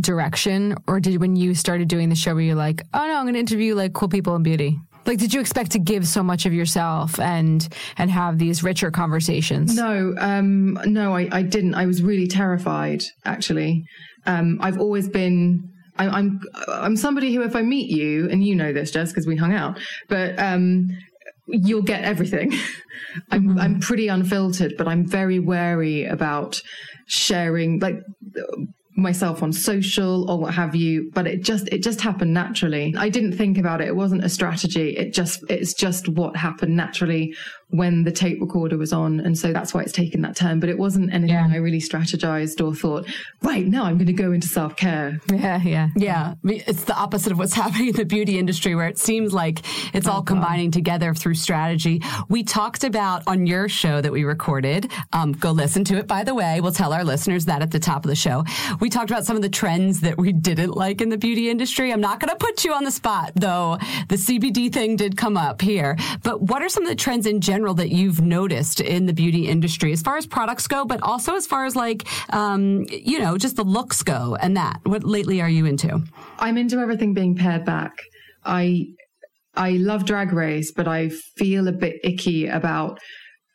direction? 0.00 0.74
Or 0.86 1.00
did 1.00 1.20
when 1.20 1.36
you 1.36 1.54
started 1.54 1.88
doing 1.88 2.08
the 2.08 2.14
show, 2.14 2.34
were 2.34 2.40
you 2.40 2.54
like, 2.54 2.82
oh 2.92 3.06
no, 3.06 3.16
I'm 3.16 3.24
going 3.24 3.34
to 3.34 3.40
interview 3.40 3.74
like 3.74 3.92
cool 3.94 4.08
people 4.08 4.34
in 4.34 4.42
beauty? 4.42 4.78
Like, 5.08 5.18
did 5.18 5.32
you 5.32 5.40
expect 5.40 5.70
to 5.70 5.78
give 5.78 6.06
so 6.06 6.22
much 6.22 6.44
of 6.44 6.52
yourself 6.52 7.18
and 7.18 7.66
and 7.96 8.10
have 8.10 8.38
these 8.38 8.62
richer 8.62 8.90
conversations? 8.90 9.74
No, 9.74 10.14
um, 10.18 10.74
no, 10.84 11.16
I, 11.16 11.26
I 11.32 11.42
didn't. 11.42 11.74
I 11.74 11.86
was 11.86 12.02
really 12.02 12.28
terrified. 12.28 13.02
Actually, 13.24 13.84
um, 14.26 14.58
I've 14.60 14.78
always 14.78 15.08
been. 15.08 15.66
I, 15.96 16.08
I'm 16.08 16.40
I'm 16.68 16.94
somebody 16.94 17.32
who, 17.34 17.40
if 17.42 17.56
I 17.56 17.62
meet 17.62 17.88
you, 17.88 18.28
and 18.30 18.44
you 18.44 18.54
know 18.54 18.74
this, 18.74 18.90
Jess, 18.90 19.10
because 19.10 19.26
we 19.26 19.34
hung 19.34 19.54
out, 19.54 19.80
but 20.10 20.38
um, 20.38 20.88
you'll 21.46 21.80
get 21.80 22.04
everything. 22.04 22.52
I'm 23.30 23.58
I'm 23.58 23.80
pretty 23.80 24.08
unfiltered, 24.08 24.74
but 24.76 24.86
I'm 24.86 25.06
very 25.06 25.38
wary 25.38 26.04
about 26.04 26.60
sharing 27.06 27.80
like 27.80 27.96
myself 28.98 29.42
on 29.42 29.52
social 29.52 30.28
or 30.30 30.38
what 30.38 30.52
have 30.52 30.74
you 30.74 31.10
but 31.14 31.26
it 31.26 31.42
just 31.42 31.68
it 31.68 31.82
just 31.82 32.00
happened 32.00 32.34
naturally. 32.34 32.94
I 32.98 33.08
didn't 33.08 33.32
think 33.32 33.56
about 33.56 33.80
it. 33.80 33.88
It 33.88 33.96
wasn't 33.96 34.24
a 34.24 34.28
strategy. 34.28 34.96
It 34.96 35.14
just 35.14 35.44
it's 35.48 35.72
just 35.72 36.08
what 36.08 36.36
happened 36.36 36.76
naturally 36.76 37.34
when 37.70 38.02
the 38.04 38.10
tape 38.10 38.40
recorder 38.40 38.78
was 38.78 38.92
on 38.94 39.20
and 39.20 39.36
so 39.38 39.52
that's 39.52 39.74
why 39.74 39.82
it's 39.82 39.92
taken 39.92 40.22
that 40.22 40.34
turn 40.34 40.58
but 40.58 40.68
it 40.70 40.78
wasn't 40.78 41.12
anything 41.12 41.34
Yeah. 41.34 41.48
i 41.52 41.56
really 41.56 41.80
strategized 41.80 42.64
or 42.64 42.74
thought 42.74 43.06
right 43.42 43.66
now 43.66 43.84
i'm 43.84 43.96
going 43.98 44.06
to 44.06 44.12
go 44.14 44.32
into 44.32 44.48
self-care 44.48 45.20
Yeah, 45.30 45.60
yeah. 45.62 45.88
Yeah, 45.94 46.34
it's 46.44 46.84
the 46.84 46.94
opposite 46.96 47.32
of 47.32 47.38
what's 47.38 47.52
happening 47.62 47.88
in 47.88 47.96
the 47.96 48.04
beauty 48.04 48.38
industry, 48.38 48.74
where 48.74 48.88
it 48.88 48.98
seems 48.98 49.32
like 49.34 49.60
it's 49.94 50.06
all 50.06 50.22
combining 50.22 50.70
together 50.70 51.12
through 51.14 51.34
strategy. 51.34 52.00
We 52.28 52.42
talked 52.44 52.84
about 52.84 53.22
on 53.26 53.46
your 53.46 53.68
show 53.68 54.00
that 54.00 54.10
we 54.12 54.24
recorded. 54.24 54.90
Um, 55.12 55.32
go 55.32 55.50
listen 55.50 55.84
to 55.84 55.96
it, 55.98 56.06
by 56.06 56.24
the 56.24 56.34
way. 56.34 56.60
We'll 56.60 56.72
tell 56.72 56.92
our 56.92 57.04
listeners 57.04 57.44
that 57.46 57.62
at 57.62 57.70
the 57.70 57.78
top 57.78 58.04
of 58.04 58.08
the 58.08 58.14
show. 58.16 58.44
We 58.80 58.88
talked 58.90 59.10
about 59.10 59.26
some 59.26 59.36
of 59.36 59.42
the 59.42 59.48
trends 59.48 60.00
that 60.00 60.16
we 60.18 60.32
didn't 60.48 60.70
like 60.74 61.00
in 61.00 61.08
the 61.08 61.18
beauty 61.18 61.50
industry. 61.50 61.92
I'm 61.92 62.00
not 62.00 62.20
going 62.20 62.30
to 62.30 62.36
put 62.36 62.64
you 62.64 62.72
on 62.72 62.84
the 62.84 62.90
spot, 62.92 63.32
though. 63.34 63.78
The 64.08 64.16
CBD 64.16 64.72
thing 64.72 64.96
did 64.96 65.16
come 65.16 65.36
up 65.36 65.60
here. 65.60 65.96
But 66.22 66.42
what 66.42 66.62
are 66.62 66.68
some 66.68 66.82
of 66.84 66.88
the 66.88 66.96
trends 66.96 67.26
in 67.26 67.40
general 67.40 67.57
that 67.74 67.90
you've 67.90 68.20
noticed 68.20 68.80
in 68.80 69.06
the 69.06 69.12
beauty 69.12 69.48
industry, 69.48 69.92
as 69.92 70.02
far 70.02 70.16
as 70.16 70.26
products 70.26 70.66
go, 70.66 70.84
but 70.84 71.02
also 71.02 71.34
as 71.34 71.46
far 71.46 71.64
as 71.64 71.76
like, 71.76 72.06
um, 72.32 72.86
you 72.90 73.18
know, 73.18 73.36
just 73.36 73.56
the 73.56 73.64
looks 73.64 74.02
go 74.02 74.36
and 74.40 74.56
that? 74.56 74.80
What 74.84 75.04
lately 75.04 75.40
are 75.40 75.48
you 75.48 75.66
into? 75.66 76.02
i'm 76.38 76.56
into 76.56 76.78
everything 76.78 77.14
being 77.14 77.34
pared 77.34 77.64
back 77.64 77.92
i 78.44 78.86
i 79.54 79.70
love 79.72 80.04
drag 80.04 80.32
race 80.32 80.72
but 80.72 80.86
i 80.86 81.08
feel 81.36 81.68
a 81.68 81.72
bit 81.72 81.96
icky 82.04 82.46
about 82.46 82.98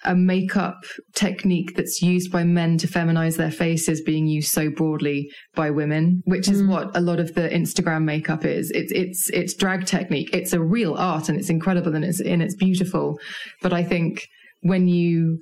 a 0.05 0.15
makeup 0.15 0.83
technique 1.15 1.75
that's 1.75 2.01
used 2.01 2.31
by 2.31 2.43
men 2.43 2.77
to 2.77 2.87
feminize 2.87 3.37
their 3.37 3.51
faces 3.51 4.01
being 4.01 4.27
used 4.27 4.51
so 4.51 4.69
broadly 4.69 5.29
by 5.55 5.69
women, 5.69 6.21
which 6.25 6.49
is 6.49 6.61
mm. 6.61 6.67
what 6.67 6.95
a 6.95 7.01
lot 7.01 7.19
of 7.19 7.33
the 7.35 7.49
Instagram 7.49 8.03
makeup 8.03 8.45
is. 8.45 8.71
It's 8.71 8.91
it's 8.91 9.29
it's 9.29 9.53
drag 9.53 9.85
technique. 9.85 10.29
It's 10.33 10.53
a 10.53 10.61
real 10.61 10.95
art 10.95 11.29
and 11.29 11.37
it's 11.37 11.49
incredible 11.49 11.95
and 11.95 12.05
it's 12.05 12.19
and 12.19 12.41
it's 12.41 12.55
beautiful. 12.55 13.17
But 13.61 13.73
I 13.73 13.83
think 13.83 14.27
when 14.61 14.87
you 14.87 15.39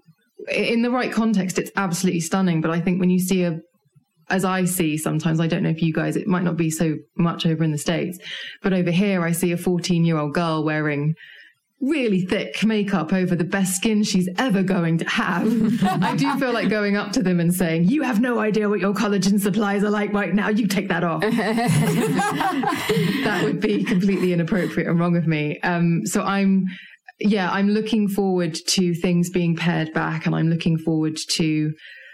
in 0.50 0.82
the 0.82 0.92
right 0.92 1.12
context, 1.12 1.58
it's 1.60 1.72
absolutely 1.76 2.22
stunning. 2.22 2.62
But 2.62 2.72
I 2.72 2.80
think 2.80 3.00
when 3.00 3.10
you 3.10 3.20
see 3.20 3.44
a 3.44 3.60
as 4.30 4.46
I 4.46 4.66
see 4.66 4.98
sometimes, 4.98 5.40
I 5.40 5.48
don't 5.48 5.64
know 5.64 5.70
if 5.70 5.82
you 5.82 5.94
guys, 5.94 6.16
it 6.16 6.28
might 6.28 6.44
not 6.44 6.56
be 6.56 6.70
so 6.70 6.96
much 7.18 7.46
over 7.46 7.64
in 7.64 7.72
the 7.72 7.78
States, 7.78 8.18
but 8.64 8.72
over 8.72 8.90
here, 8.90 9.24
I 9.24 9.34
see 9.34 9.52
a 9.52 9.58
14 9.58 10.06
year 10.06 10.18
old 10.18 10.34
girl 10.34 10.64
wearing 10.64 11.16
really 11.82 12.22
thick 12.22 12.64
makeup 12.64 13.12
over 13.12 13.36
the 13.36 13.44
best 13.44 13.76
skin 13.76 14.04
she's 14.04 14.30
ever 14.38 14.64
going 14.64 14.98
to 15.00 15.10
have. 15.10 15.48
I 16.04 16.16
do 16.16 16.38
feel 16.38 16.54
like 16.54 16.70
going 16.70 16.96
up 16.96 17.12
to 17.14 17.24
them 17.24 17.40
and 17.40 17.54
saying, 17.54 17.86
You 17.86 18.04
have 18.04 18.22
no 18.22 18.40
idea 18.40 18.70
what 18.70 18.80
your 18.80 18.94
collagen 18.94 19.40
supplies 19.40 19.84
are 19.84 19.90
like 19.90 20.14
right 20.14 20.34
now. 20.34 20.50
You 20.50 20.68
take 20.68 20.88
that 20.90 21.04
off. 21.04 21.22
that 21.22 21.32
would 23.44 23.60
be 23.60 23.84
completely 23.84 24.34
inappropriate 24.34 24.88
and 24.88 25.00
wrong 25.00 25.18
of 25.18 25.28
me. 25.28 25.60
Um, 25.62 26.06
so 26.06 26.22
I'm, 26.22 26.66
yeah, 27.20 27.52
I'm 27.52 27.70
looking 27.70 28.08
forward 28.08 28.56
to 28.68 28.94
things 28.94 29.30
being 29.30 29.56
pared 29.56 29.94
back 29.94 30.26
and 30.26 30.36
I'm 30.36 30.50
looking 30.50 30.78
forward 30.78 31.18
to 31.32 31.74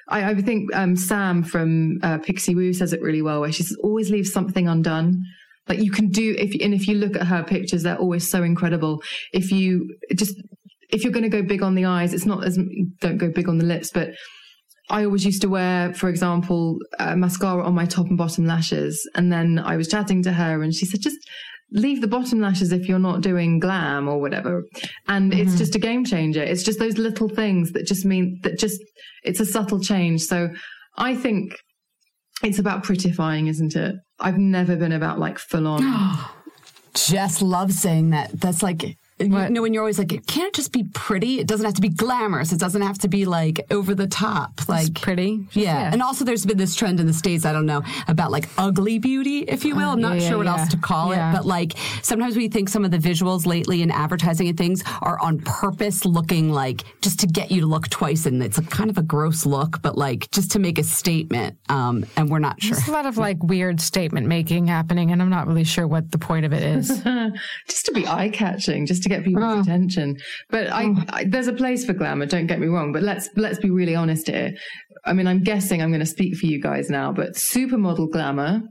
I, 0.09 0.31
I 0.31 0.35
think 0.35 0.73
um, 0.73 0.95
Sam 0.95 1.43
from 1.43 1.99
uh, 2.01 2.17
Pixiwoo 2.19 2.73
says 2.73 2.93
it 2.93 3.01
really 3.01 3.21
well, 3.21 3.41
where 3.41 3.51
she 3.51 3.63
says, 3.63 3.77
"Always 3.83 4.09
leave 4.09 4.27
something 4.27 4.67
undone." 4.67 5.23
Like 5.69 5.79
you 5.79 5.91
can 5.91 6.09
do 6.09 6.35
if 6.37 6.53
and 6.61 6.73
if 6.73 6.87
you 6.87 6.95
look 6.95 7.15
at 7.15 7.27
her 7.27 7.43
pictures, 7.43 7.83
they're 7.83 7.97
always 7.97 8.29
so 8.29 8.43
incredible. 8.43 9.01
If 9.33 9.51
you 9.51 9.95
just 10.15 10.35
if 10.89 11.03
you're 11.03 11.13
going 11.13 11.23
to 11.23 11.29
go 11.29 11.41
big 11.41 11.61
on 11.61 11.75
the 11.75 11.85
eyes, 11.85 12.13
it's 12.13 12.25
not 12.25 12.45
as 12.45 12.57
don't 13.01 13.17
go 13.17 13.29
big 13.29 13.49
on 13.49 13.57
the 13.57 13.65
lips, 13.65 13.91
but 13.93 14.09
I 14.89 15.03
always 15.03 15.25
used 15.25 15.41
to 15.41 15.49
wear, 15.49 15.93
for 15.93 16.07
example, 16.07 16.77
uh, 16.97 17.15
mascara 17.15 17.63
on 17.63 17.73
my 17.73 17.85
top 17.85 18.07
and 18.07 18.17
bottom 18.17 18.45
lashes, 18.45 19.07
and 19.15 19.31
then 19.31 19.59
I 19.59 19.75
was 19.75 19.89
chatting 19.89 20.23
to 20.23 20.31
her, 20.31 20.61
and 20.61 20.73
she 20.73 20.85
said, 20.85 21.01
"Just." 21.01 21.17
Leave 21.73 21.99
the 21.99 22.07
bottom 22.07 22.39
lashes 22.39 22.71
if 22.71 22.87
you're 22.87 22.97
not 22.97 23.19
doing 23.19 23.59
glam 23.59 24.07
or 24.07 24.21
whatever. 24.21 24.63
And 25.09 25.33
it's 25.33 25.57
just 25.57 25.75
a 25.75 25.79
game 25.79 26.05
changer. 26.05 26.41
It's 26.41 26.63
just 26.63 26.79
those 26.79 26.97
little 26.97 27.27
things 27.27 27.73
that 27.73 27.85
just 27.85 28.05
mean 28.05 28.39
that 28.43 28.57
just, 28.57 28.79
it's 29.25 29.41
a 29.41 29.45
subtle 29.45 29.81
change. 29.81 30.21
So 30.21 30.47
I 30.97 31.13
think 31.13 31.51
it's 32.43 32.59
about 32.59 32.83
prettifying, 32.83 33.49
isn't 33.49 33.75
it? 33.75 33.95
I've 34.19 34.37
never 34.37 34.75
been 34.75 34.91
about 34.91 35.19
like 35.19 35.39
full 35.39 35.67
on. 35.67 36.25
Jess 36.93 37.41
loves 37.41 37.79
saying 37.79 38.11
that. 38.11 38.39
That's 38.39 38.63
like 38.63 38.97
you 39.19 39.29
know, 39.29 39.61
when 39.63 39.73
you're 39.73 39.81
always 39.81 39.97
like, 39.97 40.13
it 40.13 40.27
can't 40.27 40.53
just 40.53 40.71
be 40.71 40.83
pretty. 40.93 41.39
It 41.39 41.47
doesn't 41.47 41.65
have 41.65 41.73
to 41.75 41.81
be 41.81 41.89
glamorous. 41.89 42.51
It 42.51 42.59
doesn't 42.59 42.81
have 42.83 42.99
to 42.99 43.07
be 43.07 43.25
like 43.25 43.65
over 43.71 43.95
the 43.95 44.05
top. 44.07 44.67
Like 44.67 44.91
Just 44.93 45.01
pretty. 45.01 45.37
Just- 45.45 45.55
Yeah. 45.55 45.89
And 45.91 46.01
also 46.03 46.23
there's 46.23 46.45
been 46.45 46.57
this 46.57 46.75
trend 46.75 46.99
in 46.99 47.07
the 47.07 47.13
States, 47.13 47.45
I 47.45 47.51
don't 47.51 47.65
know, 47.65 47.81
about 48.07 48.31
like 48.31 48.47
ugly 48.57 48.99
beauty, 48.99 49.39
if 49.39 49.65
you 49.65 49.75
will. 49.75 49.89
I'm 49.89 50.01
not 50.01 50.17
yeah, 50.17 50.21
yeah, 50.23 50.29
sure 50.29 50.37
what 50.37 50.45
yeah. 50.45 50.57
else 50.59 50.69
to 50.69 50.77
call 50.77 51.11
Yeah. 51.11 51.31
it, 51.31 51.35
but 51.35 51.45
like 51.45 51.73
sometimes 52.03 52.35
we 52.37 52.47
think 52.47 52.69
some 52.69 52.85
of 52.85 52.91
the 52.91 52.99
visuals 52.99 53.45
lately 53.47 53.81
in 53.81 53.89
advertising 53.91 54.47
and 54.49 54.57
things 54.57 54.83
are 55.01 55.19
on 55.19 55.39
purpose 55.39 56.05
looking 56.05 56.51
like 56.51 56.83
just 57.01 57.19
to 57.21 57.27
get 57.27 57.49
you 57.51 57.61
to 57.61 57.67
look 57.67 57.89
twice 57.89 58.25
and 58.27 58.41
it's 58.43 58.57
a 58.59 58.63
kind 58.63 58.89
of 58.89 58.97
a 58.99 59.03
gross 59.03 59.45
look, 59.45 59.81
but 59.81 59.97
like 59.97 60.29
just 60.31 60.51
to 60.51 60.59
make 60.59 60.77
a 60.77 60.83
statement. 60.83 61.57
Um, 61.69 62.05
and 62.15 62.29
we're 62.29 62.39
not 62.39 62.61
sure. 62.61 62.75
There's 62.75 62.87
a 62.87 62.91
lot 62.91 63.05
of 63.07 63.17
like 63.17 63.41
weird 63.41 63.81
statement 63.81 64.27
making 64.27 64.67
happening, 64.67 65.11
and 65.11 65.21
I'm 65.21 65.29
not 65.29 65.47
really 65.47 65.63
sure 65.63 65.87
what 65.87 66.11
the 66.11 66.17
point 66.19 66.45
of 66.45 66.53
it 66.53 66.61
is. 66.63 66.87
just 67.67 67.85
to 67.87 67.91
be 67.93 68.05
eye 68.05 68.29
catching, 68.29 68.85
just 68.85 69.06
to 69.07 69.15
get 69.15 69.25
people's 69.25 69.57
oh. 69.57 69.61
attention. 69.61 70.17
But 70.49 70.67
I, 70.67 70.85
oh. 70.85 71.03
I, 71.09 71.23
there's 71.25 71.47
a 71.47 71.53
place 71.53 71.85
for 71.85 71.93
glamour. 71.93 72.25
Don't 72.25 72.47
get 72.47 72.59
me 72.59 72.67
wrong. 72.67 72.91
But 72.91 73.03
let's 73.03 73.29
let's 73.35 73.59
be 73.59 73.69
really 73.69 73.95
honest 73.95 74.27
here. 74.27 74.51
I 75.05 75.13
mean, 75.13 75.27
I'm 75.27 75.43
guessing 75.43 75.81
I'm 75.81 75.89
going 75.89 75.99
to 75.99 76.05
speak 76.05 76.35
for 76.35 76.45
you 76.45 76.61
guys 76.61 76.89
now. 76.89 77.11
But 77.11 77.33
supermodel 77.33 78.11
glamour, 78.11 78.61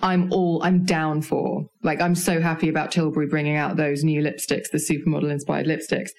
I'm 0.00 0.32
all 0.32 0.62
I'm 0.62 0.84
down 0.84 1.22
for. 1.22 1.64
Like 1.82 2.00
I'm 2.00 2.14
so 2.14 2.40
happy 2.40 2.68
about 2.68 2.92
Tilbury 2.92 3.26
bringing 3.26 3.56
out 3.56 3.76
those 3.76 4.04
new 4.04 4.22
lipsticks, 4.22 4.70
the 4.72 4.78
supermodel 4.78 5.30
inspired 5.30 5.66
lipsticks. 5.66 6.10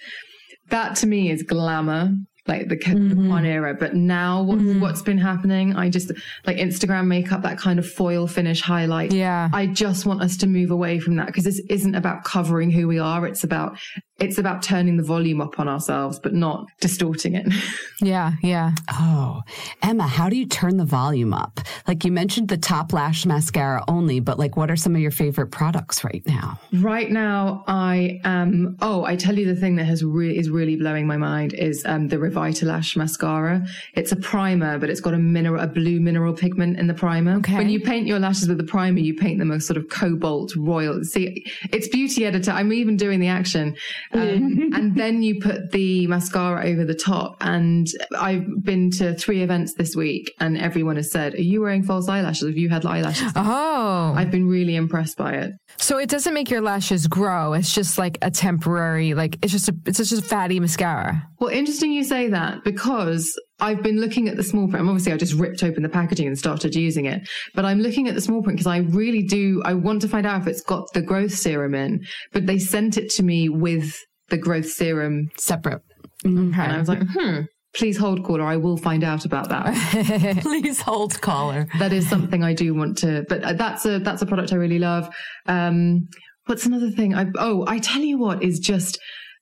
That 0.69 0.95
to 0.97 1.07
me 1.07 1.31
is 1.31 1.43
glamour. 1.43 2.11
Like 2.47 2.69
the, 2.69 2.75
mm-hmm. 2.75 3.09
the 3.09 3.29
one 3.29 3.45
era, 3.45 3.75
but 3.75 3.93
now 3.93 4.41
what, 4.41 4.57
mm-hmm. 4.57 4.81
what's 4.81 5.03
been 5.03 5.19
happening? 5.19 5.75
I 5.75 5.89
just 5.89 6.11
like 6.47 6.57
Instagram 6.57 7.05
makeup, 7.05 7.43
that 7.43 7.59
kind 7.59 7.77
of 7.77 7.87
foil 7.87 8.25
finish 8.25 8.61
highlight. 8.61 9.13
Yeah. 9.13 9.49
I 9.53 9.67
just 9.67 10.07
want 10.07 10.23
us 10.23 10.37
to 10.37 10.47
move 10.47 10.71
away 10.71 10.99
from 10.99 11.17
that 11.17 11.27
because 11.27 11.43
this 11.43 11.61
isn't 11.69 11.93
about 11.93 12.23
covering 12.23 12.71
who 12.71 12.87
we 12.87 12.97
are. 12.97 13.27
It's 13.27 13.43
about 13.43 13.77
it's 14.21 14.37
about 14.37 14.61
turning 14.61 14.97
the 14.97 15.03
volume 15.03 15.41
up 15.41 15.59
on 15.59 15.67
ourselves, 15.67 16.19
but 16.19 16.33
not 16.33 16.67
distorting 16.79 17.35
it. 17.35 17.51
yeah, 18.01 18.33
yeah. 18.43 18.73
Oh, 18.93 19.41
Emma, 19.81 20.07
how 20.07 20.29
do 20.29 20.37
you 20.37 20.45
turn 20.45 20.77
the 20.77 20.85
volume 20.85 21.33
up? 21.33 21.59
Like 21.87 22.05
you 22.05 22.11
mentioned 22.11 22.47
the 22.47 22.57
top 22.57 22.93
lash 22.93 23.25
mascara 23.25 23.83
only, 23.87 24.19
but 24.19 24.37
like 24.37 24.55
what 24.55 24.69
are 24.69 24.75
some 24.75 24.95
of 24.95 25.01
your 25.01 25.11
favorite 25.11 25.47
products 25.47 26.03
right 26.03 26.23
now? 26.27 26.59
right 26.73 27.11
now, 27.11 27.63
I 27.67 28.21
am. 28.23 28.77
Oh, 28.81 29.03
I 29.03 29.15
tell 29.15 29.37
you 29.37 29.45
the 29.45 29.59
thing 29.59 29.75
that 29.77 29.85
has 29.85 30.03
re- 30.03 30.37
is 30.37 30.49
really 30.49 30.75
blowing 30.75 31.07
my 31.07 31.17
mind 31.17 31.53
is 31.53 31.83
um, 31.85 32.07
the 32.07 32.17
Revitalash 32.17 32.95
mascara. 32.95 33.65
It's 33.95 34.11
a 34.11 34.15
primer, 34.15 34.77
but 34.77 34.89
it's 34.89 35.01
got 35.01 35.13
a 35.13 35.17
mineral, 35.17 35.61
a 35.61 35.67
blue 35.67 35.99
mineral 35.99 36.33
pigment 36.33 36.77
in 36.77 36.87
the 36.87 36.93
primer. 36.93 37.37
Okay. 37.37 37.55
When 37.55 37.69
you 37.69 37.79
paint 37.79 38.05
your 38.05 38.19
lashes 38.19 38.47
with 38.47 38.57
the 38.57 38.63
primer, 38.63 38.99
you 38.99 39.15
paint 39.15 39.39
them 39.39 39.51
a 39.51 39.59
sort 39.59 39.77
of 39.77 39.89
cobalt 39.89 40.55
royal. 40.55 41.03
See, 41.03 41.45
it's 41.71 41.87
beauty 41.87 42.25
editor. 42.25 42.51
I'm 42.51 42.71
even 42.71 42.97
doing 42.97 43.19
the 43.19 43.27
action. 43.27 43.75
Um, 44.13 44.71
and 44.73 44.95
then 44.95 45.23
you 45.23 45.39
put 45.39 45.71
the 45.71 46.07
mascara 46.07 46.65
over 46.69 46.83
the 46.85 46.93
top. 46.95 47.37
And 47.41 47.87
I've 48.17 48.45
been 48.63 48.91
to 48.91 49.15
three 49.15 49.41
events 49.41 49.73
this 49.75 49.95
week, 49.95 50.33
and 50.39 50.57
everyone 50.57 50.97
has 50.97 51.11
said, 51.11 51.33
"Are 51.35 51.41
you 51.41 51.61
wearing 51.61 51.83
false 51.83 52.07
eyelashes? 52.09 52.47
Have 52.47 52.57
you 52.57 52.69
had 52.69 52.85
eyelashes?" 52.85 53.31
Oh, 53.35 54.13
I've 54.15 54.31
been 54.31 54.47
really 54.47 54.75
impressed 54.75 55.17
by 55.17 55.33
it. 55.33 55.51
so 55.77 55.97
it 55.97 56.09
doesn't 56.09 56.33
make 56.33 56.49
your 56.49 56.61
lashes 56.61 57.07
grow. 57.07 57.53
It's 57.53 57.73
just 57.73 57.97
like 57.97 58.17
a 58.21 58.31
temporary, 58.31 59.13
like 59.13 59.37
it's 59.41 59.51
just 59.51 59.69
a, 59.69 59.75
it's 59.85 59.97
just 59.97 60.13
a 60.13 60.21
fatty 60.21 60.59
mascara. 60.59 61.27
Well, 61.39 61.49
interesting 61.49 61.91
you 61.91 62.03
say 62.03 62.29
that 62.29 62.63
because 62.63 63.33
I've 63.61 63.83
been 63.83 64.01
looking 64.01 64.27
at 64.27 64.35
the 64.35 64.43
small 64.43 64.67
print. 64.67 64.87
Obviously, 64.87 65.13
I 65.13 65.17
just 65.17 65.33
ripped 65.33 65.63
open 65.63 65.83
the 65.83 65.89
packaging 65.89 66.27
and 66.27 66.37
started 66.37 66.75
using 66.75 67.05
it. 67.05 67.21
But 67.53 67.63
I'm 67.63 67.79
looking 67.79 68.07
at 68.07 68.15
the 68.15 68.21
small 68.21 68.41
print 68.41 68.57
because 68.57 68.67
I 68.67 68.79
really 68.79 69.21
do. 69.23 69.61
I 69.63 69.75
want 69.75 70.01
to 70.01 70.07
find 70.07 70.25
out 70.25 70.41
if 70.41 70.47
it's 70.47 70.61
got 70.61 70.91
the 70.93 71.01
growth 71.01 71.31
serum 71.33 71.75
in. 71.75 72.01
But 72.33 72.47
they 72.47 72.57
sent 72.57 72.97
it 72.97 73.09
to 73.11 73.23
me 73.23 73.49
with 73.49 73.95
the 74.29 74.37
growth 74.37 74.67
serum, 74.67 75.29
Separate. 75.37 75.81
and 76.23 76.55
I 76.55 76.79
was 76.79 76.89
like, 76.89 77.03
hmm. 77.07 77.41
Please 77.73 77.97
hold 77.97 78.25
caller. 78.25 78.43
I 78.43 78.57
will 78.57 78.75
find 78.75 79.01
out 79.01 79.23
about 79.23 79.47
that. 79.47 79.73
Please 80.41 80.81
hold 80.81 81.21
caller. 81.21 81.67
that 81.79 81.93
is 81.93 82.09
something 82.09 82.43
I 82.43 82.53
do 82.53 82.73
want 82.73 82.97
to. 82.97 83.23
But 83.29 83.43
uh, 83.43 83.53
that's 83.53 83.85
a 83.85 83.99
that's 83.99 84.21
a 84.21 84.25
product 84.25 84.51
I 84.51 84.57
really 84.57 84.79
love. 84.79 85.07
Um, 85.45 86.09
what's 86.47 86.65
another 86.65 86.91
thing? 86.91 87.15
I 87.15 87.27
oh, 87.37 87.63
I 87.67 87.79
tell 87.79 88.01
you 88.01 88.17
what 88.17 88.43
is 88.43 88.59
just 88.59 88.99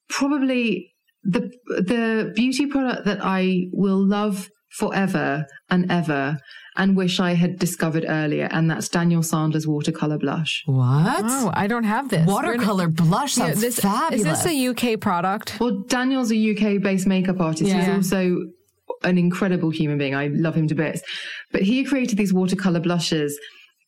probably 0.10 0.89
the 1.24 1.52
the 1.68 2.32
beauty 2.36 2.66
product 2.66 3.06
that 3.06 3.20
I 3.22 3.68
will 3.72 4.06
love 4.06 4.50
forever 4.70 5.46
and 5.70 5.92
ever 5.92 6.38
and 6.78 6.96
wish 6.96 7.20
I 7.20 7.34
had 7.34 7.60
discovered 7.60 8.06
earlier, 8.08 8.48
and 8.52 8.72
that's 8.72 8.88
Daniel 8.88 9.22
Sandler 9.22 9.66
watercolor 9.68 10.18
blush. 10.18 10.64
What? 10.66 11.26
Oh, 11.28 11.52
I 11.54 11.68
don't 11.68 11.84
have 11.84 12.10
this. 12.10 12.26
Watercolor 12.26 12.88
blush 12.88 13.38
Yeah, 13.38 13.48
sounds 13.48 13.62
this, 13.62 13.80
fabulous. 13.80 14.22
Is 14.40 14.44
this 14.44 14.54
a 14.54 14.94
UK 14.94 15.00
product? 15.00 15.60
Well, 15.60 15.84
Daniel's 15.88 16.32
a 16.32 16.52
UK 16.52 16.82
based 16.82 17.06
makeup 17.06 17.42
artist. 17.42 17.70
Yeah. 17.70 17.80
He's 17.96 18.14
also 18.14 18.38
an 19.04 19.18
incredible 19.18 19.72
human 19.72 19.98
being. 19.98 20.16
I 20.16 20.28
love 20.28 20.56
him 20.56 20.68
to 20.70 20.76
bits. 20.76 21.02
But 21.52 21.64
he 21.64 21.84
created 21.84 22.18
these 22.18 22.34
watercolor 22.34 22.80
blushes 22.80 23.38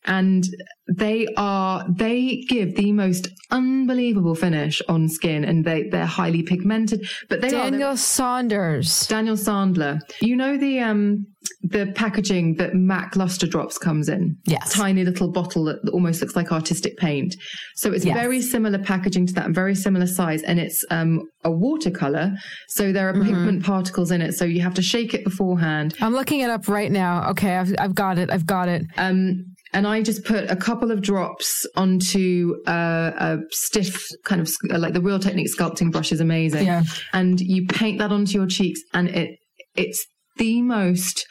and 0.04 0.44
they 0.88 1.26
are, 1.36 1.84
they 1.88 2.44
give 2.48 2.74
the 2.76 2.92
most 2.92 3.28
unbelievable 3.50 4.34
finish 4.34 4.82
on 4.88 5.08
skin 5.08 5.44
and 5.44 5.64
they, 5.64 5.84
they're 5.90 6.06
highly 6.06 6.42
pigmented, 6.42 7.06
but 7.28 7.40
they 7.40 7.48
are. 7.48 7.70
Daniel 7.70 7.96
Saunders. 7.96 9.06
Daniel 9.06 9.36
Sandler. 9.36 10.00
You 10.20 10.36
know 10.36 10.56
the 10.56 10.80
um 10.80 11.26
the 11.62 11.92
packaging 11.96 12.54
that 12.56 12.74
MAC 12.74 13.16
luster 13.16 13.46
drops 13.46 13.76
comes 13.78 14.08
in? 14.08 14.36
Yes. 14.46 14.72
Tiny 14.72 15.04
little 15.04 15.30
bottle 15.30 15.64
that 15.64 15.78
almost 15.92 16.20
looks 16.20 16.36
like 16.36 16.52
artistic 16.52 16.96
paint. 16.98 17.34
So 17.76 17.92
it's 17.92 18.04
Yes. 18.04 18.16
very 18.16 18.40
similar 18.40 18.78
packaging 18.78 19.26
to 19.28 19.32
that 19.34 19.46
and 19.46 19.54
very 19.54 19.74
similar 19.74 20.06
size 20.06 20.42
and 20.42 20.58
it's 20.60 20.84
um 20.90 21.22
a 21.44 21.50
watercolor. 21.50 22.32
So 22.68 22.92
there 22.92 23.08
are 23.08 23.12
Mm-hmm. 23.12 23.26
pigment 23.26 23.64
particles 23.64 24.10
in 24.10 24.22
it. 24.22 24.32
So 24.34 24.44
you 24.44 24.60
have 24.62 24.74
to 24.74 24.82
shake 24.82 25.14
it 25.14 25.24
beforehand. 25.24 25.94
I'm 26.00 26.12
looking 26.14 26.40
it 26.40 26.50
up 26.50 26.68
right 26.68 26.90
now. 26.90 27.28
Okay, 27.30 27.56
I've, 27.56 27.74
I've 27.78 27.94
got 27.94 28.18
it. 28.18 28.30
I've 28.30 28.46
got 28.46 28.68
it. 28.68 28.82
Um 28.96 29.44
and 29.72 29.86
I 29.86 30.02
just 30.02 30.24
put 30.24 30.50
a 30.50 30.56
couple 30.56 30.90
of 30.90 31.00
drops 31.00 31.66
onto 31.76 32.56
uh, 32.66 33.12
a 33.16 33.38
stiff 33.50 34.06
kind 34.24 34.40
of 34.40 34.50
like 34.70 34.92
the 34.92 35.00
Real 35.00 35.18
Technique 35.18 35.48
sculpting 35.54 35.90
brush 35.90 36.12
is 36.12 36.20
amazing. 36.20 36.66
Yeah. 36.66 36.82
And 37.12 37.40
you 37.40 37.66
paint 37.66 37.98
that 37.98 38.12
onto 38.12 38.32
your 38.32 38.46
cheeks, 38.46 38.80
and 38.92 39.08
it 39.08 39.38
it's 39.74 40.04
the 40.36 40.62
most 40.62 41.26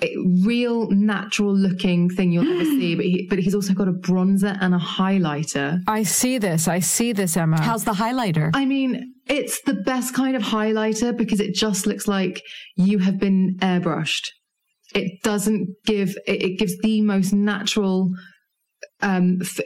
eh, 0.00 0.08
real, 0.44 0.90
natural 0.90 1.54
looking 1.54 2.08
thing 2.08 2.32
you'll 2.32 2.50
ever 2.50 2.64
see. 2.64 2.94
But 2.94 3.04
he, 3.04 3.26
but 3.28 3.38
he's 3.38 3.54
also 3.54 3.74
got 3.74 3.88
a 3.88 3.92
bronzer 3.92 4.56
and 4.60 4.74
a 4.74 4.78
highlighter. 4.78 5.80
I 5.86 6.02
see 6.02 6.38
this. 6.38 6.68
I 6.68 6.78
see 6.78 7.12
this, 7.12 7.36
Emma. 7.36 7.60
How's 7.60 7.84
the 7.84 7.92
highlighter? 7.92 8.50
I 8.54 8.64
mean, 8.64 9.14
it's 9.26 9.60
the 9.62 9.74
best 9.74 10.14
kind 10.14 10.36
of 10.36 10.42
highlighter 10.42 11.16
because 11.16 11.40
it 11.40 11.54
just 11.54 11.86
looks 11.86 12.08
like 12.08 12.42
you 12.76 12.98
have 12.98 13.18
been 13.18 13.56
airbrushed. 13.60 14.28
It 14.96 15.22
doesn't 15.22 15.68
give, 15.84 16.10
it, 16.26 16.42
it 16.42 16.58
gives 16.58 16.76
the 16.78 17.02
most 17.02 17.32
natural, 17.32 18.10
um, 19.02 19.38
f- 19.42 19.60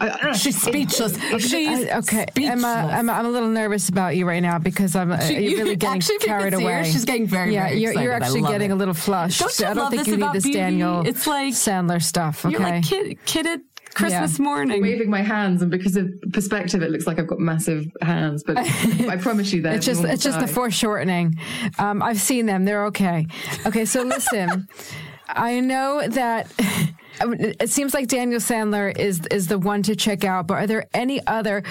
I- 0.00 0.18
I- 0.30 0.32
She's 0.36 0.60
speechless. 0.62 1.18
She's 1.42 1.86
I- 1.90 1.98
okay, 1.98 2.26
speechless. 2.30 2.52
Emma, 2.64 2.88
Emma, 2.92 3.12
I'm 3.14 3.26
a 3.26 3.30
little 3.30 3.48
nervous 3.48 3.88
about 3.88 4.14
you 4.16 4.26
right 4.28 4.40
now 4.42 4.58
because 4.58 4.94
I'm 4.94 5.10
uh, 5.10 5.18
She- 5.18 5.34
you're 5.48 5.58
really 5.64 5.76
getting 5.84 5.96
actually, 5.96 6.18
carried 6.18 6.54
see 6.54 6.62
her, 6.62 6.70
away. 6.80 6.90
she's 6.90 7.04
getting 7.04 7.26
very, 7.26 7.52
yeah. 7.52 7.66
very 7.68 7.80
you're, 7.80 7.92
you're 8.00 8.12
actually 8.12 8.42
getting 8.42 8.70
it. 8.70 8.74
a 8.74 8.76
little 8.76 8.94
flushed. 8.94 9.40
Don't 9.40 9.58
you 9.58 9.64
I 9.66 9.68
don't 9.74 9.76
love 9.78 9.90
think 9.90 10.04
this 10.04 10.08
you 10.08 10.16
need 10.18 10.32
this 10.32 10.44
beauty? 10.44 10.58
Daniel 10.58 11.02
It's 11.06 11.26
like- 11.26 11.54
Sandler 11.54 12.00
stuff. 12.02 12.44
Okay, 12.44 12.52
You're 12.52 12.60
like 12.62 12.84
kid, 12.84 13.18
kidded 13.26 13.60
Christmas 13.94 14.38
morning. 14.38 14.82
waving 14.82 15.10
my 15.10 15.22
hands, 15.22 15.62
and 15.62 15.70
because 15.70 15.96
of 15.96 16.12
perspective, 16.32 16.82
it 16.82 16.90
looks 16.90 17.06
like 17.06 17.18
I've 17.18 17.26
got 17.26 17.38
massive 17.38 17.90
hands. 18.02 18.42
But 18.42 18.58
I 19.08 19.16
promise 19.16 19.52
you, 19.52 19.62
they're 19.62 19.74
it's 19.74 19.86
just 19.86 20.00
normal 20.00 20.14
it's 20.14 20.22
just 20.22 20.40
the 20.40 20.46
foreshortening. 20.46 21.36
Um, 21.78 22.02
I've 22.02 22.20
seen 22.20 22.46
them; 22.46 22.64
they're 22.64 22.86
okay. 22.86 23.26
Okay, 23.64 23.84
so 23.84 24.02
listen, 24.02 24.68
I 25.28 25.60
know 25.60 26.06
that. 26.08 26.52
It 27.18 27.70
seems 27.70 27.94
like 27.94 28.08
Daniel 28.08 28.40
Sandler 28.40 28.94
is 28.94 29.22
is 29.30 29.46
the 29.46 29.58
one 29.58 29.82
to 29.84 29.96
check 29.96 30.22
out, 30.22 30.46
but 30.46 30.54
are 30.56 30.66
there 30.66 30.86
any 30.92 31.26
other 31.26 31.62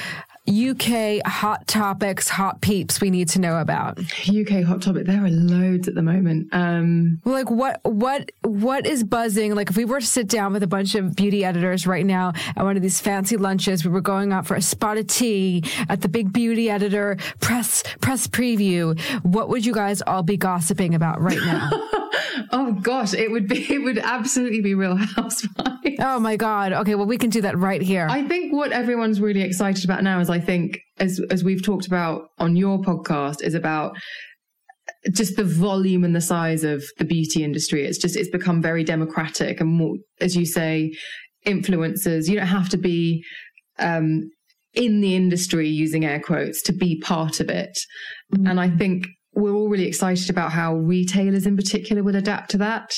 UK 0.47 1.25
hot 1.25 1.65
topics, 1.67 2.29
hot 2.29 2.61
peeps 2.61 3.01
we 3.01 3.09
need 3.09 3.27
to 3.29 3.39
know 3.39 3.57
about? 3.59 3.97
UK 4.29 4.63
hot 4.63 4.81
topic. 4.81 5.05
There 5.07 5.23
are 5.25 5.29
loads 5.29 5.87
at 5.87 5.95
the 5.95 6.03
moment. 6.03 6.49
Um, 6.51 7.19
Well, 7.23 7.33
like 7.33 7.49
what 7.49 7.79
what 7.83 8.31
what 8.43 8.85
is 8.85 9.03
buzzing? 9.03 9.55
Like 9.55 9.69
if 9.69 9.77
we 9.77 9.85
were 9.85 9.99
to 9.99 10.05
sit 10.05 10.27
down 10.27 10.53
with 10.53 10.61
a 10.61 10.67
bunch 10.67 10.93
of 10.95 11.15
beauty 11.15 11.43
editors 11.43 11.87
right 11.87 12.05
now 12.05 12.33
at 12.55 12.63
one 12.63 12.75
of 12.77 12.83
these 12.83 13.01
fancy 13.01 13.37
lunches, 13.37 13.83
we 13.83 13.91
were 13.91 14.01
going 14.01 14.33
out 14.33 14.45
for 14.45 14.55
a 14.55 14.61
spot 14.61 14.97
of 14.97 15.07
tea 15.07 15.63
at 15.89 16.01
the 16.01 16.07
big 16.09 16.31
beauty 16.31 16.69
editor 16.69 17.17
press 17.39 17.83
press 18.01 18.27
preview. 18.27 18.99
What 19.23 19.49
would 19.49 19.65
you 19.65 19.73
guys 19.73 20.01
all 20.03 20.21
be 20.23 20.37
gossiping 20.37 20.93
about 20.93 21.21
right 21.21 21.39
now? 21.39 21.69
oh 22.51 22.73
gosh, 22.81 23.13
it 23.13 23.31
would 23.31 23.47
be. 23.47 23.65
It 23.75 23.79
would 23.83 23.97
absolutely 23.97 24.61
be 24.61 24.73
Real 24.75 24.95
Housewives. 24.95 25.47
oh 25.99 26.19
my 26.19 26.37
god. 26.37 26.71
Okay, 26.71 26.95
well 26.95 27.05
we 27.07 27.17
can 27.17 27.29
do 27.29 27.41
that 27.41 27.57
right 27.57 27.81
here. 27.81 28.07
I 28.09 28.23
think 28.27 28.53
what 28.53 28.71
everyone's 28.71 29.19
really 29.19 29.41
excited 29.41 29.83
about 29.83 30.01
now 30.03 30.19
is 30.19 30.29
I 30.35 30.39
think 30.39 30.79
as 30.99 31.21
as 31.29 31.43
we've 31.43 31.63
talked 31.63 31.87
about 31.87 32.27
on 32.37 32.55
your 32.55 32.79
podcast 32.79 33.41
is 33.41 33.53
about 33.53 33.97
just 35.11 35.35
the 35.37 35.43
volume 35.43 36.03
and 36.03 36.15
the 36.15 36.21
size 36.21 36.63
of 36.63 36.83
the 36.97 37.05
beauty 37.05 37.43
industry. 37.43 37.85
It's 37.85 37.97
just 37.97 38.17
it's 38.17 38.29
become 38.29 38.61
very 38.61 38.83
democratic 38.83 39.61
and 39.61 39.69
more 39.69 39.95
as 40.19 40.35
you 40.35 40.45
say 40.45 40.93
influencers. 41.45 42.27
You 42.27 42.35
don't 42.35 42.47
have 42.47 42.69
to 42.69 42.77
be 42.77 43.23
um 43.79 44.29
in 44.73 44.99
the 44.99 45.15
industry, 45.15 45.69
using 45.69 46.03
air 46.03 46.19
quotes, 46.19 46.61
to 46.63 46.73
be 46.73 46.99
part 46.99 47.39
of 47.39 47.49
it. 47.49 47.77
Mm-hmm. 48.33 48.47
And 48.47 48.59
I 48.59 48.69
think 48.69 49.07
we're 49.33 49.53
all 49.53 49.69
really 49.69 49.87
excited 49.87 50.29
about 50.29 50.51
how 50.51 50.75
retailers 50.75 51.45
in 51.45 51.55
particular 51.55 52.03
will 52.03 52.17
adapt 52.17 52.51
to 52.51 52.57
that 52.57 52.91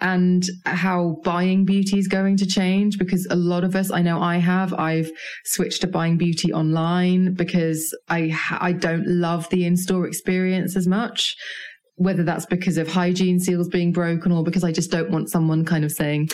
and 0.00 0.44
how 0.64 1.16
buying 1.24 1.64
beauty 1.64 1.98
is 1.98 2.08
going 2.08 2.36
to 2.36 2.46
change 2.46 2.98
because 2.98 3.26
a 3.30 3.36
lot 3.36 3.64
of 3.64 3.74
us, 3.74 3.90
I 3.90 4.02
know 4.02 4.20
I 4.20 4.36
have, 4.36 4.74
I've 4.74 5.10
switched 5.44 5.80
to 5.82 5.86
buying 5.86 6.18
beauty 6.18 6.52
online 6.52 7.34
because 7.34 7.96
I, 8.08 8.36
I 8.60 8.72
don't 8.72 9.06
love 9.06 9.48
the 9.48 9.64
in-store 9.64 10.06
experience 10.06 10.76
as 10.76 10.86
much. 10.86 11.36
Whether 11.94 12.24
that's 12.24 12.44
because 12.44 12.76
of 12.76 12.88
hygiene 12.88 13.40
seals 13.40 13.68
being 13.68 13.90
broken 13.90 14.30
or 14.30 14.44
because 14.44 14.64
I 14.64 14.72
just 14.72 14.90
don't 14.90 15.10
want 15.10 15.30
someone 15.30 15.64
kind 15.64 15.82
of 15.82 15.92
saying, 15.92 16.28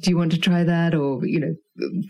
do 0.00 0.10
you 0.10 0.18
want 0.18 0.32
to 0.32 0.38
try 0.38 0.64
that? 0.64 0.94
Or, 0.94 1.24
you 1.24 1.40
know, 1.40 1.54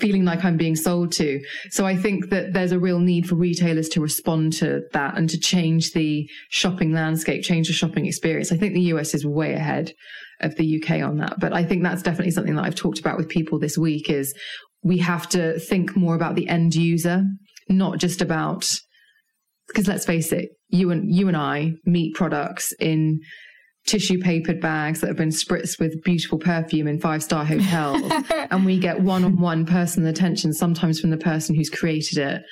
feeling 0.00 0.24
like 0.24 0.44
I'm 0.44 0.56
being 0.56 0.74
sold 0.74 1.12
to. 1.12 1.40
So 1.70 1.86
I 1.86 1.96
think 1.96 2.30
that 2.30 2.52
there's 2.52 2.72
a 2.72 2.78
real 2.78 2.98
need 2.98 3.28
for 3.28 3.36
retailers 3.36 3.88
to 3.90 4.00
respond 4.00 4.54
to 4.54 4.82
that 4.92 5.16
and 5.16 5.28
to 5.30 5.38
change 5.38 5.92
the 5.92 6.28
shopping 6.48 6.92
landscape, 6.92 7.44
change 7.44 7.68
the 7.68 7.74
shopping 7.74 8.06
experience. 8.06 8.50
I 8.50 8.56
think 8.56 8.74
the 8.74 8.80
US 8.94 9.14
is 9.14 9.26
way 9.26 9.52
ahead 9.52 9.92
of 10.44 10.56
the 10.56 10.82
UK 10.82 11.02
on 11.02 11.18
that. 11.18 11.38
But 11.38 11.52
I 11.52 11.64
think 11.64 11.82
that's 11.82 12.02
definitely 12.02 12.32
something 12.32 12.54
that 12.56 12.64
I've 12.64 12.74
talked 12.74 12.98
about 12.98 13.16
with 13.16 13.28
people 13.28 13.58
this 13.58 13.78
week 13.78 14.10
is 14.10 14.34
we 14.82 14.98
have 14.98 15.28
to 15.30 15.58
think 15.58 15.96
more 15.96 16.14
about 16.14 16.34
the 16.34 16.48
end 16.48 16.74
user, 16.74 17.24
not 17.68 17.98
just 17.98 18.20
about, 18.20 18.70
because 19.68 19.88
let's 19.88 20.04
face 20.04 20.32
it, 20.32 20.50
you 20.68 20.90
and, 20.90 21.14
you 21.14 21.28
and 21.28 21.36
I 21.36 21.72
meet 21.84 22.14
products 22.14 22.72
in 22.78 23.20
tissue 23.86 24.18
papered 24.18 24.60
bags 24.60 25.00
that 25.00 25.08
have 25.08 25.16
been 25.16 25.28
spritzed 25.28 25.78
with 25.78 26.02
beautiful 26.04 26.38
perfume 26.38 26.88
in 26.88 27.00
five 27.00 27.22
star 27.22 27.44
hotels. 27.44 28.12
and 28.50 28.64
we 28.64 28.78
get 28.78 29.00
one 29.00 29.24
on 29.24 29.38
one 29.38 29.66
personal 29.66 30.08
attention, 30.08 30.52
sometimes 30.52 31.00
from 31.00 31.10
the 31.10 31.16
person 31.16 31.54
who's 31.54 31.70
created 31.70 32.18
it. 32.18 32.42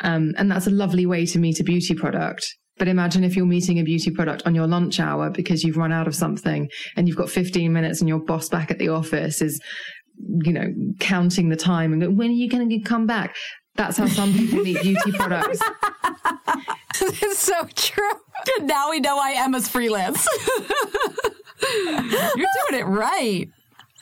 Um, 0.00 0.32
and 0.36 0.50
that's 0.50 0.66
a 0.66 0.70
lovely 0.70 1.06
way 1.06 1.26
to 1.26 1.38
meet 1.38 1.60
a 1.60 1.64
beauty 1.64 1.94
product. 1.94 2.54
But 2.82 2.88
imagine 2.88 3.22
if 3.22 3.36
you're 3.36 3.46
meeting 3.46 3.78
a 3.78 3.84
beauty 3.84 4.10
product 4.10 4.42
on 4.44 4.56
your 4.56 4.66
lunch 4.66 4.98
hour 4.98 5.30
because 5.30 5.62
you've 5.62 5.76
run 5.76 5.92
out 5.92 6.08
of 6.08 6.16
something 6.16 6.68
and 6.96 7.06
you've 7.06 7.16
got 7.16 7.30
15 7.30 7.72
minutes 7.72 8.00
and 8.00 8.08
your 8.08 8.18
boss 8.18 8.48
back 8.48 8.72
at 8.72 8.80
the 8.80 8.88
office 8.88 9.40
is, 9.40 9.60
you 10.44 10.52
know, 10.52 10.66
counting 10.98 11.48
the 11.48 11.54
time 11.54 11.92
and 11.92 12.02
go, 12.02 12.10
when 12.10 12.30
are 12.30 12.32
you 12.32 12.48
going 12.48 12.68
to 12.68 12.80
come 12.80 13.06
back? 13.06 13.36
That's 13.76 13.98
how 13.98 14.08
some 14.08 14.32
people 14.32 14.64
meet 14.64 14.82
beauty 14.82 15.12
products. 15.14 15.60
it's 17.00 17.38
so 17.38 17.68
true. 17.76 18.18
Now 18.62 18.90
we 18.90 18.98
know 18.98 19.14
why 19.14 19.34
Emma's 19.36 19.68
freelance. 19.68 20.26
You're 21.76 22.00
doing 22.00 22.80
it 22.80 22.86
right. 22.86 23.46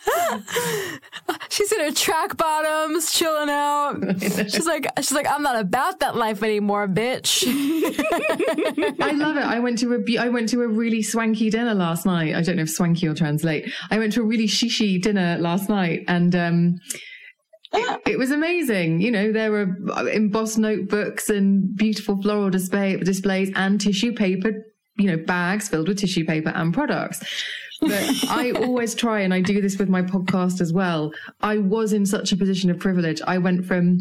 she's 1.48 1.72
in 1.72 1.80
her 1.80 1.90
track 1.92 2.36
bottoms, 2.36 3.12
chilling 3.12 3.51
out. 3.51 3.96
She's 4.20 4.66
like, 4.66 4.86
she's 4.98 5.12
like, 5.12 5.26
I'm 5.28 5.42
not 5.42 5.59
about 5.59 6.01
that 6.01 6.16
life 6.16 6.42
anymore, 6.42 6.88
bitch. 6.88 7.44
I 9.01 9.12
love 9.12 9.36
it. 9.36 9.44
I 9.44 9.59
went 9.61 9.78
to 9.78 9.94
a, 9.94 10.18
I 10.18 10.28
went 10.28 10.48
to 10.51 10.62
a 10.62 10.68
really 10.68 11.03
swanky 11.03 11.51
dinner 11.51 11.74
last 11.74 12.07
night. 12.07 12.34
I 12.34 12.42
don't 12.42 12.57
know 12.57 12.62
if 12.62 12.70
swanky 12.70 13.09
will 13.09 13.14
translate. 13.14 13.70
I 13.90 13.98
went 13.98 14.12
to 14.14 14.22
a 14.22 14.24
really 14.24 14.46
shishi 14.46 15.01
dinner 15.01 15.36
last 15.38 15.68
night, 15.68 16.05
and 16.09 16.34
um, 16.34 16.80
it, 17.72 18.01
it, 18.07 18.18
was 18.18 18.30
amazing. 18.30 19.01
You 19.01 19.11
know, 19.11 19.32
there 19.32 19.51
were 19.51 19.76
embossed 20.09 20.59
notebooks 20.59 21.28
and 21.28 21.74
beautiful 21.76 22.20
floral 22.22 22.51
display 22.51 22.96
displays 22.96 23.51
and 23.55 23.80
tissue 23.80 24.12
paper, 24.12 24.53
you 24.96 25.11
know, 25.11 25.22
bags 25.24 25.68
filled 25.68 25.88
with 25.88 25.98
tissue 25.98 26.24
paper 26.24 26.51
and 26.51 26.72
products. 26.72 27.22
But 27.80 28.24
I 28.28 28.52
always 28.52 28.94
try, 28.94 29.20
and 29.20 29.32
I 29.32 29.40
do 29.40 29.60
this 29.60 29.78
with 29.78 29.88
my 29.88 30.02
podcast 30.02 30.60
as 30.60 30.72
well. 30.72 31.12
I 31.40 31.58
was 31.58 31.92
in 31.92 32.04
such 32.06 32.32
a 32.32 32.36
position 32.36 32.70
of 32.70 32.78
privilege. 32.78 33.20
I 33.26 33.38
went 33.38 33.64
from 33.64 33.98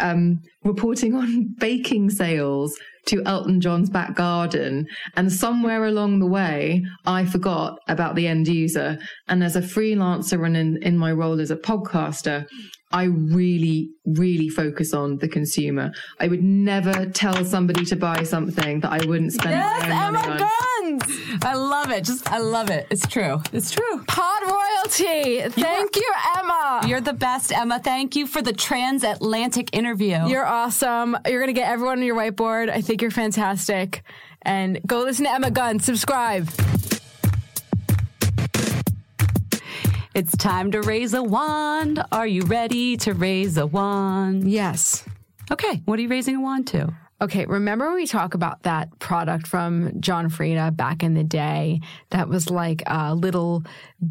um, 0.00 0.40
reporting 0.64 1.14
on 1.14 1.54
baking 1.58 2.10
sales 2.10 2.78
to 3.06 3.22
Elton 3.24 3.60
John's 3.60 3.90
back 3.90 4.14
garden. 4.14 4.86
And 5.16 5.32
somewhere 5.32 5.86
along 5.86 6.18
the 6.18 6.26
way, 6.26 6.84
I 7.06 7.24
forgot 7.24 7.78
about 7.88 8.14
the 8.14 8.26
end 8.26 8.48
user. 8.48 8.98
And 9.28 9.42
as 9.42 9.56
a 9.56 9.62
freelancer 9.62 10.44
and 10.44 10.56
in, 10.56 10.82
in 10.82 10.98
my 10.98 11.12
role 11.12 11.40
as 11.40 11.50
a 11.50 11.56
podcaster, 11.56 12.46
I 12.90 13.04
really, 13.04 13.90
really 14.06 14.48
focus 14.48 14.94
on 14.94 15.18
the 15.18 15.28
consumer. 15.28 15.92
I 16.20 16.28
would 16.28 16.42
never 16.42 17.06
tell 17.06 17.44
somebody 17.44 17.84
to 17.86 17.96
buy 17.96 18.22
something 18.22 18.80
that 18.80 18.90
I 18.90 19.04
wouldn't 19.04 19.34
spend 19.34 19.50
yes, 19.50 19.88
my 19.88 20.06
own 20.06 20.12
money 20.14 20.42
on. 20.42 20.98
Guns. 20.98 21.44
I 21.44 21.54
love 21.54 21.90
it. 21.90 22.04
Just, 22.04 22.32
I 22.32 22.38
love 22.38 22.70
it. 22.70 22.86
It's 22.90 23.06
true. 23.06 23.42
It's 23.52 23.70
true. 23.70 24.04
Pod 24.06 24.42
royalty. 24.42 25.42
Thank 25.50 25.96
you, 25.96 26.12
Emma. 26.38 26.80
You're 26.86 27.02
the 27.02 27.12
best, 27.12 27.52
Emma. 27.52 27.78
Thank 27.78 28.16
you 28.16 28.26
for 28.26 28.40
the 28.40 28.54
transatlantic 28.54 29.76
interview. 29.76 30.26
You're 30.26 30.46
awesome. 30.46 31.14
You're 31.26 31.40
going 31.40 31.54
to 31.54 31.60
get 31.60 31.68
everyone 31.68 31.98
on 31.98 32.04
your 32.04 32.16
whiteboard. 32.16 32.70
I 32.70 32.80
think 32.80 33.02
you're 33.02 33.10
fantastic. 33.10 34.02
And 34.42 34.80
go 34.86 35.00
listen 35.00 35.26
to 35.26 35.30
Emma 35.30 35.50
Guns. 35.50 35.84
Subscribe. 35.84 36.48
It's 40.18 40.36
time 40.36 40.72
to 40.72 40.82
raise 40.82 41.14
a 41.14 41.22
wand. 41.22 42.02
Are 42.10 42.26
you 42.26 42.42
ready 42.42 42.96
to 42.96 43.14
raise 43.14 43.56
a 43.56 43.68
wand? 43.68 44.50
Yes. 44.50 45.04
Okay. 45.48 45.80
What 45.84 45.96
are 45.96 46.02
you 46.02 46.08
raising 46.08 46.34
a 46.34 46.40
wand 46.40 46.66
to? 46.68 46.92
Okay, 47.20 47.46
remember 47.46 47.86
when 47.86 47.94
we 47.94 48.06
talk 48.06 48.34
about 48.34 48.64
that 48.64 48.98
product 48.98 49.46
from 49.46 50.00
John 50.00 50.28
Frieda 50.28 50.72
back 50.72 51.04
in 51.04 51.14
the 51.14 51.22
day 51.22 51.82
that 52.10 52.28
was 52.28 52.50
like 52.50 52.82
a 52.86 53.14
little 53.14 53.62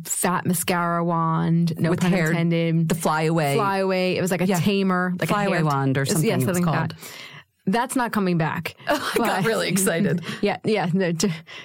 fat 0.06 0.46
mascara 0.46 1.04
wand, 1.04 1.78
no 1.78 1.90
With 1.90 2.00
pun 2.00 2.12
hair, 2.14 2.28
intended. 2.28 2.88
The 2.88 2.96
flyaway. 2.96 3.56
Flyaway. 3.56 4.16
It 4.16 4.22
was 4.22 4.32
like 4.32 4.42
a 4.42 4.46
yeah. 4.46 4.62
tamer, 4.62 5.14
like 5.20 5.28
flyaway 5.28 5.52
a 5.52 5.56
hair, 5.58 5.66
wand 5.66 5.98
or 5.98 6.06
something. 6.06 6.30
Yeah, 6.30 6.38
something 6.40 6.66
like 6.66 6.90
that. 6.90 7.00
That's 7.68 7.96
not 7.96 8.12
coming 8.14 8.38
back. 8.38 8.76
Oh, 8.88 9.12
I 9.16 9.18
but, 9.18 9.26
got 9.26 9.46
really 9.46 9.68
excited. 9.76 10.24
yeah, 10.42 10.58
yeah. 10.64 10.90
No, 10.94 11.12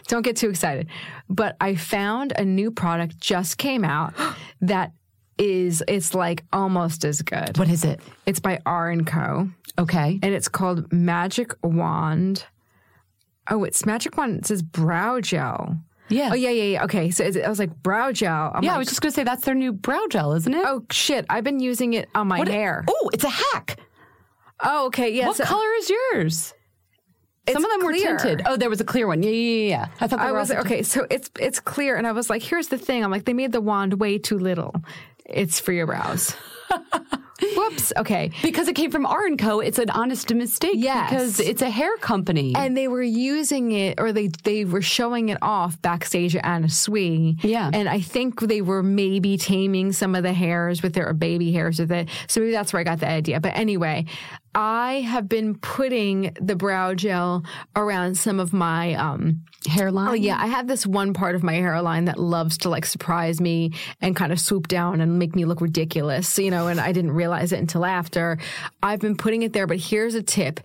don't 0.08 0.22
get 0.22 0.36
too 0.36 0.50
excited. 0.50 0.88
But 1.28 1.56
I 1.60 1.76
found 1.76 2.32
a 2.36 2.44
new 2.44 2.70
product 2.70 3.18
just 3.18 3.56
came 3.56 3.84
out 3.84 4.14
that 4.60 4.92
is 5.38 5.82
it's 5.88 6.14
like 6.14 6.44
almost 6.52 7.04
as 7.04 7.22
good. 7.22 7.56
What 7.56 7.68
is 7.68 7.84
it? 7.84 8.00
It's 8.26 8.40
by 8.40 8.60
R 8.66 8.90
and 8.90 9.06
Co. 9.06 9.48
Okay, 9.78 10.18
and 10.22 10.34
it's 10.34 10.48
called 10.48 10.92
Magic 10.92 11.54
Wand. 11.62 12.44
Oh, 13.48 13.64
it's 13.64 13.86
Magic 13.86 14.16
Wand. 14.16 14.40
It 14.40 14.46
says 14.46 14.62
brow 14.62 15.20
gel. 15.20 15.78
Yeah. 16.08 16.30
Oh, 16.32 16.34
yeah, 16.34 16.50
yeah, 16.50 16.64
yeah. 16.64 16.84
Okay. 16.84 17.10
So 17.10 17.24
I 17.24 17.48
was 17.48 17.58
like, 17.58 17.74
brow 17.82 18.12
gel. 18.12 18.52
I'm 18.54 18.62
yeah, 18.62 18.70
like, 18.70 18.76
I 18.76 18.78
was 18.78 18.88
just 18.88 19.00
going 19.00 19.10
to 19.10 19.14
say 19.14 19.24
that's 19.24 19.44
their 19.44 19.54
new 19.54 19.72
brow 19.72 20.06
gel, 20.10 20.34
isn't 20.34 20.52
it? 20.52 20.62
Oh, 20.64 20.84
shit. 20.90 21.24
I've 21.30 21.44
been 21.44 21.58
using 21.58 21.94
it 21.94 22.08
on 22.14 22.28
my 22.28 22.38
what 22.38 22.48
hair. 22.48 22.84
Oh, 22.86 23.10
it's 23.12 23.24
a 23.24 23.30
hack. 23.30 23.78
Oh, 24.62 24.86
okay. 24.86 25.10
Yeah. 25.10 25.26
What 25.26 25.36
so, 25.36 25.44
color 25.44 25.72
is 25.78 25.90
yours? 25.90 26.54
Some 27.50 27.64
of 27.64 27.70
them 27.70 27.80
clear. 27.80 28.12
were 28.12 28.18
tinted. 28.18 28.42
Oh, 28.46 28.56
there 28.56 28.70
was 28.70 28.80
a 28.80 28.84
clear 28.84 29.06
one. 29.08 29.22
Yeah, 29.22 29.30
yeah, 29.30 29.68
yeah. 29.68 29.88
I 30.00 30.06
thought 30.06 30.20
I 30.20 30.30
was 30.30 30.50
okay. 30.52 30.84
So 30.84 31.06
it's 31.10 31.30
it's 31.40 31.58
clear, 31.58 31.96
and 31.96 32.06
I 32.06 32.12
was 32.12 32.30
like, 32.30 32.42
here's 32.42 32.68
the 32.68 32.78
thing. 32.78 33.02
I'm 33.02 33.10
like, 33.10 33.24
they 33.24 33.32
made 33.32 33.50
the 33.52 33.60
wand 33.60 33.94
way 33.94 34.18
too 34.18 34.38
little. 34.38 34.74
It's 35.24 35.58
for 35.58 35.72
your 35.72 35.86
brows. 35.86 36.36
Whoops. 37.56 37.92
Okay. 37.96 38.30
Because 38.42 38.68
it 38.68 38.74
came 38.76 38.90
from 38.90 39.04
R 39.04 39.26
and 39.26 39.38
Co. 39.38 39.60
It's 39.60 39.78
an 39.78 39.90
honest 39.90 40.32
mistake. 40.32 40.74
Yes. 40.76 41.10
Because 41.10 41.40
it's 41.40 41.62
a 41.62 41.70
hair 41.70 41.96
company. 41.96 42.54
And 42.56 42.76
they 42.76 42.88
were 42.88 43.02
using 43.02 43.72
it, 43.72 44.00
or 44.00 44.12
they 44.12 44.28
they 44.44 44.64
were 44.64 44.82
showing 44.82 45.28
it 45.28 45.38
off 45.42 45.80
backstage 45.82 46.36
at 46.36 46.44
Anna 46.44 46.68
Sui. 46.68 47.36
Yeah. 47.42 47.70
And 47.72 47.88
I 47.88 48.00
think 48.00 48.40
they 48.40 48.62
were 48.62 48.82
maybe 48.82 49.36
taming 49.36 49.92
some 49.92 50.14
of 50.14 50.22
the 50.22 50.32
hairs 50.32 50.82
with 50.82 50.94
their 50.94 51.12
baby 51.12 51.52
hairs 51.52 51.78
with 51.80 51.90
it. 51.90 52.08
So 52.28 52.40
maybe 52.40 52.52
that's 52.52 52.72
where 52.72 52.80
I 52.80 52.84
got 52.84 53.00
the 53.00 53.08
idea. 53.08 53.40
But 53.40 53.56
anyway, 53.56 54.06
I 54.54 55.00
have 55.00 55.28
been 55.28 55.56
putting 55.56 56.36
the 56.40 56.56
brow 56.56 56.94
gel 56.94 57.44
around 57.74 58.16
some 58.16 58.38
of 58.38 58.52
my 58.52 58.94
um, 58.94 59.42
hairline. 59.66 60.08
Oh 60.08 60.14
yeah, 60.14 60.36
I 60.38 60.46
have 60.46 60.66
this 60.68 60.86
one 60.86 61.14
part 61.14 61.34
of 61.34 61.42
my 61.42 61.54
hairline 61.54 62.06
that 62.06 62.18
loves 62.18 62.58
to 62.58 62.68
like 62.68 62.84
surprise 62.84 63.40
me 63.40 63.72
and 64.00 64.14
kind 64.14 64.32
of 64.32 64.40
swoop 64.40 64.68
down 64.68 65.00
and 65.00 65.18
make 65.18 65.34
me 65.34 65.44
look 65.44 65.60
ridiculous, 65.60 66.38
you 66.38 66.50
know, 66.50 66.68
and 66.68 66.80
I 66.80 66.92
didn't 66.92 67.12
realize 67.12 67.52
it 67.52 67.60
until 67.60 67.84
after. 67.84 68.38
I've 68.82 69.00
been 69.00 69.16
putting 69.16 69.42
it 69.42 69.52
there, 69.52 69.66
but 69.66 69.78
here's 69.78 70.14
a 70.14 70.22
tip 70.22 70.60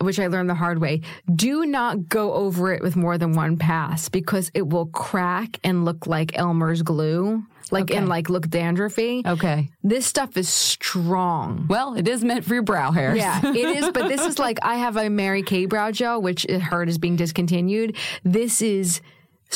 which 0.00 0.20
I 0.20 0.28
learned 0.28 0.48
the 0.48 0.54
hard 0.54 0.78
way. 0.78 1.00
Do 1.32 1.66
not 1.66 2.08
go 2.08 2.32
over 2.32 2.72
it 2.72 2.82
with 2.82 2.96
more 2.96 3.18
than 3.18 3.32
one 3.32 3.56
pass 3.56 4.08
because 4.08 4.50
it 4.54 4.68
will 4.68 4.86
crack 4.86 5.58
and 5.64 5.84
look 5.84 6.06
like 6.06 6.38
Elmer's 6.38 6.82
glue. 6.82 7.42
Like 7.72 7.84
okay. 7.84 7.96
and 7.96 8.08
like 8.08 8.28
look 8.28 8.46
dandruffy. 8.46 9.26
Okay. 9.26 9.70
This 9.82 10.06
stuff 10.06 10.36
is 10.36 10.48
strong. 10.48 11.66
Well, 11.68 11.94
it 11.94 12.08
is 12.08 12.24
meant 12.24 12.44
for 12.44 12.54
your 12.54 12.62
brow 12.62 12.92
hairs. 12.92 13.18
Yeah, 13.18 13.40
it 13.44 13.56
is. 13.56 13.90
But 13.90 14.08
this 14.08 14.24
is 14.24 14.38
like 14.38 14.58
I 14.62 14.76
have 14.76 14.96
a 14.96 15.08
Mary 15.08 15.42
Kay 15.42 15.66
brow 15.66 15.90
gel, 15.90 16.20
which 16.22 16.44
it 16.46 16.60
hurt 16.60 16.88
is 16.88 16.98
being 16.98 17.16
discontinued. 17.16 17.96
This 18.24 18.62
is 18.62 19.00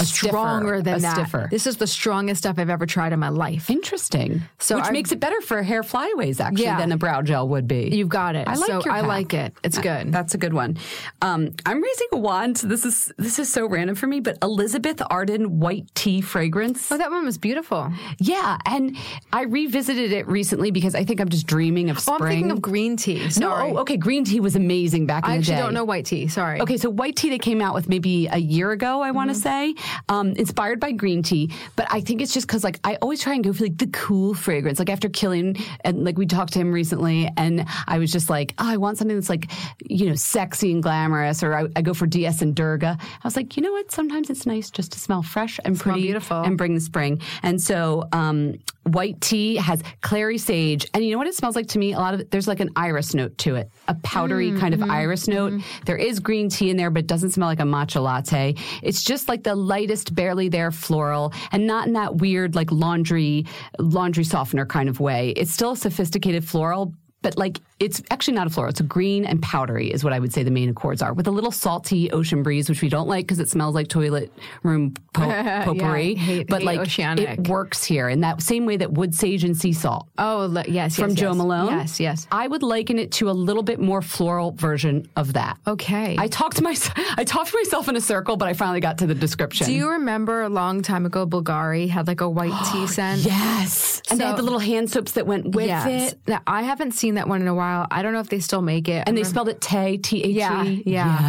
A 0.00 0.04
stronger 0.04 0.76
stiffer, 0.78 0.82
than 0.82 0.94
a 0.94 0.98
that. 1.00 1.12
stiffer. 1.14 1.48
This 1.50 1.66
is 1.66 1.76
the 1.76 1.86
strongest 1.86 2.38
stuff 2.38 2.58
I've 2.58 2.70
ever 2.70 2.86
tried 2.86 3.12
in 3.12 3.20
my 3.20 3.28
life. 3.28 3.68
Interesting. 3.68 4.42
So 4.58 4.76
Which 4.76 4.86
I- 4.86 4.90
makes 4.90 5.12
it 5.12 5.20
better 5.20 5.40
for 5.42 5.62
hair 5.62 5.82
flyaways, 5.82 6.40
actually, 6.40 6.64
Yeah. 6.64 6.78
than 6.78 6.92
a 6.92 6.96
brow 6.96 7.20
gel 7.20 7.46
would 7.48 7.68
be. 7.68 7.90
You've 7.92 8.08
got 8.08 8.34
it. 8.34 8.48
I 8.48 8.54
like 8.54 8.66
so 8.70 8.82
your 8.84 8.92
I 8.92 9.02
like 9.02 9.34
it. 9.34 9.52
It's 9.62 9.76
good. 9.78 10.10
That's 10.10 10.34
a 10.34 10.38
good 10.38 10.54
one. 10.54 10.78
Um, 11.20 11.50
I'm 11.66 11.82
raising 11.82 12.06
a 12.12 12.16
wand. 12.16 12.56
This 12.56 12.84
is 12.86 13.12
this 13.18 13.38
is 13.38 13.52
so 13.52 13.66
random 13.68 13.94
for 13.94 14.06
me, 14.06 14.20
but 14.20 14.38
Elizabeth 14.42 15.02
Arden 15.10 15.60
white 15.60 15.84
tea 15.94 16.20
fragrance. 16.22 16.90
oh, 16.90 16.96
that 16.96 17.10
one 17.10 17.24
was 17.26 17.36
beautiful. 17.36 17.92
Yeah, 18.18 18.56
and 18.64 18.96
I 19.32 19.42
revisited 19.42 20.12
it 20.12 20.26
recently 20.26 20.70
because 20.70 20.94
I 20.94 21.04
think 21.04 21.20
I'm 21.20 21.28
just 21.28 21.46
dreaming 21.46 21.90
of 21.90 21.98
spring. 21.98 22.16
Oh. 22.20 22.24
I'm 22.24 22.30
thinking 22.30 22.50
of 22.50 22.62
green 22.62 22.96
tea. 22.96 23.28
no, 23.38 23.52
oh, 23.54 23.76
okay, 23.78 23.96
green 23.98 24.24
tea 24.24 24.40
was 24.40 24.56
amazing 24.56 25.06
back 25.06 25.24
in 25.24 25.30
I 25.30 25.34
the 25.34 25.38
actually 25.40 25.56
day. 25.56 25.60
don't 25.62 25.74
know 25.74 25.84
white 25.84 26.06
tea. 26.06 26.28
Sorry. 26.28 26.60
Okay, 26.60 26.78
so 26.78 26.88
white 26.88 27.16
tea 27.16 27.28
they 27.28 27.38
came 27.38 27.60
out 27.60 27.74
with 27.74 27.88
maybe 27.88 28.26
a 28.28 28.38
year 28.38 28.70
ago, 28.72 29.02
I 29.02 29.10
want 29.10 29.30
to 29.30 29.34
say, 29.34 29.74
um, 30.08 30.32
inspired 30.32 30.80
by 30.80 30.92
green 30.92 31.22
tea. 31.22 31.50
But 31.76 31.86
I 31.90 32.00
think 32.00 32.20
it's 32.22 32.32
just 32.34 32.46
because 32.46 32.64
like 32.64 32.80
I 32.84 32.96
always 32.96 33.20
try 33.20 33.34
and 33.34 33.44
go 33.44 33.52
for 33.52 33.64
like 33.64 33.78
the 33.78 33.88
cool 33.88 34.34
fragrance. 34.34 34.78
Like 34.78 34.90
after 34.90 35.08
Kilian, 35.08 35.60
and 35.84 36.04
like 36.04 36.18
we 36.18 36.26
talked 36.26 36.52
to 36.54 36.58
him 36.58 36.72
recently, 36.72 37.30
and 37.36 37.66
I 37.86 37.98
was 37.98 38.12
just 38.12 38.30
like, 38.30 38.54
oh, 38.58 38.68
I 38.68 38.76
want 38.76 38.98
something 38.98 39.16
that's 39.16 39.28
like 39.28 39.50
you 39.84 40.06
know 40.08 40.14
sexy 40.14 40.72
and 40.72 40.82
glamorous, 40.82 41.42
or 41.42 41.54
I, 41.54 41.66
I 41.76 41.82
go 41.82 41.94
for 41.94 42.06
DS 42.06 42.42
and 42.42 42.54
Durga. 42.54 42.96
I 43.00 43.26
was 43.26 43.36
like, 43.36 43.56
you 43.56 43.62
know 43.62 43.72
what? 43.72 43.90
Sometimes 43.90 44.30
it's 44.30 44.46
nice 44.46 44.70
just 44.70 44.92
to 44.92 44.98
smell 45.00 45.22
fresh 45.22 45.58
and 45.64 45.76
Smell 45.76 45.94
pretty 45.94 46.06
beautiful. 46.06 46.42
and 46.42 46.56
bring 46.58 46.74
the 46.74 46.80
spring. 46.80 47.20
And 47.42 47.60
so 47.60 48.08
um, 48.12 48.54
white 48.84 49.20
tea 49.20 49.56
has 49.56 49.82
clary 50.00 50.38
sage, 50.38 50.88
and 50.94 51.04
you 51.04 51.12
know 51.12 51.18
what 51.18 51.26
it 51.26 51.34
smells 51.34 51.56
like 51.56 51.68
to 51.68 51.78
me? 51.78 51.92
A 51.92 51.98
lot 51.98 52.14
of 52.14 52.30
there's 52.30 52.48
like 52.48 52.60
an 52.60 52.70
iris 52.76 53.14
note 53.14 53.36
to 53.38 53.56
it, 53.56 53.70
a 53.88 53.94
powdery 53.94 54.50
mm, 54.50 54.58
kind 54.58 54.74
of 54.74 54.80
mm-hmm, 54.80 54.90
iris 54.90 55.28
note. 55.28 55.52
Mm-hmm. 55.52 55.84
There 55.86 55.96
is 55.96 56.20
green 56.20 56.48
tea 56.48 56.70
in 56.70 56.76
there, 56.76 56.90
but 56.90 57.00
it 57.00 57.06
doesn't 57.06 57.30
smell 57.30 57.48
like 57.48 57.60
a 57.60 57.64
matcha 57.64 58.02
latte. 58.02 58.54
It's 58.82 59.02
just 59.02 59.28
like 59.28 59.42
the 59.42 59.54
lightest, 59.54 60.14
barely 60.14 60.48
there 60.48 60.70
floral, 60.70 61.32
and 61.52 61.66
not 61.66 61.86
in 61.86 61.92
that 61.94 62.16
weird 62.16 62.54
like 62.54 62.70
laundry 62.72 63.46
laundry 63.78 64.24
softener 64.24 64.66
kind 64.66 64.88
of 64.88 65.00
way. 65.00 65.30
It's 65.30 65.52
still 65.52 65.72
a 65.72 65.76
sophisticated 65.76 66.44
floral. 66.44 66.94
But 67.22 67.38
like, 67.38 67.60
it's 67.80 68.02
actually 68.10 68.34
not 68.34 68.46
a 68.46 68.50
floral. 68.50 68.70
It's 68.70 68.80
a 68.80 68.84
green 68.84 69.24
and 69.24 69.40
powdery, 69.42 69.92
is 69.92 70.04
what 70.04 70.12
I 70.12 70.18
would 70.18 70.32
say 70.32 70.42
the 70.42 70.50
main 70.50 70.68
accords 70.68 71.02
are, 71.02 71.12
with 71.12 71.26
a 71.26 71.30
little 71.30 71.50
salty 71.50 72.10
ocean 72.10 72.42
breeze, 72.42 72.68
which 72.68 72.82
we 72.82 72.88
don't 72.88 73.08
like 73.08 73.24
because 73.26 73.38
it 73.38 73.48
smells 73.48 73.74
like 73.74 73.88
toilet 73.88 74.32
room 74.62 74.94
po- 75.12 75.26
potpourri. 75.64 76.14
I 76.16 76.18
hate- 76.18 76.46
but 76.48 76.60
hate 76.60 76.66
like, 76.66 76.80
oceanic. 76.80 77.28
it 77.28 77.48
works 77.48 77.84
here 77.84 78.08
in 78.08 78.20
that 78.20 78.42
same 78.42 78.66
way 78.66 78.76
that 78.76 78.92
wood 78.92 79.14
sage 79.14 79.44
and 79.44 79.56
sea 79.56 79.72
salt 79.72 80.06
Oh, 80.18 80.46
le- 80.50 80.64
yes, 80.66 80.74
yes. 80.74 80.96
from 80.96 81.14
Jo 81.14 81.28
yes. 81.28 81.36
Malone. 81.36 81.66
Yes, 81.78 82.00
yes. 82.00 82.26
I 82.30 82.46
would 82.48 82.62
liken 82.62 82.98
it 82.98 83.12
to 83.12 83.30
a 83.30 83.32
little 83.32 83.62
bit 83.62 83.78
more 83.80 84.02
floral 84.02 84.52
version 84.52 85.08
of 85.16 85.32
that. 85.34 85.58
Okay. 85.66 86.16
I 86.18 86.26
talked 86.28 86.56
to 86.58 86.62
myself. 86.62 86.96
I 87.16 87.24
talked 87.24 87.50
to 87.50 87.56
myself 87.56 87.88
in 87.88 87.96
a 87.96 88.00
circle, 88.00 88.36
but 88.36 88.48
I 88.48 88.52
finally 88.52 88.80
got 88.80 88.98
to 88.98 89.06
the 89.06 89.14
description. 89.14 89.66
Do 89.66 89.72
you 89.72 89.90
remember 89.90 90.42
a 90.42 90.48
long 90.48 90.82
time 90.82 91.06
ago, 91.06 91.26
Bulgari 91.26 91.88
had 91.88 92.06
like 92.08 92.20
a 92.20 92.28
white 92.28 92.52
tea 92.72 92.86
scent? 92.96 93.22
Yes, 93.22 94.02
and 94.10 94.20
they 94.20 94.24
had 94.24 94.36
the 94.36 94.42
little 94.42 94.58
hand 94.58 94.90
soaps 94.90 95.12
that 95.12 95.26
went 95.26 95.54
with 95.54 95.66
yes. 95.66 96.12
it, 96.12 96.18
Now, 96.26 96.40
I 96.46 96.62
haven't 96.62 96.92
seen 96.92 97.11
that 97.14 97.28
one 97.28 97.40
in 97.42 97.48
a 97.48 97.54
while. 97.54 97.86
I 97.90 98.02
don't 98.02 98.12
know 98.12 98.20
if 98.20 98.28
they 98.28 98.40
still 98.40 98.62
make 98.62 98.88
it. 98.88 99.04
and 99.06 99.16
they 99.16 99.24
spelled 99.24 99.48
it 99.48 99.60
Tay 99.60 99.96
T 99.98 100.20
H 100.22 100.26
E. 100.26 100.30
Yeah, 100.32 100.62
yeah. 100.64 100.82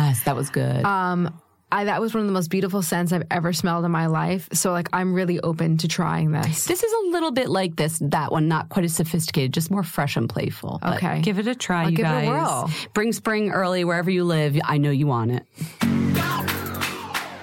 Yes, 0.09 0.23
that 0.23 0.35
was 0.35 0.49
good. 0.49 0.83
Um, 0.85 1.33
I, 1.71 1.85
that 1.85 1.99
was 1.99 2.13
one 2.13 2.21
of 2.21 2.27
the 2.27 2.33
most 2.33 2.49
beautiful 2.51 2.83
scents 2.83 3.11
I've 3.11 3.23
ever 3.31 3.51
smelled 3.51 3.83
in 3.83 3.89
my 3.89 4.05
life. 4.05 4.47
So, 4.53 4.71
like, 4.71 4.89
I'm 4.93 5.11
really 5.11 5.39
open 5.39 5.77
to 5.79 5.87
trying 5.87 6.29
this. 6.31 6.65
this 6.65 6.83
is 6.83 6.93
a 6.93 7.09
little 7.09 7.31
bit 7.31 7.49
like 7.49 7.77
this, 7.77 7.97
that 7.99 8.31
one, 8.31 8.47
not 8.47 8.69
quite 8.69 8.85
as 8.85 8.93
sophisticated, 8.95 9.53
just 9.55 9.71
more 9.71 9.81
fresh 9.81 10.15
and 10.15 10.29
playful. 10.29 10.77
But 10.83 10.97
Okay. 10.97 11.21
give 11.21 11.39
it 11.39 11.47
a 11.47 11.55
try, 11.55 11.85
I'll 11.85 11.89
you 11.89 11.97
give 11.97 12.05
it 12.05 12.09
a 12.09 12.11
guys. 12.11 12.27
whirl. 12.27 12.71
Bring 12.93 13.11
spring 13.11 13.49
early 13.49 13.85
wherever 13.85 14.11
you 14.11 14.23
live. 14.23 14.55
I 14.63 14.77
know 14.77 14.91
you 14.91 15.07
want 15.07 15.31
it. 15.31 15.47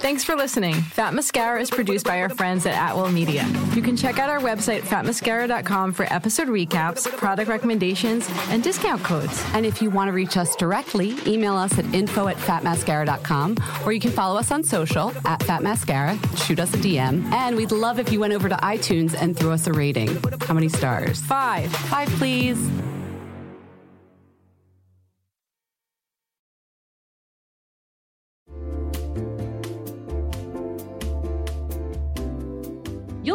Thanks 0.01 0.24
for 0.24 0.34
listening. 0.34 0.74
Fat 0.74 1.12
Mascara 1.12 1.61
is 1.61 1.70
produced 1.70 2.07
by 2.07 2.22
our 2.22 2.30
friends 2.30 2.64
at 2.64 2.72
Atwell 2.74 3.11
Media. 3.12 3.46
You 3.74 3.82
can 3.82 3.96
check 3.98 4.18
out 4.18 4.30
our 4.30 4.38
website, 4.38 4.80
fatmascara.com, 4.80 5.92
for 5.92 6.11
episode 6.11 6.48
recaps, 6.48 7.07
product 7.18 7.51
recommendations, 7.51 8.26
and 8.48 8.62
discount 8.62 9.03
codes. 9.05 9.44
And 9.53 9.66
if 9.66 9.82
you 9.82 9.90
want 9.90 10.09
to 10.09 10.12
reach 10.12 10.38
us 10.38 10.57
directly, 10.57 11.16
email 11.26 11.55
us 11.55 11.78
at 11.78 11.84
info 11.94 12.28
at 12.28 12.36
fatmascara.com 12.38 13.57
or 13.84 13.92
you 13.92 14.01
can 14.01 14.11
follow 14.11 14.38
us 14.38 14.51
on 14.51 14.64
social 14.64 15.11
at 15.26 15.40
fatmascara, 15.40 16.18
shoot 16.46 16.61
us 16.61 16.72
a 16.72 16.78
DM. 16.78 17.22
And 17.32 17.55
we'd 17.55 17.70
love 17.70 17.98
if 17.98 18.11
you 18.11 18.20
went 18.20 18.32
over 18.32 18.48
to 18.48 18.57
iTunes 18.57 19.14
and 19.20 19.36
threw 19.36 19.53
us 19.53 19.66
a 19.66 19.72
rating. 19.72 20.16
How 20.40 20.55
many 20.55 20.70
stars? 20.70 21.20
Five. 21.20 21.70
Five, 21.72 22.09
please. 22.11 22.59